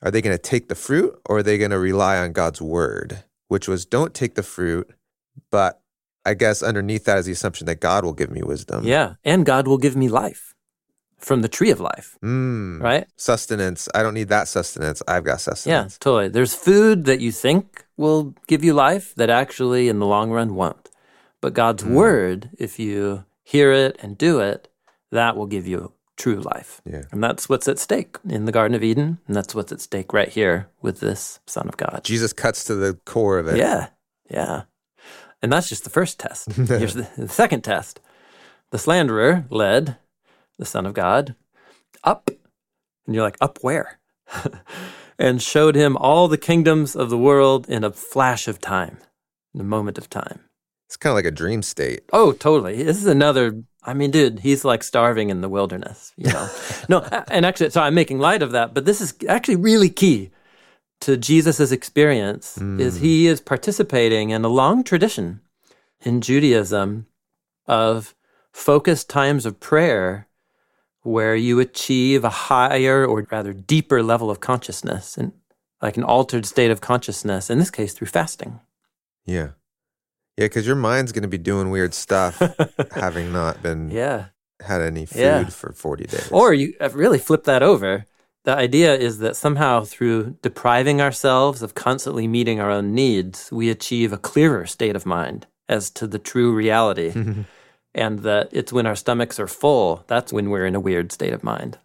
are 0.03 0.11
they 0.11 0.23
going 0.23 0.35
to 0.35 0.43
take 0.43 0.69
the 0.69 0.75
fruit 0.75 1.21
or 1.27 1.39
are 1.39 1.43
they 1.43 1.59
going 1.59 1.71
to 1.73 1.79
rely 1.79 2.17
on 2.19 2.33
God's 2.33 2.61
word? 2.63 3.23
Which 3.51 3.67
was, 3.67 3.85
don't 3.85 4.15
take 4.15 4.35
the 4.37 4.45
fruit, 4.45 4.87
but 5.51 5.83
I 6.25 6.35
guess 6.35 6.63
underneath 6.63 7.05
that 7.07 7.19
is 7.19 7.27
the 7.27 7.33
assumption 7.33 7.67
that 7.67 7.81
God 7.81 8.05
will 8.05 8.13
give 8.21 8.31
me 8.31 8.43
wisdom. 8.43 8.85
Yeah. 8.85 9.15
And 9.25 9.45
God 9.45 9.67
will 9.67 9.79
give 9.87 9.97
me 9.97 10.09
life. 10.09 10.55
from 11.31 11.43
the 11.43 11.49
tree 11.57 11.71
of 11.71 11.79
life, 11.81 12.17
Mm. 12.25 12.81
right? 12.81 13.07
Sustenance. 13.15 13.91
I 13.95 14.03
don't 14.03 14.15
need 14.15 14.29
that 14.31 14.49
sustenance. 14.49 15.03
I've 15.07 15.23
got 15.31 15.43
sustenance. 15.43 15.93
Yeah, 15.95 15.99
totally. 16.01 16.29
There's 16.29 16.55
food 16.55 17.05
that 17.05 17.21
you 17.21 17.31
think 17.31 17.85
will 17.99 18.35
give 18.47 18.65
you 18.65 18.73
life 18.73 19.15
that 19.17 19.29
actually, 19.29 19.91
in 19.91 19.99
the 19.99 20.07
long 20.07 20.31
run, 20.31 20.55
won't. 20.55 20.89
But 21.43 21.53
God's 21.53 21.83
Mm. 21.85 21.93
word, 21.93 22.39
if 22.59 22.79
you 22.79 23.25
hear 23.45 23.71
it 23.71 23.99
and 24.03 24.17
do 24.17 24.41
it, 24.41 24.69
that 25.13 25.37
will 25.37 25.47
give 25.47 25.67
you 25.67 25.93
true 26.21 26.37
life. 26.37 26.83
Yeah. 26.85 27.05
And 27.11 27.25
that's 27.25 27.49
what's 27.49 27.67
at 27.67 27.79
stake 27.79 28.17
in 28.29 28.45
the 28.45 28.53
Garden 28.53 28.75
of 28.75 28.85
Eden. 28.85 29.19
And 29.27 29.35
that's 29.35 29.55
what's 29.55 29.73
at 29.73 29.81
stake 29.81 30.13
right 30.13 30.29
here 30.29 30.69
with 30.83 31.01
this 31.01 31.41
Son 31.47 31.67
of 31.67 31.77
God. 31.77 32.03
Jesus 32.05 32.33
cuts 32.33 32.65
to 32.65 32.75
the 32.75 32.95
core 33.07 33.39
of 33.39 33.49
it. 33.49 33.57
Yeah, 33.57 33.89
yeah. 34.31 34.63
And 35.43 35.51
that's 35.51 35.69
just 35.69 35.85
the 35.85 35.91
first 35.91 36.19
test. 36.19 36.53
Here's 36.53 36.95
the, 36.95 37.09
the 37.17 37.29
second 37.29 37.63
test. 37.63 38.01
The 38.71 38.79
slanderer 38.79 39.47
led 39.49 39.97
the 40.59 40.67
Son 40.67 40.85
of 40.85 40.95
God 40.95 41.35
up, 42.05 42.31
and 43.07 43.15
you're 43.15 43.25
like, 43.25 43.39
up 43.41 43.59
where? 43.63 43.99
and 45.19 45.43
showed 45.43 45.75
him 45.75 45.97
all 45.97 46.29
the 46.29 46.39
kingdoms 46.39 46.95
of 46.95 47.11
the 47.11 47.19
world 47.19 47.69
in 47.69 47.83
a 47.83 47.91
flash 47.91 48.47
of 48.47 48.61
time, 48.61 48.99
in 49.55 49.61
a 49.61 49.65
moment 49.65 49.97
of 49.97 50.11
time. 50.11 50.41
It's 50.91 50.97
kind 50.97 51.13
of 51.13 51.15
like 51.15 51.25
a 51.25 51.31
dream 51.31 51.63
state. 51.63 52.01
Oh, 52.13 52.33
totally. 52.33 52.83
This 52.83 52.97
is 52.97 53.07
another. 53.07 53.63
I 53.85 53.95
mean, 53.95 54.11
dude, 54.11 54.41
he's 54.41 54.65
like 54.65 54.83
starving 54.83 55.31
in 55.31 55.41
the 55.41 55.49
wilderness, 55.49 56.13
you 56.17 56.33
know? 56.33 56.51
no, 56.89 56.99
and 57.29 57.47
actually, 57.47 57.71
so 57.71 57.81
I'm 57.81 57.95
making 57.95 58.19
light 58.19 58.43
of 58.43 58.51
that, 58.51 58.75
but 58.75 58.87
this 58.87 59.01
is 59.01 59.15
actually 59.29 59.55
really 59.55 59.89
key 59.89 60.33
to 61.03 61.17
Jesus' 61.17 61.71
experience 61.71 62.59
is 62.59 62.97
he 62.97 63.25
mm. 63.25 63.29
is 63.29 63.41
participating 63.41 64.31
in 64.31 64.45
a 64.45 64.49
long 64.49 64.83
tradition 64.83 65.43
in 66.01 66.21
Judaism 66.21 67.07
of 67.67 68.17
focused 68.53 69.09
times 69.09 69.47
of 69.47 69.61
prayer 69.61 70.27
where 71.03 71.37
you 71.37 71.61
achieve 71.61 72.25
a 72.25 72.31
higher 72.31 73.07
or 73.07 73.25
rather 73.31 73.53
deeper 73.53 74.03
level 74.03 74.29
of 74.29 74.41
consciousness 74.41 75.17
and 75.17 75.33
like 75.81 75.97
an 75.97 76.03
altered 76.03 76.47
state 76.47 76.73
of 76.73 76.81
consciousness, 76.81 77.49
in 77.49 77.61
this 77.61 77.71
case 77.71 77.95
through 77.95 78.09
fasting. 78.09 78.59
Yeah. 79.25 79.51
Yeah, 80.41 80.47
because 80.47 80.67
your 80.67 80.77
mind's 80.77 81.13
going 81.13 81.23
to 81.23 81.29
be 81.29 81.37
doing 81.39 81.69
weird 81.69 81.93
stuff 81.93 82.41
having 82.95 83.31
not 83.31 83.63
been 83.63 83.91
Yeah. 83.91 84.27
had 84.63 84.81
any 84.81 85.05
food 85.05 85.19
Yeah. 85.21 85.45
for 85.51 85.73
40 85.73 86.05
days. 86.05 86.29
Or 86.33 86.55
you 86.55 86.73
uh, 86.81 86.89
really 86.95 87.19
flip 87.19 87.45
that 87.45 87.63
over. 87.63 88.07
The 88.45 88.57
idea 88.57 88.95
is 88.97 89.19
that 89.19 89.37
somehow 89.37 89.85
through 89.85 90.37
depriving 90.41 91.03
ourselves 91.03 91.61
of 91.63 91.75
constantly 91.75 92.27
meeting 92.27 92.59
our 92.59 92.71
own 92.71 92.95
needs, 92.95 93.53
we 93.53 93.69
achieve 93.69 94.15
a 94.15 94.17
clearer 94.19 94.65
state 94.65 94.97
of 94.97 95.05
mind 95.05 95.47
as 95.69 95.91
to 95.91 96.07
the 96.07 96.19
true 96.19 96.55
reality. 96.55 97.13
and 97.95 98.21
that 98.21 98.49
it's 98.53 98.73
when 98.73 98.87
our 98.87 98.97
stomachs 98.97 99.39
are 99.39 99.47
full, 99.47 100.05
that's 100.07 100.33
when 100.33 100.49
we're 100.49 100.65
in 100.65 100.75
a 100.75 100.81
weird 100.81 101.13
state 101.13 101.35
of 101.35 101.45
mind. 101.45 101.77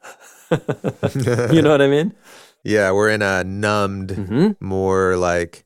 you 0.52 1.62
know 1.62 1.72
what 1.72 1.82
I 1.82 1.88
mean? 1.90 2.14
yeah, 2.64 2.92
we're 2.92 3.10
in 3.10 3.22
a 3.22 3.44
numbed, 3.44 4.12
hmm 4.12 4.52
more 4.62 5.18
like 5.18 5.65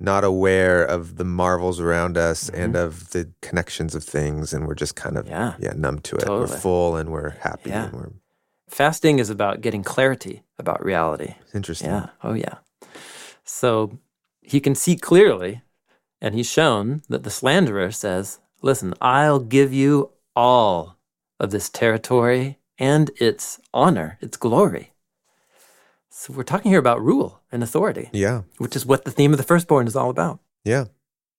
not 0.00 0.22
aware 0.24 0.84
of 0.84 1.16
the 1.16 1.24
marvels 1.24 1.80
around 1.80 2.16
us 2.16 2.48
and 2.48 2.76
of 2.76 3.10
the 3.10 3.32
connections 3.42 3.94
of 3.94 4.04
things. 4.04 4.52
And 4.54 4.66
we're 4.66 4.74
just 4.76 4.94
kind 4.96 5.16
of, 5.18 5.26
Mm-hmm. 5.26 5.62
Yeah. 5.62 5.72
numb 5.76 5.98
to 6.00 6.16
it. 6.16 6.28
We're 6.28 6.46
full 6.46 6.96
and 6.96 7.10
we're 7.10 7.30
happy. 7.40 7.70
Yeah. 7.70 7.84
And 7.86 7.92
we're 7.94 8.10
Fasting 8.68 9.18
is 9.18 9.30
about 9.30 9.60
getting 9.62 9.82
clarity 9.82 10.42
about 10.58 10.84
reality. 10.84 11.34
interesting. 11.54 11.88
Yeah. 11.90 12.10
Oh, 12.22 12.34
yeah. 12.34 12.56
So 13.44 13.98
he 14.42 14.60
can 14.60 14.74
see 14.74 14.94
clearly, 14.96 15.62
and 16.20 16.34
he's 16.34 16.50
shown 16.50 17.02
that 17.08 17.22
the 17.22 17.30
slanderer 17.30 17.90
says, 17.90 18.40
Listen, 18.60 18.92
I'll 19.00 19.38
give 19.40 19.72
you 19.72 20.10
all 20.36 20.96
of 21.40 21.50
this 21.50 21.70
territory 21.70 22.58
and 22.78 23.10
its 23.20 23.58
honor, 23.72 24.18
its 24.20 24.36
glory. 24.36 24.92
So 26.10 26.32
we're 26.32 26.42
talking 26.42 26.70
here 26.70 26.80
about 26.80 27.00
rule 27.00 27.37
and 27.52 27.62
authority, 27.62 28.10
Yeah. 28.12 28.42
which 28.58 28.76
is 28.76 28.84
what 28.86 29.04
the 29.04 29.10
theme 29.10 29.32
of 29.32 29.38
the 29.38 29.44
firstborn 29.44 29.86
is 29.86 29.96
all 29.96 30.10
about. 30.10 30.40
Yeah. 30.64 30.86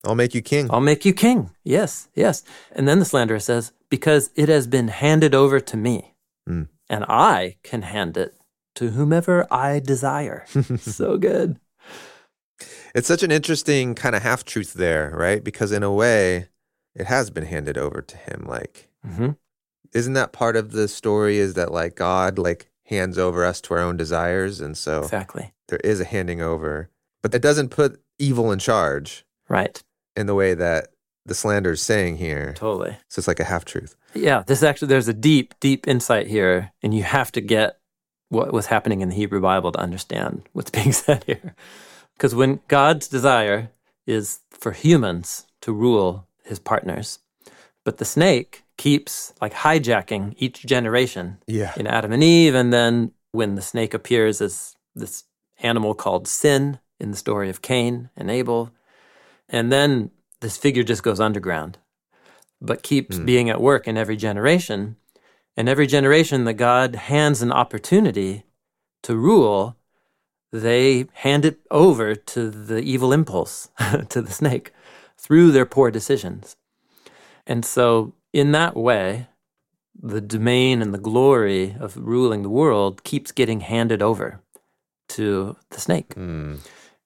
I'll 0.05 0.15
make 0.15 0.33
you 0.33 0.41
king. 0.41 0.67
I'll 0.71 0.79
make 0.81 1.03
you 1.05 1.13
king. 1.13 1.49
Yes, 1.63 2.07
yes. 2.15 2.43
And 2.71 2.87
then 2.87 2.99
the 2.99 3.05
slanderer 3.05 3.39
says, 3.39 3.73
Because 3.89 4.29
it 4.35 4.47
has 4.49 4.65
been 4.67 4.87
handed 4.87 5.33
over 5.35 5.59
to 5.59 5.77
me, 5.77 6.15
Mm. 6.47 6.67
and 6.89 7.03
I 7.09 7.57
can 7.63 7.81
hand 7.81 8.15
it 8.17 8.33
to 8.75 8.91
whomever 8.91 9.45
I 9.51 9.79
desire. 9.79 10.45
so 10.79 11.17
good. 11.17 11.59
It's 12.95 13.07
such 13.07 13.23
an 13.23 13.31
interesting 13.31 13.93
kind 13.95 14.15
of 14.15 14.23
half 14.23 14.43
truth 14.45 14.73
there, 14.73 15.11
right? 15.15 15.43
Because 15.43 15.71
in 15.71 15.83
a 15.83 15.91
way, 15.91 16.47
it 16.95 17.05
has 17.07 17.29
been 17.29 17.45
handed 17.45 17.77
over 17.77 18.01
to 18.01 18.17
him. 18.17 18.45
Like, 18.47 18.89
hmm 19.05 19.31
isn't 19.91 20.13
that 20.13 20.31
part 20.31 20.55
of 20.55 20.71
the 20.71 20.87
story? 20.87 21.39
Is 21.39 21.55
that 21.55 21.71
like 21.71 21.95
God 21.95 22.37
like 22.37 22.68
hands 22.89 23.17
over 23.17 23.45
us 23.45 23.61
to 23.61 23.73
our 23.73 23.79
own 23.79 23.97
desires, 23.97 24.59
and 24.59 24.77
so 24.77 25.01
Exactly. 25.03 25.53
there 25.67 25.79
is 25.83 25.99
a 25.99 26.05
handing 26.05 26.41
over, 26.41 26.89
but 27.21 27.33
it 27.33 27.41
doesn't 27.41 27.69
put 27.69 28.01
evil 28.17 28.51
in 28.51 28.59
charge 28.59 29.25
Right. 29.47 29.81
in 30.15 30.25
the 30.27 30.35
way 30.35 30.53
that 30.53 30.89
the 31.25 31.35
slander 31.35 31.71
is 31.71 31.81
saying 31.81 32.17
here. 32.17 32.53
Totally. 32.57 32.97
So 33.07 33.19
it's 33.19 33.27
like 33.27 33.39
a 33.39 33.43
half 33.45 33.63
truth. 33.65 33.95
Yeah. 34.15 34.43
This 34.47 34.63
actually, 34.63 34.87
there's 34.87 35.07
a 35.07 35.13
deep, 35.13 35.53
deep 35.59 35.87
insight 35.87 36.27
here, 36.27 36.71
and 36.81 36.93
you 36.93 37.03
have 37.03 37.31
to 37.33 37.41
get 37.41 37.77
what 38.29 38.51
was 38.53 38.67
happening 38.67 39.01
in 39.01 39.09
the 39.09 39.15
Hebrew 39.15 39.41
Bible 39.41 39.71
to 39.71 39.79
understand 39.79 40.43
what's 40.53 40.71
being 40.79 40.91
said 40.91 41.23
here. 41.25 41.55
Because 42.15 42.33
when 42.35 42.59
God's 42.67 43.07
desire 43.07 43.69
is 44.07 44.39
for 44.49 44.71
humans 44.71 45.45
to 45.61 45.71
rule 45.71 46.27
his 46.43 46.59
partners, 46.59 47.19
but 47.85 47.97
the 47.97 48.05
snake 48.05 48.63
keeps 48.79 49.33
like 49.41 49.53
hijacking 49.53 50.33
each 50.37 50.65
generation 50.65 51.37
Yeah. 51.47 51.73
in 51.75 51.85
Adam 51.85 52.13
and 52.13 52.23
Eve. 52.23 52.55
And 52.55 52.71
then 52.71 53.11
when 53.33 53.55
the 53.55 53.61
snake 53.61 53.93
appears 53.93 54.39
as 54.41 54.77
this 54.95 55.25
animal 55.61 55.93
called 55.93 56.29
sin 56.29 56.79
in 56.97 57.11
the 57.11 57.17
story 57.17 57.49
of 57.49 57.61
Cain 57.61 58.09
and 58.15 58.31
Abel, 58.31 58.71
and 59.49 59.69
then 59.69 60.11
this 60.39 60.55
figure 60.55 60.83
just 60.83 61.03
goes 61.03 61.19
underground, 61.19 61.77
but 62.61 62.81
keeps 62.81 63.17
Hmm. 63.17 63.25
being 63.25 63.49
at 63.49 63.59
work 63.59 63.85
in 63.85 63.97
every 63.97 64.15
generation. 64.15 64.95
And 65.57 65.67
every 65.67 65.85
generation 65.87 66.45
that 66.45 66.53
God 66.53 66.95
hands 66.95 67.41
an 67.41 67.51
opportunity 67.51 68.45
to 69.03 69.13
rule, 69.17 69.75
they 70.53 71.07
hand 71.25 71.43
it 71.43 71.59
over 71.69 72.15
to 72.15 72.49
the 72.49 72.79
evil 72.79 73.11
impulse, 73.11 73.67
to 74.09 74.21
the 74.21 74.31
snake, 74.31 74.71
through 75.17 75.51
their 75.51 75.65
poor 75.65 75.91
decisions. 75.91 76.55
And 77.45 77.65
so, 77.65 78.13
in 78.33 78.51
that 78.51 78.75
way, 78.75 79.27
the 80.01 80.21
domain 80.21 80.81
and 80.81 80.93
the 80.93 80.99
glory 80.99 81.75
of 81.79 81.97
ruling 81.97 82.43
the 82.43 82.49
world 82.49 83.03
keeps 83.03 83.31
getting 83.31 83.61
handed 83.61 84.01
over 84.01 84.41
to 85.09 85.57
the 85.71 85.79
snake. 85.79 86.15
Mm. 86.15 86.59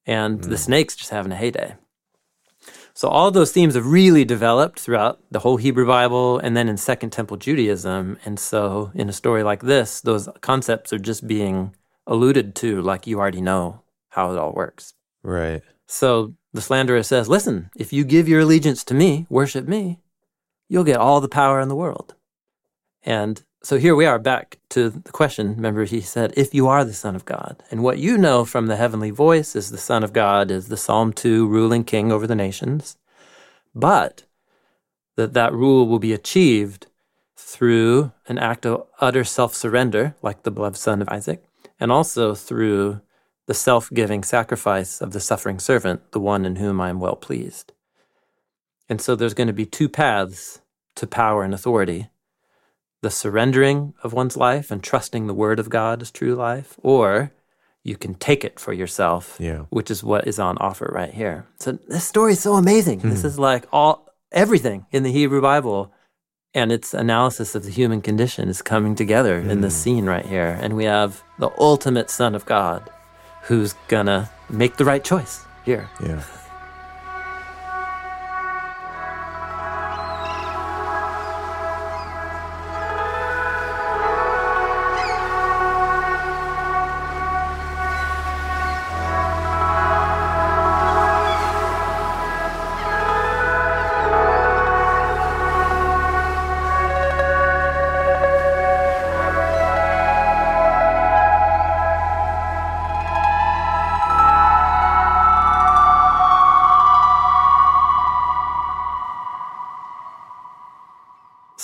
And 0.06 0.44
the 0.44 0.58
snake's 0.58 0.96
just 0.96 1.12
having 1.12 1.32
a 1.32 1.36
heyday. 1.36 1.76
So 2.94 3.08
all 3.08 3.32
those 3.32 3.52
themes 3.52 3.74
have 3.74 3.88
really 3.88 4.24
developed 4.24 4.80
throughout 4.80 5.20
the 5.32 5.40
whole 5.40 5.58
Hebrew 5.58 5.88
Bible 5.88 6.38
and 6.38 6.56
then 6.56 6.70
in 6.70 6.78
Second 6.78 7.10
Temple 7.10 7.38
Judaism. 7.38 8.20
And 8.24 8.40
so 8.40 8.92
in 8.94 9.10
a 9.10 9.14
story 9.14 9.44
like 9.44 9.62
this, 9.62 10.02
those 10.02 10.30
concepts 10.42 10.94
are 10.94 11.00
just 11.00 11.26
being 11.26 11.76
alluded 12.06 12.54
to 12.56 12.82
like 12.82 13.08
you 13.08 13.20
already 13.20 13.42
know 13.42 13.82
how 14.10 14.32
it 14.32 14.38
all 14.38 14.52
works. 14.52 14.94
Right. 15.24 15.64
So 15.88 16.36
the 16.54 16.62
slanderer 16.62 17.02
says, 17.02 17.28
Listen, 17.28 17.72
if 17.76 17.92
you 17.92 18.04
give 18.04 18.28
your 18.28 18.42
allegiance 18.42 18.84
to 18.86 18.94
me, 18.94 19.26
worship 19.30 19.68
me, 19.68 20.00
you'll 20.74 20.84
get 20.84 20.98
all 20.98 21.22
the 21.22 21.30
power 21.30 21.62
in 21.62 21.70
the 21.70 21.76
world. 21.76 22.16
And 23.04 23.44
so 23.62 23.78
here 23.78 23.96
we 23.96 24.08
are 24.08 24.18
back 24.18 24.58
to 24.70 24.90
the 24.90 25.12
question. 25.12 25.56
Remember, 25.56 25.86
he 25.86 26.02
said, 26.02 26.34
If 26.36 26.52
you 26.56 26.68
are 26.68 26.84
the 26.84 26.96
Son 26.96 27.16
of 27.16 27.26
God, 27.26 27.62
and 27.70 27.84
what 27.84 28.00
you 28.00 28.18
know 28.18 28.44
from 28.44 28.66
the 28.66 28.76
heavenly 28.76 29.12
voice 29.12 29.56
is 29.56 29.70
the 29.70 29.78
Son 29.78 30.04
of 30.04 30.14
God 30.14 30.50
is 30.50 30.70
the 30.70 30.76
Psalm 30.76 31.14
2 31.14 31.48
ruling 31.48 31.84
king 31.84 32.12
over 32.12 32.26
the 32.26 32.34
nations, 32.34 32.98
but 33.76 34.24
that 35.16 35.34
that 35.34 35.54
rule 35.54 35.88
will 35.88 36.00
be 36.00 36.12
achieved 36.12 36.88
through 37.38 38.12
an 38.28 38.40
act 38.40 38.66
of 38.66 38.88
utter 39.00 39.24
self 39.24 39.54
surrender, 39.54 40.16
like 40.24 40.42
the 40.42 40.50
beloved 40.50 40.78
son 40.78 41.04
of 41.04 41.10
Isaac, 41.10 41.44
and 41.80 41.92
also 41.92 42.34
through 42.34 43.00
the 43.46 43.54
self 43.54 43.92
giving 43.94 44.24
sacrifice 44.24 45.02
of 45.02 45.14
the 45.14 45.20
suffering 45.20 45.60
servant, 45.60 46.14
the 46.14 46.20
one 46.20 46.46
in 46.46 46.56
whom 46.56 46.82
I 46.82 46.90
am 46.90 47.00
well 47.00 47.16
pleased. 47.16 47.74
And 48.90 49.00
so 49.00 49.16
there's 49.16 49.36
going 49.36 49.48
to 49.48 49.54
be 49.54 49.68
two 49.68 49.88
paths 49.88 50.62
to 50.96 51.08
power 51.08 51.44
and 51.44 51.54
authority 51.54 52.10
the 53.04 53.12
surrendering 53.12 53.94
of 54.02 54.14
one's 54.14 54.36
life 54.36 54.72
and 54.72 54.82
trusting 54.82 55.28
the 55.28 55.34
word 55.34 55.60
of 55.60 55.70
God 55.70 56.02
as 56.02 56.10
true 56.10 56.34
life, 56.34 56.80
or 56.82 57.32
you 57.84 57.98
can 57.98 58.16
take 58.16 58.46
it 58.46 58.60
for 58.60 58.72
yourself, 58.74 59.36
Yeah. 59.40 59.66
which 59.70 59.92
is 59.92 60.04
what 60.04 60.26
is 60.26 60.40
on 60.40 60.58
offer 60.58 60.90
right 60.92 61.14
here. 61.14 61.46
So 61.60 61.74
this 61.74 62.06
story 62.06 62.32
is 62.32 62.40
so 62.40 62.54
amazing. 62.54 63.00
This 63.00 63.22
hmm. 63.22 63.28
is 63.28 63.38
like 63.38 63.66
all 63.72 64.08
everything 64.32 64.88
in 64.92 65.04
the 65.04 65.12
Hebrew 65.12 65.42
Bible 65.42 65.94
and 66.54 66.72
its 66.72 66.94
analysis 66.94 67.56
of 67.56 67.66
the 67.66 67.72
human 67.72 68.02
condition 68.02 68.48
is 68.48 68.62
coming 68.62 68.96
together 68.96 69.38
in 69.38 69.60
this 69.60 69.76
hmm. 69.76 69.84
scene 69.84 70.06
right 70.06 70.26
here. 70.26 70.58
And 70.62 70.76
we 70.76 70.86
have 70.86 71.22
the 71.40 71.52
ultimate 71.60 72.10
Son 72.10 72.36
of 72.36 72.46
God 72.46 72.90
who's 73.44 73.74
gonna 73.90 74.30
make 74.50 74.78
the 74.78 74.86
right 74.86 75.04
choice 75.04 75.44
here. 75.66 75.90
Yeah. 76.02 76.24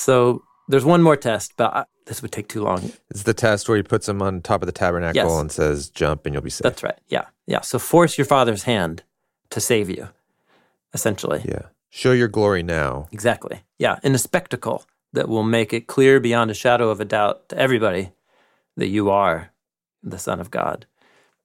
So 0.10 0.44
there's 0.68 0.86
one 0.86 1.04
more 1.04 1.16
test, 1.16 1.54
but 1.56 1.72
I, 1.72 1.86
this 2.08 2.24
would 2.24 2.32
take 2.32 2.48
too 2.48 2.64
long. 2.64 2.92
It's 3.12 3.22
the 3.22 3.34
test 3.36 3.70
where 3.70 3.78
he 3.78 3.84
puts 3.84 4.10
him 4.10 4.24
on 4.24 4.42
top 4.42 4.64
of 4.64 4.66
the 4.66 4.72
tabernacle 4.72 5.16
Yes. 5.16 5.40
and 5.42 5.52
says, 5.52 5.90
"Jump, 5.92 6.26
and 6.26 6.34
you'll 6.34 6.42
be 6.42 6.50
safe." 6.50 6.64
That's 6.64 6.82
right. 6.82 6.98
Yeah. 7.10 7.26
Yeah. 7.46 7.62
So 7.62 7.78
force 7.78 8.18
your 8.18 8.26
father's 8.26 8.64
hand 8.64 9.04
to 9.52 9.60
save 9.60 9.88
you, 9.88 10.10
essentially. 10.96 11.44
yeah. 11.46 11.68
Show 11.92 12.12
your 12.12 12.28
glory 12.28 12.64
now. 12.64 13.08
Exactly. 13.12 13.62
Yeah. 13.78 14.00
In 14.02 14.16
a 14.16 14.18
spectacle 14.18 14.84
that 15.14 15.30
will 15.30 15.44
make 15.44 15.74
it 15.74 15.86
clear 15.86 16.20
beyond 16.20 16.50
a 16.50 16.56
shadow 16.56 16.90
of 16.90 17.00
a 17.00 17.06
doubt 17.06 17.50
to 17.50 17.58
everybody 17.60 18.12
that 18.78 18.88
you 18.88 19.12
are 19.12 19.52
the 20.02 20.18
Son 20.18 20.40
of 20.40 20.50
God. 20.50 20.88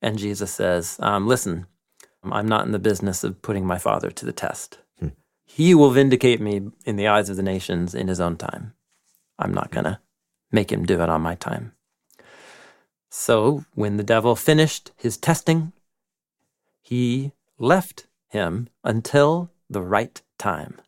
And 0.01 0.19
Jesus 0.19 0.51
says, 0.53 0.97
um, 1.01 1.27
Listen, 1.27 1.67
I'm 2.23 2.49
not 2.49 2.65
in 2.65 2.73
the 2.73 2.79
business 2.79 3.25
of 3.25 3.43
putting 3.43 3.67
my 3.67 3.77
Father 3.79 4.11
to 4.11 4.25
the 4.25 4.33
test. 4.33 4.79
He 5.45 5.74
will 5.74 5.90
vindicate 5.90 6.40
me 6.40 6.70
in 6.84 6.97
the 6.97 7.07
eyes 7.07 7.28
of 7.28 7.36
the 7.36 7.42
nations 7.42 7.95
in 7.95 8.09
his 8.09 8.20
own 8.20 8.36
time. 8.36 8.74
I'm 9.38 9.53
not 9.53 9.70
going 9.70 9.84
to 9.84 10.01
make 10.51 10.72
him 10.72 10.84
do 10.84 11.01
it 11.01 11.09
on 11.09 11.20
my 11.20 11.34
time. 11.34 11.72
So 13.11 13.64
when 13.74 13.97
the 13.97 14.03
devil 14.03 14.34
finished 14.34 14.90
his 14.97 15.16
testing, 15.16 15.72
he 16.82 17.32
left 17.59 18.07
him 18.28 18.68
until 18.82 19.51
the 19.70 19.82
right 19.82 20.20
time. 20.38 20.80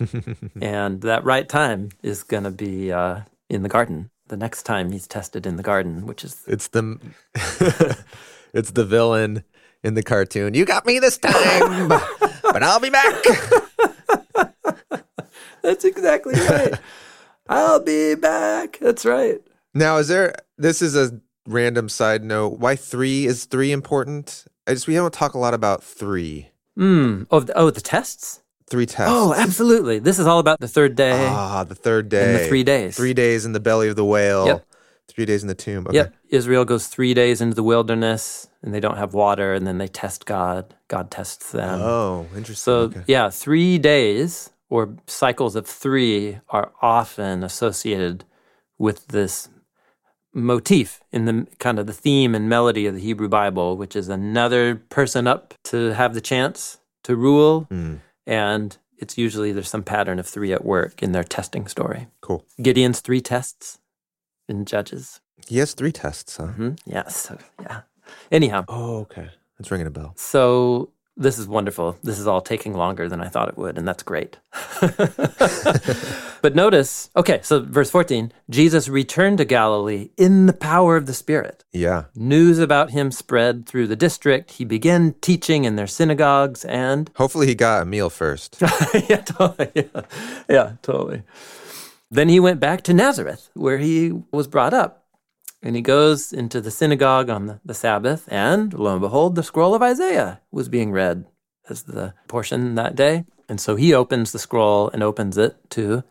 and 0.60 1.02
that 1.02 1.24
right 1.24 1.48
time 1.48 1.90
is 2.02 2.22
going 2.22 2.44
to 2.44 2.50
be 2.50 2.90
uh, 2.90 3.20
in 3.48 3.62
the 3.62 3.68
garden. 3.68 4.10
The 4.28 4.36
next 4.36 4.64
time 4.64 4.90
he's 4.90 5.06
tested 5.06 5.46
in 5.46 5.56
the 5.56 5.62
garden, 5.62 6.06
which 6.06 6.24
is 6.24 6.42
It's 6.48 6.68
the 6.68 6.98
it's 8.52 8.72
the 8.72 8.84
villain 8.84 9.44
in 9.84 9.94
the 9.94 10.02
cartoon. 10.02 10.54
You 10.54 10.64
got 10.64 10.84
me 10.84 10.98
this 10.98 11.18
time, 11.18 11.92
but 12.56 12.62
I'll 12.62 12.80
be 12.80 12.88
back. 12.88 13.22
that's 15.62 15.84
exactly 15.84 16.32
right. 16.48 16.72
I'll 17.50 17.80
be 17.80 18.14
back. 18.14 18.78
That's 18.80 19.04
right. 19.04 19.42
Now, 19.74 19.98
is 19.98 20.08
there? 20.08 20.34
This 20.56 20.80
is 20.80 20.96
a 20.96 21.20
random 21.46 21.90
side 21.90 22.24
note. 22.24 22.58
Why 22.58 22.74
three 22.74 23.26
is 23.26 23.44
three 23.44 23.72
important? 23.72 24.46
I 24.66 24.72
just 24.72 24.86
we 24.86 24.94
don't 24.94 25.12
talk 25.12 25.34
a 25.34 25.38
lot 25.38 25.52
about 25.52 25.84
three. 25.84 26.48
Mm. 26.78 27.26
Oh, 27.30 27.40
the, 27.40 27.52
oh, 27.58 27.68
the 27.68 27.82
tests. 27.82 28.42
Three 28.70 28.86
tests. 28.86 29.12
Oh, 29.14 29.34
absolutely. 29.34 29.98
This 29.98 30.18
is 30.18 30.26
all 30.26 30.38
about 30.38 30.58
the 30.58 30.66
third 30.66 30.96
day 30.96 31.26
ah, 31.28 31.62
the 31.62 31.74
third 31.74 32.08
day. 32.08 32.24
and 32.24 32.34
the 32.36 32.48
three 32.48 32.64
days. 32.64 32.96
Three 32.96 33.12
days 33.12 33.44
in 33.44 33.52
the 33.52 33.60
belly 33.60 33.88
of 33.88 33.96
the 33.96 34.04
whale. 34.04 34.46
Yep. 34.46 34.66
Three 35.08 35.24
days 35.24 35.42
in 35.42 35.48
the 35.48 35.54
tomb. 35.54 35.86
Okay. 35.86 35.96
Yep. 35.96 36.14
Israel 36.30 36.64
goes 36.64 36.88
three 36.88 37.14
days 37.14 37.40
into 37.40 37.54
the 37.54 37.62
wilderness 37.62 38.48
and 38.62 38.74
they 38.74 38.80
don't 38.80 38.96
have 38.98 39.14
water, 39.14 39.54
and 39.54 39.66
then 39.66 39.78
they 39.78 39.86
test 39.88 40.26
God. 40.26 40.74
God 40.88 41.10
tests 41.10 41.52
them. 41.52 41.80
Oh, 41.80 42.26
interesting. 42.34 42.54
So, 42.56 42.76
okay. 42.80 43.02
yeah, 43.06 43.30
three 43.30 43.78
days 43.78 44.50
or 44.68 44.96
cycles 45.06 45.54
of 45.54 45.66
three 45.66 46.38
are 46.50 46.72
often 46.82 47.44
associated 47.44 48.24
with 48.78 49.06
this 49.08 49.48
motif 50.34 51.00
in 51.12 51.24
the 51.24 51.46
kind 51.58 51.78
of 51.78 51.86
the 51.86 51.92
theme 51.92 52.34
and 52.34 52.48
melody 52.48 52.86
of 52.86 52.94
the 52.94 53.00
Hebrew 53.00 53.28
Bible, 53.28 53.76
which 53.76 53.96
is 53.96 54.08
another 54.08 54.74
person 54.76 55.26
up 55.26 55.54
to 55.64 55.94
have 55.94 56.12
the 56.14 56.20
chance 56.20 56.78
to 57.04 57.16
rule. 57.16 57.66
Mm, 57.70 58.00
And 58.26 58.76
it's 58.98 59.16
usually 59.16 59.52
there's 59.52 59.68
some 59.70 59.82
pattern 59.84 60.18
of 60.18 60.26
three 60.26 60.52
at 60.52 60.64
work 60.64 61.02
in 61.02 61.12
their 61.12 61.24
testing 61.24 61.66
story. 61.68 62.08
cool. 62.20 62.44
Gideon's 62.60 63.00
three 63.00 63.20
tests 63.20 63.78
in 64.48 64.64
Judges. 64.64 65.20
He 65.46 65.58
has 65.58 65.74
three 65.74 65.92
tests, 65.92 66.36
huh? 66.36 66.46
hmm 66.48 66.70
Yeah. 66.84 67.08
So, 67.08 67.38
yeah. 67.60 67.82
Anyhow, 68.30 68.64
Oh, 68.68 68.98
okay. 69.00 69.28
That's 69.58 69.70
ringing 69.70 69.86
a 69.86 69.90
bell. 69.90 70.12
So 70.16 70.90
this 71.16 71.38
is 71.38 71.48
wonderful. 71.48 71.96
This 72.02 72.18
is 72.18 72.26
all 72.26 72.40
taking 72.42 72.74
longer 72.74 73.08
than 73.08 73.20
I 73.22 73.28
thought 73.28 73.48
it 73.48 73.56
would, 73.56 73.78
and 73.78 73.88
that's 73.88 74.02
great. 74.02 74.38
but 76.42 76.54
notice, 76.54 77.08
okay, 77.16 77.40
so 77.42 77.60
verse 77.60 77.90
14 77.90 78.32
Jesus 78.50 78.88
returned 78.88 79.38
to 79.38 79.44
Galilee 79.44 80.10
in 80.18 80.46
the 80.46 80.52
power 80.52 80.96
of 80.96 81.06
the 81.06 81.14
Spirit. 81.14 81.64
Yeah. 81.72 82.04
News 82.14 82.58
about 82.58 82.90
him 82.90 83.10
spread 83.10 83.66
through 83.66 83.86
the 83.86 83.96
district. 83.96 84.52
He 84.52 84.64
began 84.64 85.14
teaching 85.20 85.64
in 85.64 85.76
their 85.76 85.86
synagogues 85.86 86.64
and. 86.66 87.10
Hopefully, 87.16 87.46
he 87.46 87.54
got 87.54 87.82
a 87.82 87.86
meal 87.86 88.10
first. 88.10 88.58
yeah, 89.08 89.22
totally. 89.22 89.70
Yeah. 89.74 90.02
yeah, 90.48 90.72
totally. 90.82 91.22
Then 92.10 92.28
he 92.28 92.40
went 92.40 92.60
back 92.60 92.82
to 92.82 92.94
Nazareth, 92.94 93.50
where 93.54 93.78
he 93.78 94.12
was 94.30 94.46
brought 94.46 94.74
up. 94.74 95.04
And 95.62 95.74
he 95.74 95.82
goes 95.82 96.32
into 96.32 96.60
the 96.60 96.70
synagogue 96.70 97.28
on 97.28 97.46
the, 97.46 97.60
the 97.64 97.74
Sabbath, 97.74 98.28
and 98.30 98.72
lo 98.72 98.92
and 98.92 99.00
behold, 99.00 99.34
the 99.34 99.42
scroll 99.42 99.74
of 99.74 99.82
Isaiah 99.82 100.40
was 100.52 100.68
being 100.68 100.92
read 100.92 101.26
as 101.68 101.84
the 101.84 102.14
portion 102.28 102.74
that 102.76 102.94
day. 102.94 103.24
And 103.48 103.60
so 103.60 103.76
he 103.76 103.92
opens 103.94 104.32
the 104.32 104.38
scroll 104.38 104.90
and 104.90 105.02
opens 105.02 105.36
it 105.36 105.56
to 105.70 106.04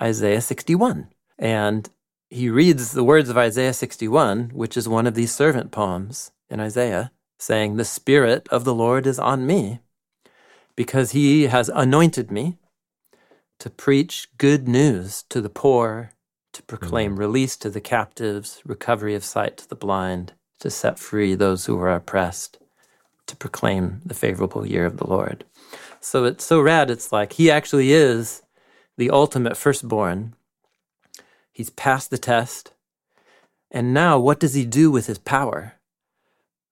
Isaiah 0.00 0.40
61. 0.40 1.08
And 1.38 1.88
he 2.30 2.50
reads 2.50 2.92
the 2.92 3.04
words 3.04 3.28
of 3.28 3.38
Isaiah 3.38 3.72
61, 3.72 4.50
which 4.52 4.76
is 4.76 4.88
one 4.88 5.06
of 5.06 5.14
these 5.14 5.34
servant 5.34 5.70
poems 5.70 6.32
in 6.50 6.60
Isaiah, 6.60 7.12
saying, 7.38 7.76
The 7.76 7.84
Spirit 7.84 8.48
of 8.50 8.64
the 8.64 8.74
Lord 8.74 9.06
is 9.06 9.18
on 9.18 9.46
me, 9.46 9.80
because 10.76 11.12
he 11.12 11.44
has 11.44 11.68
anointed 11.68 12.30
me 12.30 12.58
to 13.58 13.70
preach 13.70 14.28
good 14.38 14.68
news 14.68 15.24
to 15.28 15.40
the 15.40 15.48
poor, 15.48 16.12
to 16.52 16.62
proclaim 16.62 17.12
mm-hmm. 17.12 17.20
release 17.20 17.56
to 17.56 17.70
the 17.70 17.80
captives, 17.80 18.60
recovery 18.64 19.14
of 19.14 19.24
sight 19.24 19.56
to 19.58 19.68
the 19.68 19.74
blind, 19.74 20.32
to 20.60 20.70
set 20.70 20.98
free 20.98 21.34
those 21.34 21.66
who 21.66 21.78
are 21.78 21.94
oppressed, 21.94 22.58
to 23.26 23.36
proclaim 23.36 24.00
the 24.04 24.14
favorable 24.14 24.66
year 24.66 24.86
of 24.86 24.96
the 24.96 25.06
Lord. 25.06 25.44
So 26.00 26.24
it's 26.24 26.44
so 26.44 26.60
rad. 26.60 26.90
It's 26.90 27.12
like 27.12 27.34
he 27.34 27.50
actually 27.50 27.92
is 27.92 28.42
the 28.96 29.10
ultimate 29.10 29.56
firstborn. 29.56 30.34
He's 31.50 31.70
passed 31.70 32.10
the 32.10 32.18
test. 32.18 32.72
And 33.70 33.94
now, 33.94 34.18
what 34.18 34.38
does 34.38 34.54
he 34.54 34.64
do 34.64 34.90
with 34.90 35.06
his 35.06 35.18
power? 35.18 35.74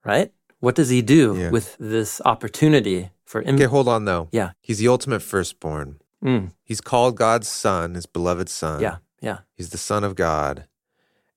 Right? 0.05 0.33
What 0.61 0.75
does 0.75 0.91
he 0.91 1.03
do 1.03 1.37
Yeah. 1.37 1.51
with 1.51 1.77
this 1.81 2.21
opportunity 2.25 3.11
for 3.25 3.43
Im- 3.43 3.55
Okay, 3.55 3.65
hold 3.65 3.89
on 3.89 4.05
though. 4.05 4.29
Yeah. 4.31 4.53
He's 4.61 4.79
the 4.79 4.89
ultimate 4.89 5.21
firstborn. 5.23 6.02
Mm, 6.23 6.53
He's 6.63 6.81
called 6.81 7.17
God's 7.17 7.49
son, 7.49 7.95
his 7.95 8.07
beloved 8.07 8.49
son. 8.49 8.81
yeah, 8.81 8.97
yeah. 9.21 9.39
He's 9.57 9.71
the 9.71 9.79
son 9.79 10.05
of 10.05 10.15
God. 10.15 10.67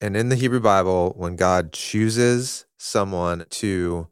And 0.02 0.16
in 0.16 0.30
the 0.30 0.36
Hebrew 0.36 0.60
Bible, 0.60 1.14
when 1.18 1.36
God 1.36 1.72
chooses 1.72 2.66
someone 2.78 3.46
to 3.50 4.08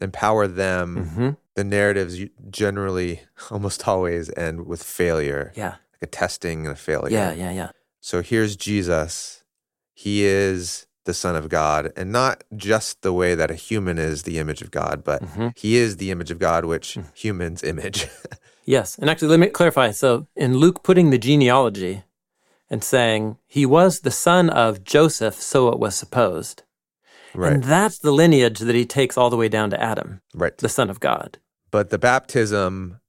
empower 0.00 0.46
them, 0.46 1.10
hmm 1.14 1.30
the 1.56 1.62
narratives 1.62 2.18
generally 2.50 3.20
almost 3.50 3.86
always 3.86 4.28
end 4.36 4.66
with 4.66 4.82
failure, 4.82 5.52
Yeah, 5.54 5.76
like 5.92 6.02
a 6.02 6.06
testing 6.06 6.66
and 6.66 6.72
a 6.72 6.76
failure. 6.76 7.14
yeah, 7.16 7.32
yeah, 7.32 7.52
yeah. 7.52 7.70
So 8.00 8.22
here's 8.22 8.56
Jesus. 8.56 9.44
He 9.92 10.24
is 10.24 10.88
the 11.04 11.14
Son 11.14 11.36
of 11.36 11.48
God, 11.48 11.92
and 11.96 12.10
not 12.10 12.42
just 12.56 13.02
the 13.02 13.12
way 13.12 13.36
that 13.36 13.52
a 13.52 13.54
human 13.54 13.98
is 13.98 14.24
the 14.24 14.38
image 14.38 14.62
of 14.62 14.70
God, 14.72 15.04
but 15.04 15.22
hmm 15.22 15.48
he 15.54 15.76
is 15.76 15.98
the 15.98 16.10
image 16.10 16.32
of 16.32 16.38
God, 16.40 16.64
which 16.64 16.98
humans 17.14 17.62
image. 17.62 18.08
Yes. 18.64 18.98
And 18.98 19.10
actually, 19.10 19.28
let 19.28 19.40
me 19.40 19.46
clarify. 19.48 19.90
So, 19.90 20.26
in 20.34 20.56
Luke 20.56 20.82
putting 20.82 21.10
the 21.10 21.18
genealogy 21.18 22.04
and 22.70 22.82
saying 22.82 23.36
he 23.46 23.66
was 23.66 24.00
the 24.00 24.10
son 24.10 24.50
of 24.50 24.84
Joseph, 24.84 25.34
so 25.34 25.68
it 25.68 25.78
was 25.78 25.94
supposed. 25.94 26.62
right. 27.34 27.52
And 27.52 27.64
that's 27.64 27.98
the 27.98 28.12
lineage 28.12 28.60
that 28.60 28.74
he 28.74 28.86
takes 28.86 29.18
all 29.18 29.30
the 29.30 29.36
way 29.36 29.48
down 29.48 29.70
to 29.70 29.80
Adam, 29.80 30.20
right. 30.34 30.56
the 30.58 30.68
son 30.68 30.90
of 30.90 31.00
God. 31.00 31.38
But 31.70 31.90
the 31.90 31.98
baptism, 31.98 33.00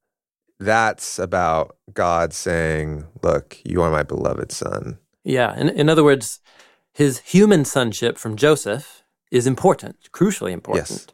that's 0.59 1.19
about 1.19 1.77
God 1.93 2.33
saying, 2.33 3.05
Look, 3.21 3.59
you 3.63 3.81
are 3.81 3.91
my 3.91 4.03
beloved 4.03 4.51
son. 4.51 4.99
Yeah. 5.23 5.57
In, 5.57 5.69
in 5.69 5.89
other 5.89 6.03
words, 6.03 6.39
his 6.93 7.19
human 7.19 7.65
sonship 7.65 8.17
from 8.17 8.35
Joseph 8.35 9.03
is 9.31 9.47
important, 9.47 10.09
crucially 10.11 10.51
important. 10.51 10.89
Yes. 10.89 11.07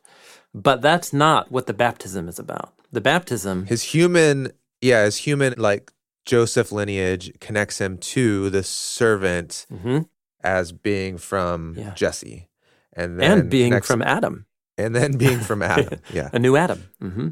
But 0.54 0.82
that's 0.82 1.14
not 1.14 1.52
what 1.52 1.66
the 1.66 1.74
baptism 1.74 2.28
is 2.28 2.38
about. 2.38 2.74
The 2.92 3.02
baptism, 3.02 3.66
His 3.68 3.84
human, 3.84 4.52
yeah, 4.82 5.06
his 5.06 5.18
human, 5.18 5.54
like 5.58 5.92
Joseph 6.26 6.72
lineage 6.72 7.32
connects 7.40 7.80
him 7.80 7.98
to 7.98 8.50
the 8.50 8.64
servant 8.64 9.66
Mhm. 9.72 10.08
as 10.44 10.72
being 10.72 11.18
from 11.18 11.76
Yeah. 11.78 11.94
Jesse. 11.94 12.50
And 12.94 13.20
then 13.20 13.40
and 13.40 13.50
being 13.50 13.72
connects- 13.72 13.88
from 13.88 14.02
Adam, 14.02 14.46
and 14.78 14.94
then 14.96 15.18
being 15.18 15.40
from 15.50 15.62
Adam. 15.62 16.00
Yeah. 16.14 16.30
a 16.34 16.40
new 16.40 16.56
Adam. 16.58 16.90
hmm 17.00 17.30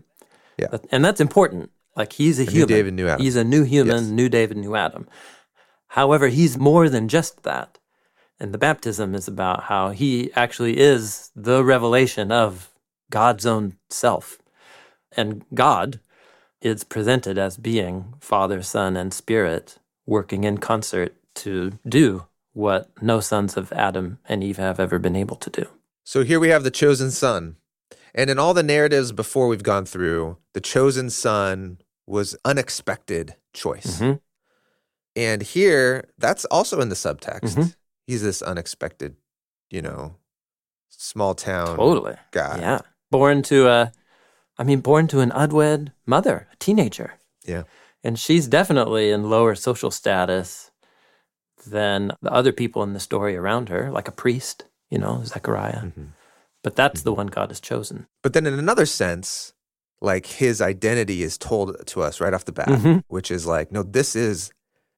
Yeah. 0.57 0.77
and 0.91 1.03
that's 1.03 1.19
important. 1.21 1.71
Like 1.95 2.13
he's 2.13 2.39
a, 2.39 2.45
new 2.45 2.51
human. 2.51 2.67
David, 2.69 2.93
new 2.93 3.07
Adam. 3.07 3.21
He's 3.23 3.35
a 3.35 3.43
new 3.43 3.63
human, 3.63 3.95
Yes. 3.97 4.05
new 4.05 4.29
David, 4.29 4.57
new 4.57 4.75
Adam. 4.75 5.07
However, 5.87 6.27
he's 6.29 6.57
more 6.57 6.87
than 6.89 7.07
just 7.09 7.43
that. 7.43 7.77
And 8.39 8.53
the 8.53 8.57
baptism 8.57 9.13
is 9.15 9.27
about 9.27 9.63
how 9.63 9.89
he 9.89 10.31
actually 10.35 10.79
is 10.79 11.31
the 11.35 11.63
revelation 11.63 12.31
of 12.31 12.69
God's 13.11 13.45
own 13.45 13.73
self. 13.89 14.37
And 15.15 15.45
God 15.53 15.99
is 16.61 16.83
presented 16.83 17.37
as 17.37 17.57
being 17.57 18.13
Father, 18.19 18.61
Son, 18.61 18.97
and 18.97 19.13
Spirit 19.13 19.77
working 20.05 20.43
in 20.43 20.57
concert 20.57 21.15
to 21.35 21.73
do 21.87 22.25
what 22.53 22.89
no 23.01 23.19
sons 23.19 23.55
of 23.55 23.71
Adam 23.71 24.19
and 24.27 24.43
Eve 24.43 24.57
have 24.57 24.79
ever 24.79 24.99
been 24.99 25.15
able 25.15 25.35
to 25.37 25.49
do. 25.49 25.67
So 26.03 26.23
here 26.23 26.39
we 26.39 26.49
have 26.49 26.63
the 26.63 26.71
chosen 26.71 27.11
son. 27.11 27.55
And 28.13 28.29
in 28.29 28.39
all 28.39 28.53
the 28.53 28.63
narratives 28.63 29.11
before 29.11 29.47
we've 29.47 29.63
gone 29.63 29.85
through, 29.85 30.37
the 30.53 30.61
chosen 30.61 31.09
son 31.09 31.77
was 32.07 32.35
unexpected 32.43 33.35
choice. 33.53 33.99
Mhm. 33.99 34.19
And 35.15 35.41
here, 35.43 36.09
that's 36.17 36.45
also 36.45 36.81
in 36.81 36.89
the 36.89 36.95
subtext. 36.95 37.55
Mhm. 37.55 37.75
He's 38.07 38.23
this 38.23 38.41
unexpected, 38.41 39.15
you 39.69 39.81
know, 39.83 40.15
small 40.89 41.35
town 41.35 41.77
Totally. 41.77 42.15
guy. 42.31 42.57
Yeah. 42.59 42.81
Born 43.11 43.43
to 43.43 43.67
a, 43.67 43.91
I 44.59 44.63
mean, 44.63 44.81
born 44.81 45.07
to 45.07 45.21
an 45.21 45.31
unwed 45.31 45.93
mother, 46.05 46.47
a 46.53 46.55
teenager. 46.57 47.13
Yeah. 47.45 47.63
And 48.03 48.19
she's 48.19 48.45
definitely 48.47 49.09
in 49.09 49.29
lower 49.29 49.55
social 49.55 49.89
status 49.89 50.69
than 51.65 52.11
the 52.21 52.31
other 52.31 52.51
people 52.51 52.83
in 52.83 52.93
the 52.93 52.99
story 52.99 53.35
around 53.35 53.69
her, 53.69 53.89
like 53.91 54.07
a 54.07 54.11
priest, 54.11 54.65
you 54.89 54.97
know, 54.97 55.23
Zechariah. 55.25 55.81
Mhm. 55.87 56.09
But 56.63 56.75
that's 56.75 57.01
the 57.03 57.13
one 57.13 57.27
God 57.27 57.49
has 57.49 57.59
chosen. 57.59 58.07
But 58.21 58.33
then 58.33 58.45
in 58.45 58.53
another 58.59 58.85
sense, 58.85 59.53
like 60.01 60.25
his 60.25 60.61
identity 60.61 61.23
is 61.23 61.37
told 61.37 61.75
to 61.87 62.01
us 62.01 62.21
right 62.21 62.33
off 62.33 62.45
the 62.45 62.51
bat, 62.51 62.67
Mhm. 62.67 63.03
which 63.07 63.31
is 63.31 63.45
like, 63.45 63.71
no, 63.71 63.83
this 63.83 64.15
is 64.15 64.51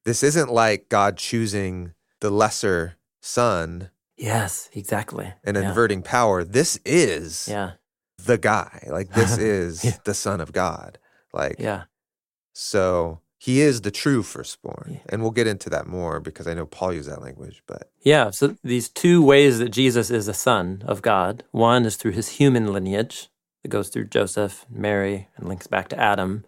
this 0.03 0.23
isn't 0.23 0.51
like 0.51 0.89
God 0.89 1.15
choosing 1.17 1.93
the 2.21 2.31
lesser 2.31 2.95
son 3.21 3.91
Yes, 4.17 4.67
exactly. 4.73 5.33
and 5.43 5.55
yeah. 5.55 5.69
inverting 5.69 6.01
power. 6.01 6.43
This 6.43 6.79
is 6.85 7.47
Yeah. 7.47 7.73
The 8.25 8.37
guy. 8.37 8.87
Like 8.89 9.09
this 9.13 9.37
is 9.37 9.83
Yeah. 9.85 9.97
the 10.03 10.13
son 10.13 10.41
of 10.41 10.51
God. 10.53 10.97
Like 11.33 11.55
Yeah. 11.59 11.83
so 12.53 13.19
he 13.37 13.61
is 13.61 13.81
the 13.81 13.91
true 13.91 14.21
firstborn. 14.21 14.91
Yeah. 14.93 14.99
And 15.09 15.21
we'll 15.21 15.31
get 15.31 15.47
into 15.47 15.69
that 15.71 15.87
more 15.87 16.19
because 16.19 16.47
I 16.47 16.53
know 16.53 16.65
Paul 16.67 16.93
used 16.93 17.09
that 17.09 17.21
language, 17.21 17.63
but 17.67 17.89
Yeah. 18.03 18.29
So 18.31 18.55
these 18.63 18.87
two 18.89 19.23
ways 19.23 19.59
that 19.59 19.69
Jesus 19.69 20.09
is 20.11 20.27
a 20.27 20.33
son 20.33 20.83
of 20.85 21.01
God 21.01 21.43
one 21.51 21.85
is 21.85 21.95
through 21.95 22.11
his 22.11 22.29
human 22.29 22.71
lineage 22.71 23.29
that 23.63 23.69
goes 23.69 23.89
through 23.89 24.05
Joseph, 24.05 24.65
Mary, 24.69 25.27
and 25.37 25.47
links 25.47 25.67
back 25.67 25.87
to 25.89 25.99
Adam. 25.99 26.45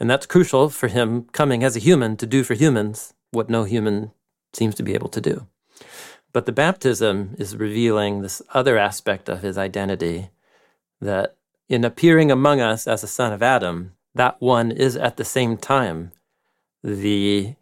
And 0.00 0.10
that's 0.10 0.26
crucial 0.26 0.70
for 0.70 0.88
him 0.88 1.24
coming 1.32 1.62
as 1.62 1.76
a 1.76 1.80
human 1.80 2.16
to 2.18 2.26
do 2.26 2.42
for 2.44 2.54
humans 2.54 3.14
what 3.30 3.48
no 3.50 3.64
human 3.64 4.10
seems 4.52 4.74
to 4.76 4.82
be 4.82 4.94
able 4.94 5.08
to 5.08 5.20
do. 5.20 5.46
But 6.32 6.46
the 6.46 6.52
baptism 6.52 7.36
is 7.38 7.56
revealing 7.56 8.20
this 8.22 8.42
other 8.52 8.76
aspect 8.78 9.28
of 9.28 9.42
his 9.42 9.56
identity 9.58 10.30
that 11.00 11.36
in 11.68 11.84
appearing 11.84 12.30
among 12.30 12.60
us 12.60 12.86
as 12.86 13.02
a 13.02 13.06
son 13.08 13.32
of 13.32 13.42
Adam, 13.42 13.92
that 14.14 14.40
one 14.40 14.70
is 14.70 14.96
at 14.96 15.16
the 15.16 15.24
same 15.24 15.56
time 15.56 16.12
the 16.82 17.54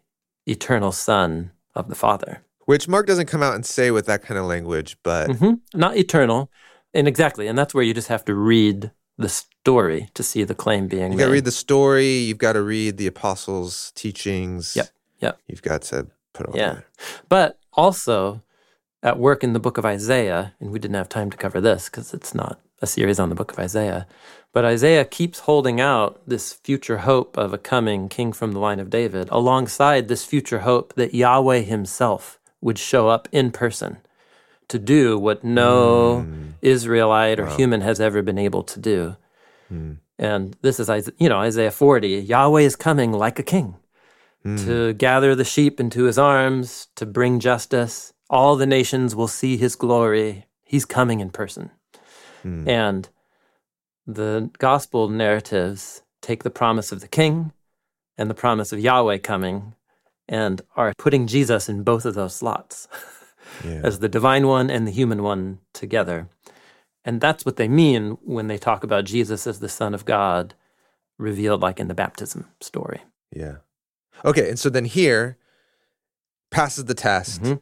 eternal 0.45 0.91
son 0.91 1.51
of 1.75 1.87
the 1.89 1.95
Father. 1.95 2.43
which 2.65 2.87
Mark 2.87 3.07
doesn't 3.07 3.25
come 3.27 3.41
out 3.43 3.55
and 3.55 3.65
say 3.65 3.91
with 3.91 4.05
that 4.05 4.21
kind 4.21 4.37
of 4.37 4.45
language, 4.45 4.97
but 5.03 5.35
hmm 5.37 5.53
Not 5.73 5.97
eternal. 5.97 6.49
And 6.93 7.07
exactly. 7.07 7.47
And 7.47 7.57
that's 7.57 7.73
where 7.73 7.83
you 7.83 7.93
just 7.93 8.07
have 8.09 8.23
to 8.25 8.35
read 8.35 8.91
the 9.17 9.29
story 9.29 10.09
to 10.13 10.21
see 10.23 10.43
the 10.43 10.53
claim 10.55 10.87
being 10.87 11.11
you 11.11 11.17
got 11.17 11.25
to 11.25 11.31
read 11.31 11.45
the 11.45 11.51
story, 11.51 12.17
you've 12.17 12.37
got 12.37 12.53
to 12.53 12.61
read 12.61 12.97
the 12.97 13.07
apostles' 13.07 13.91
teachings. 13.95 14.75
Yep, 14.75 14.89
yep. 15.19 15.39
You've 15.47 15.61
got 15.61 15.81
to 15.83 16.07
put 16.33 16.47
all 16.47 16.55
Yeah. 16.55 16.73
that. 16.75 16.83
But 17.29 17.59
also 17.73 18.43
at 19.03 19.19
work 19.19 19.43
in 19.43 19.53
the 19.53 19.59
book 19.59 19.77
of 19.77 19.85
Isaiah, 19.85 20.53
and 20.59 20.71
we 20.71 20.79
didn't 20.79 20.95
have 20.95 21.09
time 21.09 21.29
to 21.29 21.37
cover 21.37 21.61
this 21.61 21.89
because 21.89 22.13
it's 22.13 22.33
not 22.33 22.59
a 22.81 22.87
series 22.87 23.19
on 23.19 23.29
the 23.29 23.35
book 23.35 23.51
of 23.51 23.59
Isaiah, 23.59 24.07
but 24.53 24.65
Isaiah 24.65 25.05
keeps 25.05 25.39
holding 25.39 25.81
out 25.81 26.21
this 26.25 26.53
future 26.53 26.99
hope 26.99 27.37
of 27.37 27.53
a 27.53 27.57
coming 27.57 28.07
king 28.07 28.31
from 28.31 28.53
the 28.53 28.59
line 28.59 28.79
of 28.79 28.89
David 28.89 29.27
alongside 29.29 30.07
this 30.07 30.25
future 30.25 30.59
hope 30.59 30.93
that 30.93 31.13
Yahweh 31.13 31.59
himself 31.59 32.39
would 32.61 32.79
show 32.79 33.09
up 33.09 33.27
in 33.31 33.51
person 33.51 33.97
to 34.69 34.79
do 34.79 35.19
what 35.19 35.43
no 35.43 36.21
hmm. 36.21 36.51
Israelite 36.61 37.39
or 37.39 37.47
human 37.47 37.81
has 37.81 37.99
ever 37.99 38.21
been 38.21 38.37
able 38.37 38.63
to 38.63 38.79
do. 38.79 39.17
Hmm. 39.67 39.93
And 40.17 40.55
this 40.61 40.79
is, 40.79 41.11
you 41.17 41.27
know, 41.27 41.39
Isaiah 41.39 41.71
40. 41.71 42.07
Yahweh 42.19 42.61
is 42.61 42.75
coming 42.75 43.11
like 43.11 43.39
a 43.39 43.43
king 43.43 43.75
hmm. 44.43 44.55
to 44.65 44.93
gather 44.93 45.35
the 45.35 45.43
sheep 45.43 45.79
into 45.79 46.03
his 46.03 46.17
arms, 46.17 46.87
to 46.95 47.05
bring 47.05 47.39
justice. 47.39 48.12
All 48.33 48.55
the 48.55 48.65
nations 48.65 49.15
will 49.15 49.27
see 49.27 49.57
his 49.57 49.75
glory. 49.75 50.47
He's 50.63 50.85
coming 50.85 51.19
in 51.19 51.29
person. 51.29 51.69
And 52.43 53.07
the 54.07 54.49
gospel 54.57 55.07
narratives 55.07 56.01
take 56.21 56.43
the 56.43 56.49
promise 56.49 56.91
of 56.91 56.99
the 56.99 57.07
king 57.07 57.53
and 58.17 58.29
the 58.29 58.33
promise 58.33 58.73
of 58.73 58.79
Yahweh 58.79 59.19
coming 59.19 59.75
and 60.27 60.61
are 60.75 60.93
putting 60.97 61.27
Jesus 61.27 61.69
in 61.69 61.83
both 61.83 62.05
of 62.05 62.15
those 62.15 62.35
slots 62.35 62.87
Yeah. 63.65 63.81
as 63.83 63.99
the 63.99 64.09
divine 64.09 64.47
one 64.47 64.69
and 64.69 64.87
the 64.87 64.91
human 64.91 65.21
one 65.21 65.59
together. 65.73 66.27
And 67.05 67.21
that's 67.21 67.45
what 67.45 67.57
they 67.57 67.67
mean 67.67 68.17
when 68.23 68.47
they 68.47 68.57
talk 68.57 68.83
about 68.83 69.05
Jesus 69.05 69.45
as 69.45 69.59
the 69.59 69.69
Son 69.69 69.93
of 69.93 70.05
God, 70.05 70.55
revealed 71.19 71.61
like 71.61 71.79
in 71.79 71.87
the 71.87 71.93
baptism 71.93 72.47
story. 72.61 73.01
Yeah. 73.31 73.57
Okay, 74.25 74.49
and 74.49 74.57
so 74.59 74.69
then 74.69 74.85
here 74.85 75.37
passes 76.49 76.85
the 76.85 76.93
test, 76.95 77.41
Mhm. 77.43 77.61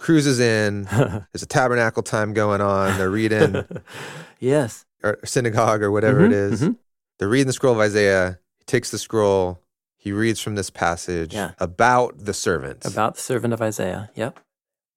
Cruises 0.00 0.40
in. 0.40 0.84
There's 1.32 1.42
a 1.42 1.46
tabernacle 1.46 2.02
time 2.02 2.32
going 2.32 2.60
on. 2.60 2.98
They're 2.98 3.10
reading 3.10 3.64
yes. 4.40 4.84
or 5.02 5.18
synagogue 5.24 5.82
or 5.82 5.90
whatever 5.90 6.24
it 6.24 6.30
Mhm, 6.32 6.52
is. 6.52 6.62
mhm. 6.62 6.76
They're 7.18 7.28
reading 7.28 7.46
the 7.46 7.52
scroll 7.52 7.74
of 7.74 7.80
Isaiah. 7.80 8.38
He 8.58 8.64
takes 8.64 8.90
the 8.90 8.98
scroll. 8.98 9.60
He 9.96 10.12
reads 10.12 10.40
from 10.40 10.54
this 10.54 10.70
passage 10.70 11.34
Yeah. 11.34 11.52
about 11.58 12.24
the 12.24 12.32
servant. 12.34 12.84
About 12.86 13.16
the 13.16 13.20
servant 13.20 13.52
of 13.52 13.60
Isaiah. 13.60 14.10
Yep. 14.14 14.38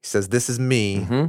he 0.01 0.07
says, 0.07 0.29
"This 0.29 0.49
is 0.49 0.59
me." 0.59 1.03
hmm 1.03 1.25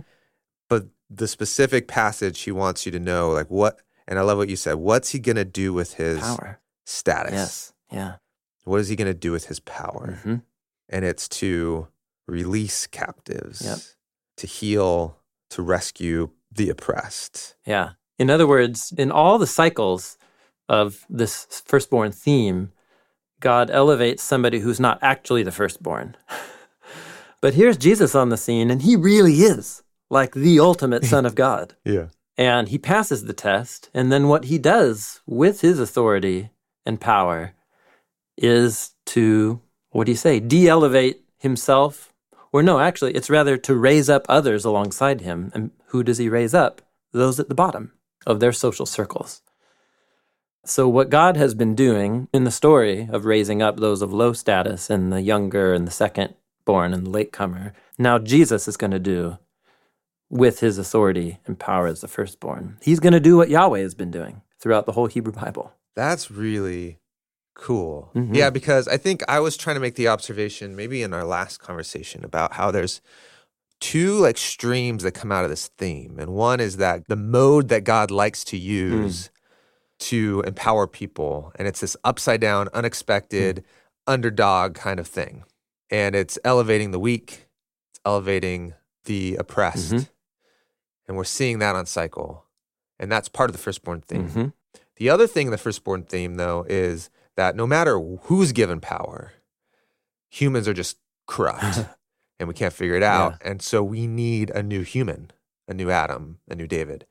But 0.69 0.87
the 1.11 1.29
specific 1.29 1.87
passage 1.89 2.41
he 2.43 2.51
wants 2.53 2.87
you 2.87 2.93
to 2.93 2.99
know, 3.01 3.31
like 3.31 3.49
what, 3.49 3.81
and 4.09 4.19
I 4.19 4.23
love 4.23 4.39
what 4.39 4.49
you 4.49 4.57
said. 4.57 4.75
What's 4.77 5.11
he 5.11 5.19
going 5.19 5.37
to 5.37 5.45
do 5.45 5.73
with 5.73 5.95
his 5.95 6.21
Power. 6.21 6.61
status? 6.87 7.33
Yes. 7.33 7.73
Yeah. 7.93 8.15
What 8.65 8.81
is 8.81 8.89
he 8.89 8.97
going 8.97 9.13
to 9.13 9.19
do 9.19 9.31
with 9.33 9.47
his 9.47 9.61
power? 9.61 10.19
hmm 10.23 10.37
And 10.89 11.05
it's 11.05 11.29
to 11.41 11.89
release 12.27 12.87
captives, 12.87 13.63
Yep. 13.65 13.79
to 14.39 14.47
heal, 14.47 15.19
to 15.51 15.63
rescue 15.63 16.31
the 16.51 16.71
oppressed. 16.71 17.55
Yeah. 17.67 17.91
In 18.19 18.31
other 18.31 18.47
words, 18.47 18.93
in 18.97 19.11
all 19.11 19.39
the 19.39 19.47
cycles 19.47 20.17
of 20.69 21.05
this 21.09 21.63
firstborn 21.67 22.13
theme, 22.13 22.73
God 23.41 23.71
elevates 23.71 24.23
somebody 24.23 24.61
who's 24.61 24.81
not 24.81 24.99
actually 25.03 25.43
the 25.43 25.53
firstborn. 25.53 26.17
but 27.41 27.55
here's 27.55 27.77
Jesus 27.77 28.15
on 28.15 28.29
the 28.31 28.37
scene, 28.37 28.71
and 28.71 28.83
he 28.83 28.97
really 28.97 29.35
is 29.43 29.83
like 30.11 30.33
the 30.35 30.61
ultimate 30.61 31.05
Son 31.13 31.27
of 31.27 31.35
God. 31.35 31.75
Yeah. 31.85 32.07
And 32.37 32.69
he 32.69 32.79
passes 32.79 33.25
the 33.25 33.33
test. 33.33 33.91
And 33.95 34.11
then 34.11 34.29
what 34.29 34.45
he 34.47 34.59
does 34.59 35.21
with 35.27 35.61
his 35.61 35.79
authority 35.79 36.51
and 36.87 37.01
power 37.01 37.55
is 38.37 38.93
to, 39.07 39.61
what 39.91 40.05
do 40.07 40.13
you 40.13 40.17
say, 40.17 40.41
de 40.41 40.67
elevate 40.69 41.23
himself? 41.39 42.13
Or 42.55 42.63
no, 42.63 42.79
actually, 42.79 43.15
it's 43.15 43.29
rather 43.29 43.57
to 43.57 43.75
raise 43.75 44.09
up 44.09 44.27
others 44.29 44.65
alongside 44.65 45.23
him. 45.23 45.51
And 45.55 45.73
who 45.87 46.05
does 46.05 46.19
he 46.19 46.29
raise 46.29 46.55
up? 46.55 46.83
Those 47.11 47.41
at 47.41 47.49
the 47.49 47.55
bottom 47.55 47.91
of 48.29 48.39
their 48.39 48.53
social 48.53 48.87
circles. 48.87 49.43
So, 50.65 50.89
what 50.89 51.11
God 51.11 51.37
has 51.37 51.53
been 51.53 51.75
doing 51.75 52.29
in 52.33 52.45
the 52.45 52.53
story 52.53 53.09
of 53.11 53.25
raising 53.25 53.61
up 53.61 53.79
those 53.79 54.03
of 54.03 54.13
low 54.13 54.33
status 54.33 54.89
and 54.89 55.13
the 55.13 55.21
younger 55.21 55.75
and 55.75 55.85
the 55.85 55.91
second 55.91 56.35
born 56.65 56.95
and 56.95 57.05
the 57.05 57.11
latecomer, 57.11 57.73
now 57.99 58.21
Jesus 58.21 58.69
is 58.69 58.77
going 58.77 58.93
to 58.93 59.01
do 59.01 59.39
with 60.31 60.61
his 60.61 60.79
authority 60.79 61.41
and 61.47 61.59
power 61.59 61.89
as 61.89 62.03
the 62.03 62.09
firstborn. 62.09 62.79
He's 62.83 63.01
going 63.01 63.15
to 63.15 63.21
do 63.21 63.37
what 63.37 63.51
Yahweh 63.51 63.81
has 63.81 63.97
been 63.97 64.13
doing 64.13 64.43
throughout 64.61 64.87
the 64.87 64.93
whole 64.93 65.07
Hebrew 65.07 65.33
Bible. 65.33 65.73
That's 65.97 66.31
really 66.31 67.01
cool. 67.55 68.11
Mhm. 68.15 68.35
Yeah, 68.35 68.51
because 68.51 68.89
I 68.89 68.97
think 68.97 69.23
I 69.29 69.41
was 69.41 69.57
trying 69.57 69.77
to 69.77 69.81
make 69.81 69.95
the 69.95 70.09
observation 70.09 70.75
maybe 70.77 71.03
in 71.03 71.13
our 71.15 71.25
last 71.25 71.59
conversation 71.59 72.25
about 72.25 72.55
how 72.55 72.71
there's 72.71 73.01
two 73.81 74.15
like 74.19 74.39
streams 74.39 75.03
that 75.03 75.13
come 75.13 75.31
out 75.33 75.45
of 75.45 75.51
this 75.51 75.69
theme. 75.79 76.19
And 76.19 76.33
one 76.33 76.61
is 76.61 76.77
that 76.79 77.07
the 77.09 77.17
mode 77.17 77.69
that 77.69 77.85
God 77.85 78.11
likes 78.11 78.45
to 78.45 78.57
use 78.57 79.31
to 80.01 80.43
empower 80.47 80.87
people. 80.87 81.53
And 81.57 81.69
it's 81.69 81.81
this 81.81 81.97
upside 82.03 82.41
down, 82.41 82.69
unexpected, 82.75 83.65
underdog 84.07 84.75
kind 84.75 84.99
of 84.99 85.07
thing. 85.07 85.45
And 85.91 86.15
it's 86.15 86.39
elevating 86.45 86.91
the 86.91 86.99
weak, 86.99 87.47
it's 87.91 88.01
elevating 88.05 88.75
the 89.05 89.37
oppressed. 89.37 89.93
Mhm. 89.93 90.09
And 91.07 91.17
we're 91.17 91.25
seeing 91.25 91.59
that 91.61 91.77
on 91.77 91.87
cycle. 91.87 92.47
And 92.99 93.13
that's 93.13 93.29
part 93.29 93.51
of 93.51 93.57
the 93.57 93.63
firstborn 93.63 94.01
theme. 94.01 94.29
Mhm. 94.31 94.53
The 94.97 95.11
other 95.11 95.27
thing 95.27 95.49
in 95.49 95.51
the 95.51 95.59
firstborn 95.59 96.05
theme, 96.05 96.37
though, 96.37 96.65
is 96.69 97.11
that 97.37 97.57
no 97.57 97.67
matter 97.67 97.99
who's 97.99 98.53
given 98.53 98.81
power, 98.81 99.33
humans 100.31 100.69
are 100.69 100.75
just 100.75 100.99
corrupt 101.27 101.87
and 102.39 102.49
we 102.49 102.55
can't 102.55 102.73
figure 102.73 102.97
it 102.97 103.03
out. 103.03 103.37
And 103.43 103.63
so 103.63 103.83
we 103.83 104.07
need 104.07 104.51
a 104.51 104.63
new 104.63 104.83
human, 104.83 105.31
a 105.69 105.75
new 105.75 105.91
Adam, 105.91 106.39
a 106.49 106.55
new 106.55 106.67
David. 106.67 107.07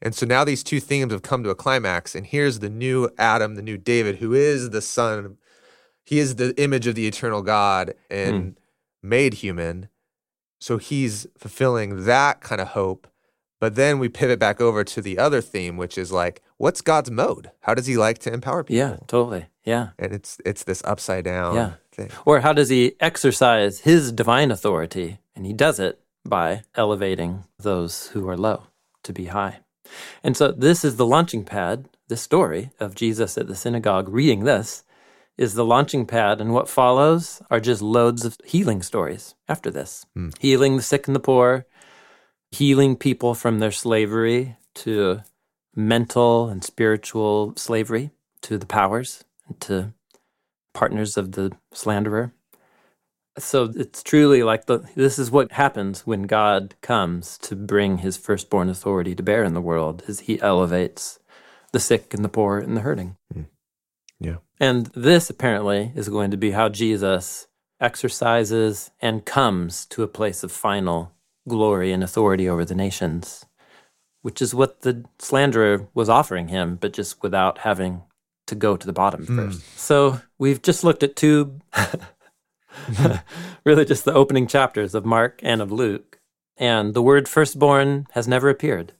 And 0.00 0.14
so 0.14 0.26
now 0.26 0.44
these 0.44 0.64
two 0.64 0.80
themes 0.80 1.12
have 1.12 1.22
come 1.22 1.44
to 1.44 1.50
a 1.50 1.54
climax. 1.54 2.14
And 2.14 2.26
here's 2.26 2.58
the 2.58 2.68
new 2.68 3.08
Adam, 3.18 3.54
the 3.54 3.62
new 3.62 3.78
David, 3.78 4.16
who 4.16 4.34
is 4.34 4.70
the 4.70 4.82
son. 4.82 5.38
He 6.04 6.18
is 6.18 6.36
the 6.36 6.60
image 6.60 6.88
of 6.88 6.96
the 6.96 7.06
eternal 7.06 7.42
God 7.42 7.94
and 8.10 8.56
hmm. 9.02 9.08
made 9.08 9.34
human. 9.34 9.88
So 10.60 10.78
he's 10.78 11.26
fulfilling 11.38 12.04
that 12.04 12.40
kind 12.40 12.60
of 12.60 12.68
hope. 12.68 13.06
But 13.60 13.76
then 13.76 14.00
we 14.00 14.08
pivot 14.08 14.40
back 14.40 14.60
over 14.60 14.82
to 14.82 15.00
the 15.00 15.18
other 15.18 15.40
theme, 15.40 15.76
which 15.76 15.96
is 15.96 16.10
like, 16.10 16.42
what's 16.56 16.80
God's 16.80 17.12
mode? 17.12 17.52
How 17.60 17.74
does 17.74 17.86
he 17.86 17.96
like 17.96 18.18
to 18.20 18.32
empower 18.32 18.64
people? 18.64 18.76
Yeah, 18.76 18.96
totally. 19.06 19.46
Yeah. 19.64 19.88
And 19.98 20.12
it's 20.12 20.38
it's 20.44 20.64
this 20.64 20.82
upside 20.84 21.24
down 21.24 21.54
Yeah. 21.54 21.72
thing. 21.92 22.10
Or 22.24 22.40
how 22.40 22.52
does 22.52 22.68
he 22.68 22.94
exercise 23.00 23.80
his 23.80 24.12
divine 24.12 24.50
authority? 24.50 25.18
And 25.36 25.46
he 25.46 25.52
does 25.52 25.78
it 25.78 26.00
by 26.24 26.62
elevating 26.74 27.44
those 27.58 28.08
who 28.08 28.28
are 28.28 28.36
low 28.36 28.64
to 29.04 29.12
be 29.12 29.26
high. 29.26 29.58
And 30.22 30.36
so 30.36 30.52
this 30.52 30.84
is 30.84 30.96
the 30.96 31.06
launching 31.06 31.44
pad. 31.44 31.88
This 32.08 32.22
story 32.22 32.70
of 32.80 32.94
Jesus 32.94 33.38
at 33.38 33.46
the 33.46 33.54
synagogue 33.56 34.08
reading 34.08 34.44
this 34.44 34.84
is 35.38 35.54
the 35.54 35.64
launching 35.64 36.06
pad. 36.06 36.40
And 36.40 36.52
what 36.52 36.68
follows 36.68 37.42
are 37.50 37.60
just 37.60 37.82
loads 37.82 38.24
of 38.24 38.36
healing 38.44 38.82
stories 38.82 39.34
after 39.48 39.70
this 39.70 40.04
Hmm. 40.14 40.30
healing 40.40 40.76
the 40.76 40.82
sick 40.82 41.06
and 41.06 41.16
the 41.16 41.20
poor, 41.20 41.66
healing 42.50 42.96
people 42.96 43.34
from 43.34 43.58
their 43.58 43.72
slavery 43.72 44.56
to 44.74 45.22
mental 45.74 46.48
and 46.48 46.62
spiritual 46.64 47.54
slavery 47.56 48.10
to 48.42 48.58
the 48.58 48.66
powers, 48.66 49.24
to 49.60 49.92
partners 50.74 51.16
of 51.16 51.32
the 51.32 51.52
slanderer. 51.72 52.32
So 53.38 53.72
it's 53.74 54.02
truly 54.02 54.42
like 54.42 54.66
the 54.66 54.80
this 54.94 55.18
is 55.18 55.30
what 55.30 55.52
happens 55.52 56.06
when 56.06 56.24
God 56.24 56.74
comes 56.82 57.38
to 57.38 57.56
bring 57.56 57.98
his 57.98 58.16
firstborn 58.16 58.68
authority 58.68 59.14
to 59.14 59.22
bear 59.22 59.42
in 59.42 59.54
the 59.54 59.60
world 59.60 60.02
is 60.06 60.20
he 60.20 60.40
elevates 60.40 61.18
the 61.72 61.80
sick 61.80 62.12
and 62.12 62.22
the 62.22 62.28
poor 62.28 62.58
and 62.58 62.76
the 62.76 62.82
hurting. 62.82 63.16
Hmm. 63.32 63.42
Yeah. 64.20 64.36
And 64.60 64.86
this 64.94 65.30
apparently 65.30 65.92
is 65.94 66.08
going 66.08 66.30
to 66.30 66.36
be 66.36 66.50
how 66.50 66.68
Jesus 66.68 67.48
exercises 67.80 68.90
and 69.00 69.24
comes 69.24 69.86
to 69.86 70.02
a 70.02 70.08
place 70.08 70.44
of 70.44 70.52
final 70.52 71.12
glory 71.48 71.90
and 71.90 72.04
authority 72.04 72.48
over 72.48 72.64
the 72.64 72.74
nations, 72.74 73.44
which 74.20 74.40
is 74.40 74.54
what 74.54 74.82
the 74.82 75.04
slanderer 75.18 75.88
was 75.94 76.08
offering 76.08 76.48
him, 76.48 76.76
but 76.76 76.92
just 76.92 77.22
without 77.22 77.58
having 77.58 78.02
to 78.52 78.56
go 78.56 78.76
to 78.76 78.86
the 78.86 78.92
bottom 78.92 79.26
hmm. 79.26 79.36
first. 79.36 79.78
So 79.78 80.20
we've 80.38 80.62
just 80.62 80.84
looked 80.84 81.02
at 81.02 81.16
two, 81.16 81.60
really 83.64 83.84
just 83.84 84.04
the 84.04 84.14
opening 84.14 84.46
chapters 84.46 84.94
of 84.94 85.04
Mark 85.04 85.40
and 85.42 85.60
of 85.60 85.72
Luke. 85.72 86.20
And 86.56 86.94
the 86.94 87.02
word 87.02 87.28
firstborn 87.28 88.06
has 88.12 88.28
never 88.28 88.48
appeared, 88.48 88.92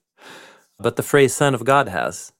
but 0.79 0.97
the 0.97 1.03
phrase 1.03 1.35
son 1.35 1.55
of 1.55 1.65
God 1.65 1.89
has. 1.89 2.33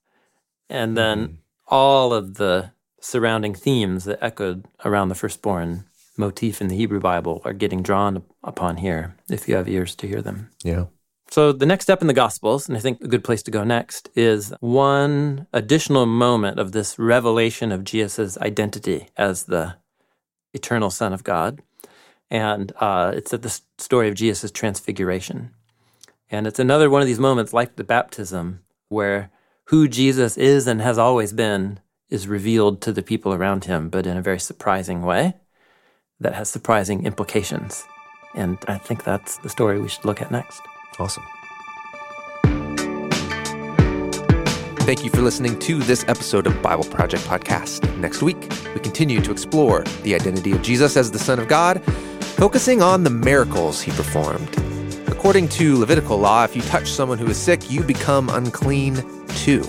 And 0.69 0.97
then 0.97 1.25
hmm. 1.25 1.35
all 1.69 2.13
of 2.15 2.35
the 2.35 2.73
surrounding 3.01 3.55
themes 3.55 4.05
that 4.05 4.23
echoed 4.23 4.65
around 4.85 5.09
the 5.09 5.15
firstborn 5.15 5.85
motif 6.17 6.61
in 6.61 6.69
the 6.69 6.77
Hebrew 6.77 7.01
Bible 7.01 7.43
are 7.45 7.53
getting 7.53 7.83
drawn 7.83 8.23
upon 8.43 8.79
here, 8.79 9.17
if 9.29 9.49
you 9.49 9.57
have 9.57 9.69
ears 9.69 9.95
to 9.97 10.09
hear 10.09 10.23
them. 10.23 10.51
Yeah. 10.65 10.87
So, 11.33 11.51
the 11.51 11.65
next 11.65 11.87
step 11.87 12.03
in 12.03 12.09
the 12.09 12.13
Gospels, 12.13 12.69
and 12.69 12.77
I 12.77 12.81
think 12.81 13.01
a 13.01 13.09
good 13.09 13.25
place 13.25 13.43
to 13.45 13.51
go 13.51 13.65
next, 13.65 14.11
is 14.15 14.53
one 14.61 15.47
additional 15.55 16.05
moment 16.05 16.59
of 16.59 16.73
this 16.73 16.99
revelation 16.99 17.73
of 17.73 17.85
Jesus' 17.85 18.37
identity 18.37 19.09
as 19.17 19.45
the 19.45 19.77
eternal 20.53 20.91
Son 20.91 21.15
of 21.15 21.25
God. 21.25 21.63
And 22.31 22.71
uh, 22.79 23.13
it's 23.15 23.33
at 23.33 23.41
the 23.41 23.61
story 23.79 24.11
of 24.11 24.15
Jesus' 24.15 24.51
transfiguration. 24.51 25.55
And 26.31 26.47
it's 26.47 26.59
another 26.59 26.91
one 26.91 27.01
of 27.01 27.09
these 27.09 27.19
moments, 27.19 27.55
like 27.55 27.77
the 27.77 27.83
baptism, 27.83 28.61
where 28.91 29.31
who 29.69 29.89
Jesus 29.89 30.37
is 30.37 30.67
and 30.67 30.83
has 30.83 30.99
always 30.99 31.33
been 31.33 31.81
is 32.11 32.29
revealed 32.29 32.83
to 32.83 32.93
the 32.93 33.03
people 33.03 33.33
around 33.33 33.65
him, 33.65 33.89
but 33.89 34.07
in 34.07 34.19
a 34.19 34.23
very 34.23 34.39
surprising 34.39 35.01
way 35.01 35.33
that 36.21 36.35
has 36.35 36.51
surprising 36.51 37.07
implications. 37.07 37.85
And 38.35 38.59
I 38.69 38.77
think 38.77 39.03
that's 39.03 39.39
the 39.39 39.49
story 39.49 39.81
we 39.81 39.89
should 39.89 40.05
look 40.05 40.21
at 40.21 40.31
next. 40.31 40.61
Awesome. 40.99 41.25
Thank 44.85 45.05
you 45.05 45.11
for 45.11 45.23
listening 45.23 45.59
to 45.61 45.79
this 45.79 46.05
episode 46.09 46.47
of 46.47 46.61
Bible 46.61 46.85
Project 46.85 47.23
Podcast. 47.25 47.97
Next 47.99 48.21
week, 48.21 48.37
we 48.75 48.81
continue 48.81 49.21
to 49.21 49.31
explore 49.31 49.83
the 50.03 50.15
identity 50.15 50.53
of 50.53 50.61
Jesus 50.63 50.97
as 50.97 51.13
the 51.13 51.19
Son 51.21 51.39
of 51.39 51.49
God, 51.49 51.83
focusing 52.37 52.83
on 52.83 53.05
the 53.05 53.11
miracles 53.11 53.81
he 53.81 53.93
performed. 53.93 54.49
According 55.09 55.49
to 55.51 55.79
Levitical 55.79 56.19
law, 56.19 56.43
if 56.45 56.57
you 56.57 56.63
touch 56.63 56.91
someone 56.91 57.19
who 57.19 57.29
is 57.29 57.37
sick, 57.37 57.71
you 57.71 57.83
become 57.83 58.29
unclean 58.31 58.97
too. 59.29 59.63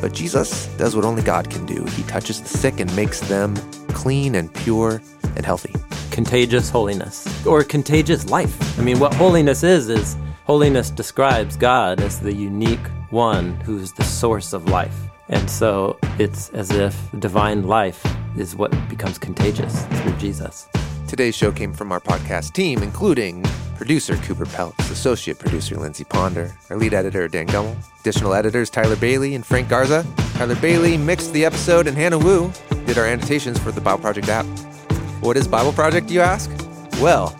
But 0.00 0.12
Jesus 0.12 0.66
does 0.76 0.94
what 0.94 1.04
only 1.04 1.22
God 1.22 1.50
can 1.50 1.66
do. 1.66 1.84
He 1.84 2.04
touches 2.04 2.40
the 2.40 2.48
sick 2.48 2.78
and 2.78 2.94
makes 2.94 3.20
them 3.20 3.56
clean 3.88 4.36
and 4.36 4.54
pure 4.54 5.02
and 5.36 5.44
healthy. 5.44 5.74
contagious 6.10 6.70
holiness 6.70 7.26
or 7.46 7.64
contagious 7.64 8.28
life. 8.30 8.78
I 8.78 8.82
mean, 8.82 8.98
what 8.98 9.14
holiness 9.14 9.62
is, 9.62 9.88
is 9.88 10.16
holiness 10.50 10.90
describes 10.90 11.56
God 11.56 12.00
as 12.00 12.18
the 12.18 12.34
unique 12.34 12.84
one 13.10 13.52
who 13.60 13.78
is 13.78 13.92
the 13.92 14.02
source 14.02 14.52
of 14.52 14.68
life. 14.68 14.96
And 15.28 15.48
so 15.48 15.96
it's 16.18 16.48
as 16.48 16.72
if 16.72 16.96
divine 17.20 17.68
life 17.68 18.04
is 18.36 18.56
what 18.56 18.72
becomes 18.88 19.16
contagious 19.16 19.84
through 19.84 20.16
Jesus. 20.16 20.66
Today's 21.06 21.36
show 21.36 21.52
came 21.52 21.72
from 21.72 21.92
our 21.92 22.00
podcast 22.00 22.52
team, 22.52 22.82
including 22.82 23.44
producer 23.76 24.16
Cooper 24.16 24.44
Peltz, 24.44 24.90
associate 24.90 25.38
producer 25.38 25.76
Lindsey 25.76 26.02
Ponder, 26.02 26.52
our 26.68 26.76
lead 26.76 26.94
editor 26.94 27.28
Dan 27.28 27.46
Gummel, 27.46 27.76
additional 28.00 28.34
editors 28.34 28.70
Tyler 28.70 28.96
Bailey 28.96 29.36
and 29.36 29.46
Frank 29.46 29.68
Garza. 29.68 30.04
Tyler 30.34 30.56
Bailey 30.56 30.96
mixed 30.96 31.32
the 31.32 31.44
episode, 31.44 31.86
and 31.86 31.96
Hannah 31.96 32.18
Woo 32.18 32.52
did 32.86 32.98
our 32.98 33.06
annotations 33.06 33.56
for 33.60 33.70
the 33.70 33.80
Bible 33.80 34.00
Project 34.00 34.28
app. 34.28 34.46
What 35.20 35.36
is 35.36 35.46
Bible 35.46 35.72
Project, 35.72 36.10
you 36.10 36.20
ask? 36.20 36.50
Well, 37.00 37.39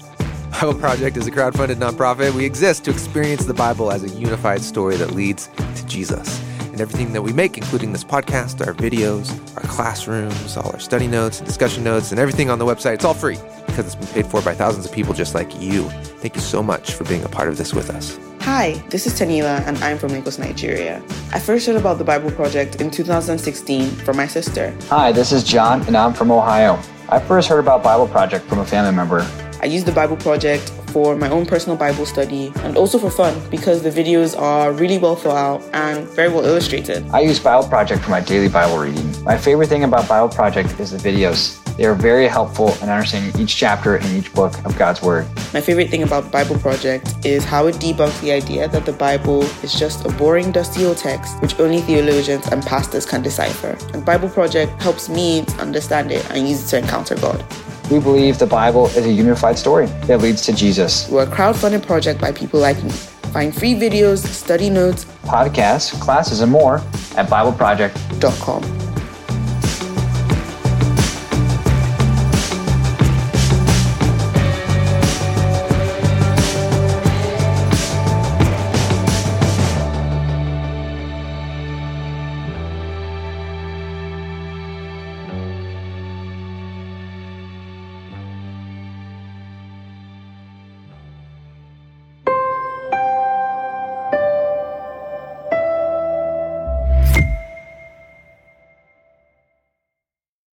Bible 0.51 0.75
Project 0.75 1.17
is 1.17 1.27
a 1.27 1.31
crowdfunded 1.31 1.77
nonprofit. 1.77 2.35
We 2.35 2.45
exist 2.45 2.85
to 2.85 2.91
experience 2.91 3.45
the 3.45 3.55
Bible 3.55 3.91
as 3.91 4.03
a 4.03 4.09
unified 4.09 4.63
story 4.63 4.97
that 4.97 5.13
leads 5.13 5.47
to 5.47 5.87
Jesus. 5.87 6.43
And 6.61 6.81
everything 6.81 7.13
that 7.13 7.23
we 7.23 7.33
make, 7.33 7.57
including 7.57 7.93
this 7.93 8.05
podcast, 8.05 8.65
our 8.67 8.75
videos, 8.75 9.31
our 9.57 9.63
classrooms, 9.63 10.57
all 10.57 10.71
our 10.73 10.79
study 10.79 11.07
notes 11.07 11.39
and 11.39 11.47
discussion 11.47 11.83
notes, 11.83 12.11
and 12.11 12.21
everything 12.21 12.51
on 12.51 12.59
the 12.59 12.67
website, 12.67 12.95
it's 12.95 13.05
all 13.05 13.15
free 13.15 13.39
because 13.67 13.87
it's 13.87 13.95
been 13.95 14.09
paid 14.09 14.27
for 14.27 14.43
by 14.43 14.55
thousands 14.55 14.85
of 14.85 14.93
people 14.93 15.15
just 15.15 15.35
like 15.35 15.61
you. 15.61 15.89
Thank 16.21 16.35
you 16.35 16.43
so 16.43 16.63
much 16.63 16.93
for 16.93 17.05
being 17.05 17.25
a 17.25 17.29
part 17.29 17.49
of 17.49 17.57
this 17.57 17.73
with 17.73 17.89
us. 17.89 18.19
Hi, 18.41 18.73
this 18.91 19.07
is 19.07 19.19
Tanila, 19.19 19.61
and 19.67 19.79
I'm 19.79 19.99
from 19.99 20.13
Lagos, 20.13 20.39
Nigeria. 20.39 21.03
I 21.33 21.39
first 21.39 21.67
heard 21.67 21.77
about 21.77 21.99
the 21.99 22.05
Bible 22.05 22.31
Project 22.31 22.81
in 22.81 22.91
2016 22.91 23.91
from 23.91 24.17
my 24.17 24.27
sister. 24.27 24.77
Hi, 24.89 25.13
this 25.13 25.33
is 25.33 25.45
John, 25.45 25.83
and 25.87 25.97
I'm 25.97 26.13
from 26.13 26.31
Ohio. 26.31 26.81
I 27.09 27.21
first 27.21 27.49
heard 27.49 27.61
about 27.61 27.83
Bible 27.83 28.09
Project 28.09 28.47
from 28.47 28.59
a 28.59 28.65
family 28.65 28.95
member. 28.95 29.27
I 29.63 29.67
use 29.67 29.85
the 29.85 29.93
Bible 29.93 30.17
Project 30.17 30.71
for 30.91 31.15
my 31.15 31.29
own 31.29 31.45
personal 31.45 31.77
Bible 31.77 32.07
study 32.07 32.53
and 32.65 32.77
also 32.77 32.99
for 32.99 33.11
fun 33.11 33.39
because 33.51 33.83
the 33.83 33.91
videos 33.91 34.39
are 34.39 34.73
really 34.73 34.97
well 34.97 35.17
thought 35.17 35.37
out 35.37 35.63
and 35.75 36.09
very 36.09 36.29
well 36.29 36.45
illustrated. 36.45 37.07
I 37.11 37.21
use 37.21 37.39
Bible 37.39 37.69
Project 37.69 38.03
for 38.03 38.11
my 38.11 38.21
daily 38.21 38.49
Bible 38.49 38.79
reading. 38.79 39.23
My 39.23 39.37
favorite 39.37 39.69
thing 39.69 39.85
about 39.85 40.09
Bible 40.09 40.31
Project 40.31 40.81
is 40.81 40.91
the 40.93 40.99
videos. 40.99 41.59
They 41.77 41.85
are 41.85 41.95
very 41.95 42.27
helpful 42.27 42.75
in 42.83 42.89
understanding 42.89 43.39
each 43.41 43.57
chapter 43.57 43.97
in 43.97 44.07
each 44.17 44.33
book 44.35 44.53
of 44.65 44.77
God's 44.79 45.03
Word. 45.03 45.27
My 45.53 45.61
favorite 45.61 45.91
thing 45.91 46.03
about 46.03 46.25
the 46.25 46.31
Bible 46.31 46.59
Project 46.59 47.25
is 47.25 47.45
how 47.45 47.67
it 47.67 47.77
debunks 47.77 48.21
the 48.21 48.33
idea 48.33 48.69
that 48.69 48.87
the 48.87 48.93
Bible 48.93 49.43
is 49.63 49.79
just 49.79 50.05
a 50.07 50.13
boring, 50.13 50.53
dusty 50.53 50.85
old 50.87 50.97
text 50.97 51.41
which 51.43 51.59
only 51.61 51.81
theologians 51.83 52.47
and 52.49 52.63
pastors 52.65 53.05
can 53.05 53.23
decipher. 53.23 53.77
And 53.93 54.05
Bible 54.05 54.29
Project 54.29 54.81
helps 54.83 55.09
me 55.09 55.45
to 55.45 55.57
understand 55.59 56.11
it 56.11 56.29
and 56.31 56.49
use 56.49 56.65
it 56.65 56.69
to 56.69 56.79
encounter 56.79 57.15
God. 57.17 57.45
We 57.91 57.99
believe 57.99 58.39
the 58.39 58.47
Bible 58.47 58.87
is 58.87 59.05
a 59.05 59.13
unified 59.13 59.59
story 59.59 59.87
that 60.07 60.21
leads 60.21 60.43
to 60.43 60.53
Jesus. 60.53 61.09
We're 61.09 61.25
a 61.25 61.27
crowdfunded 61.27 61.85
project 61.85 62.21
by 62.21 62.31
people 62.31 62.61
like 62.61 62.83
me. 62.85 62.91
Find 62.91 63.55
free 63.55 63.75
videos, 63.75 64.19
study 64.19 64.71
notes, 64.71 65.07
Podcasts, 65.25 65.99
classes, 66.01 66.41
and 66.41 66.51
more 66.51 66.77
at 67.17 67.29
BibleProject.com. 67.29 68.63
com. 68.63 68.90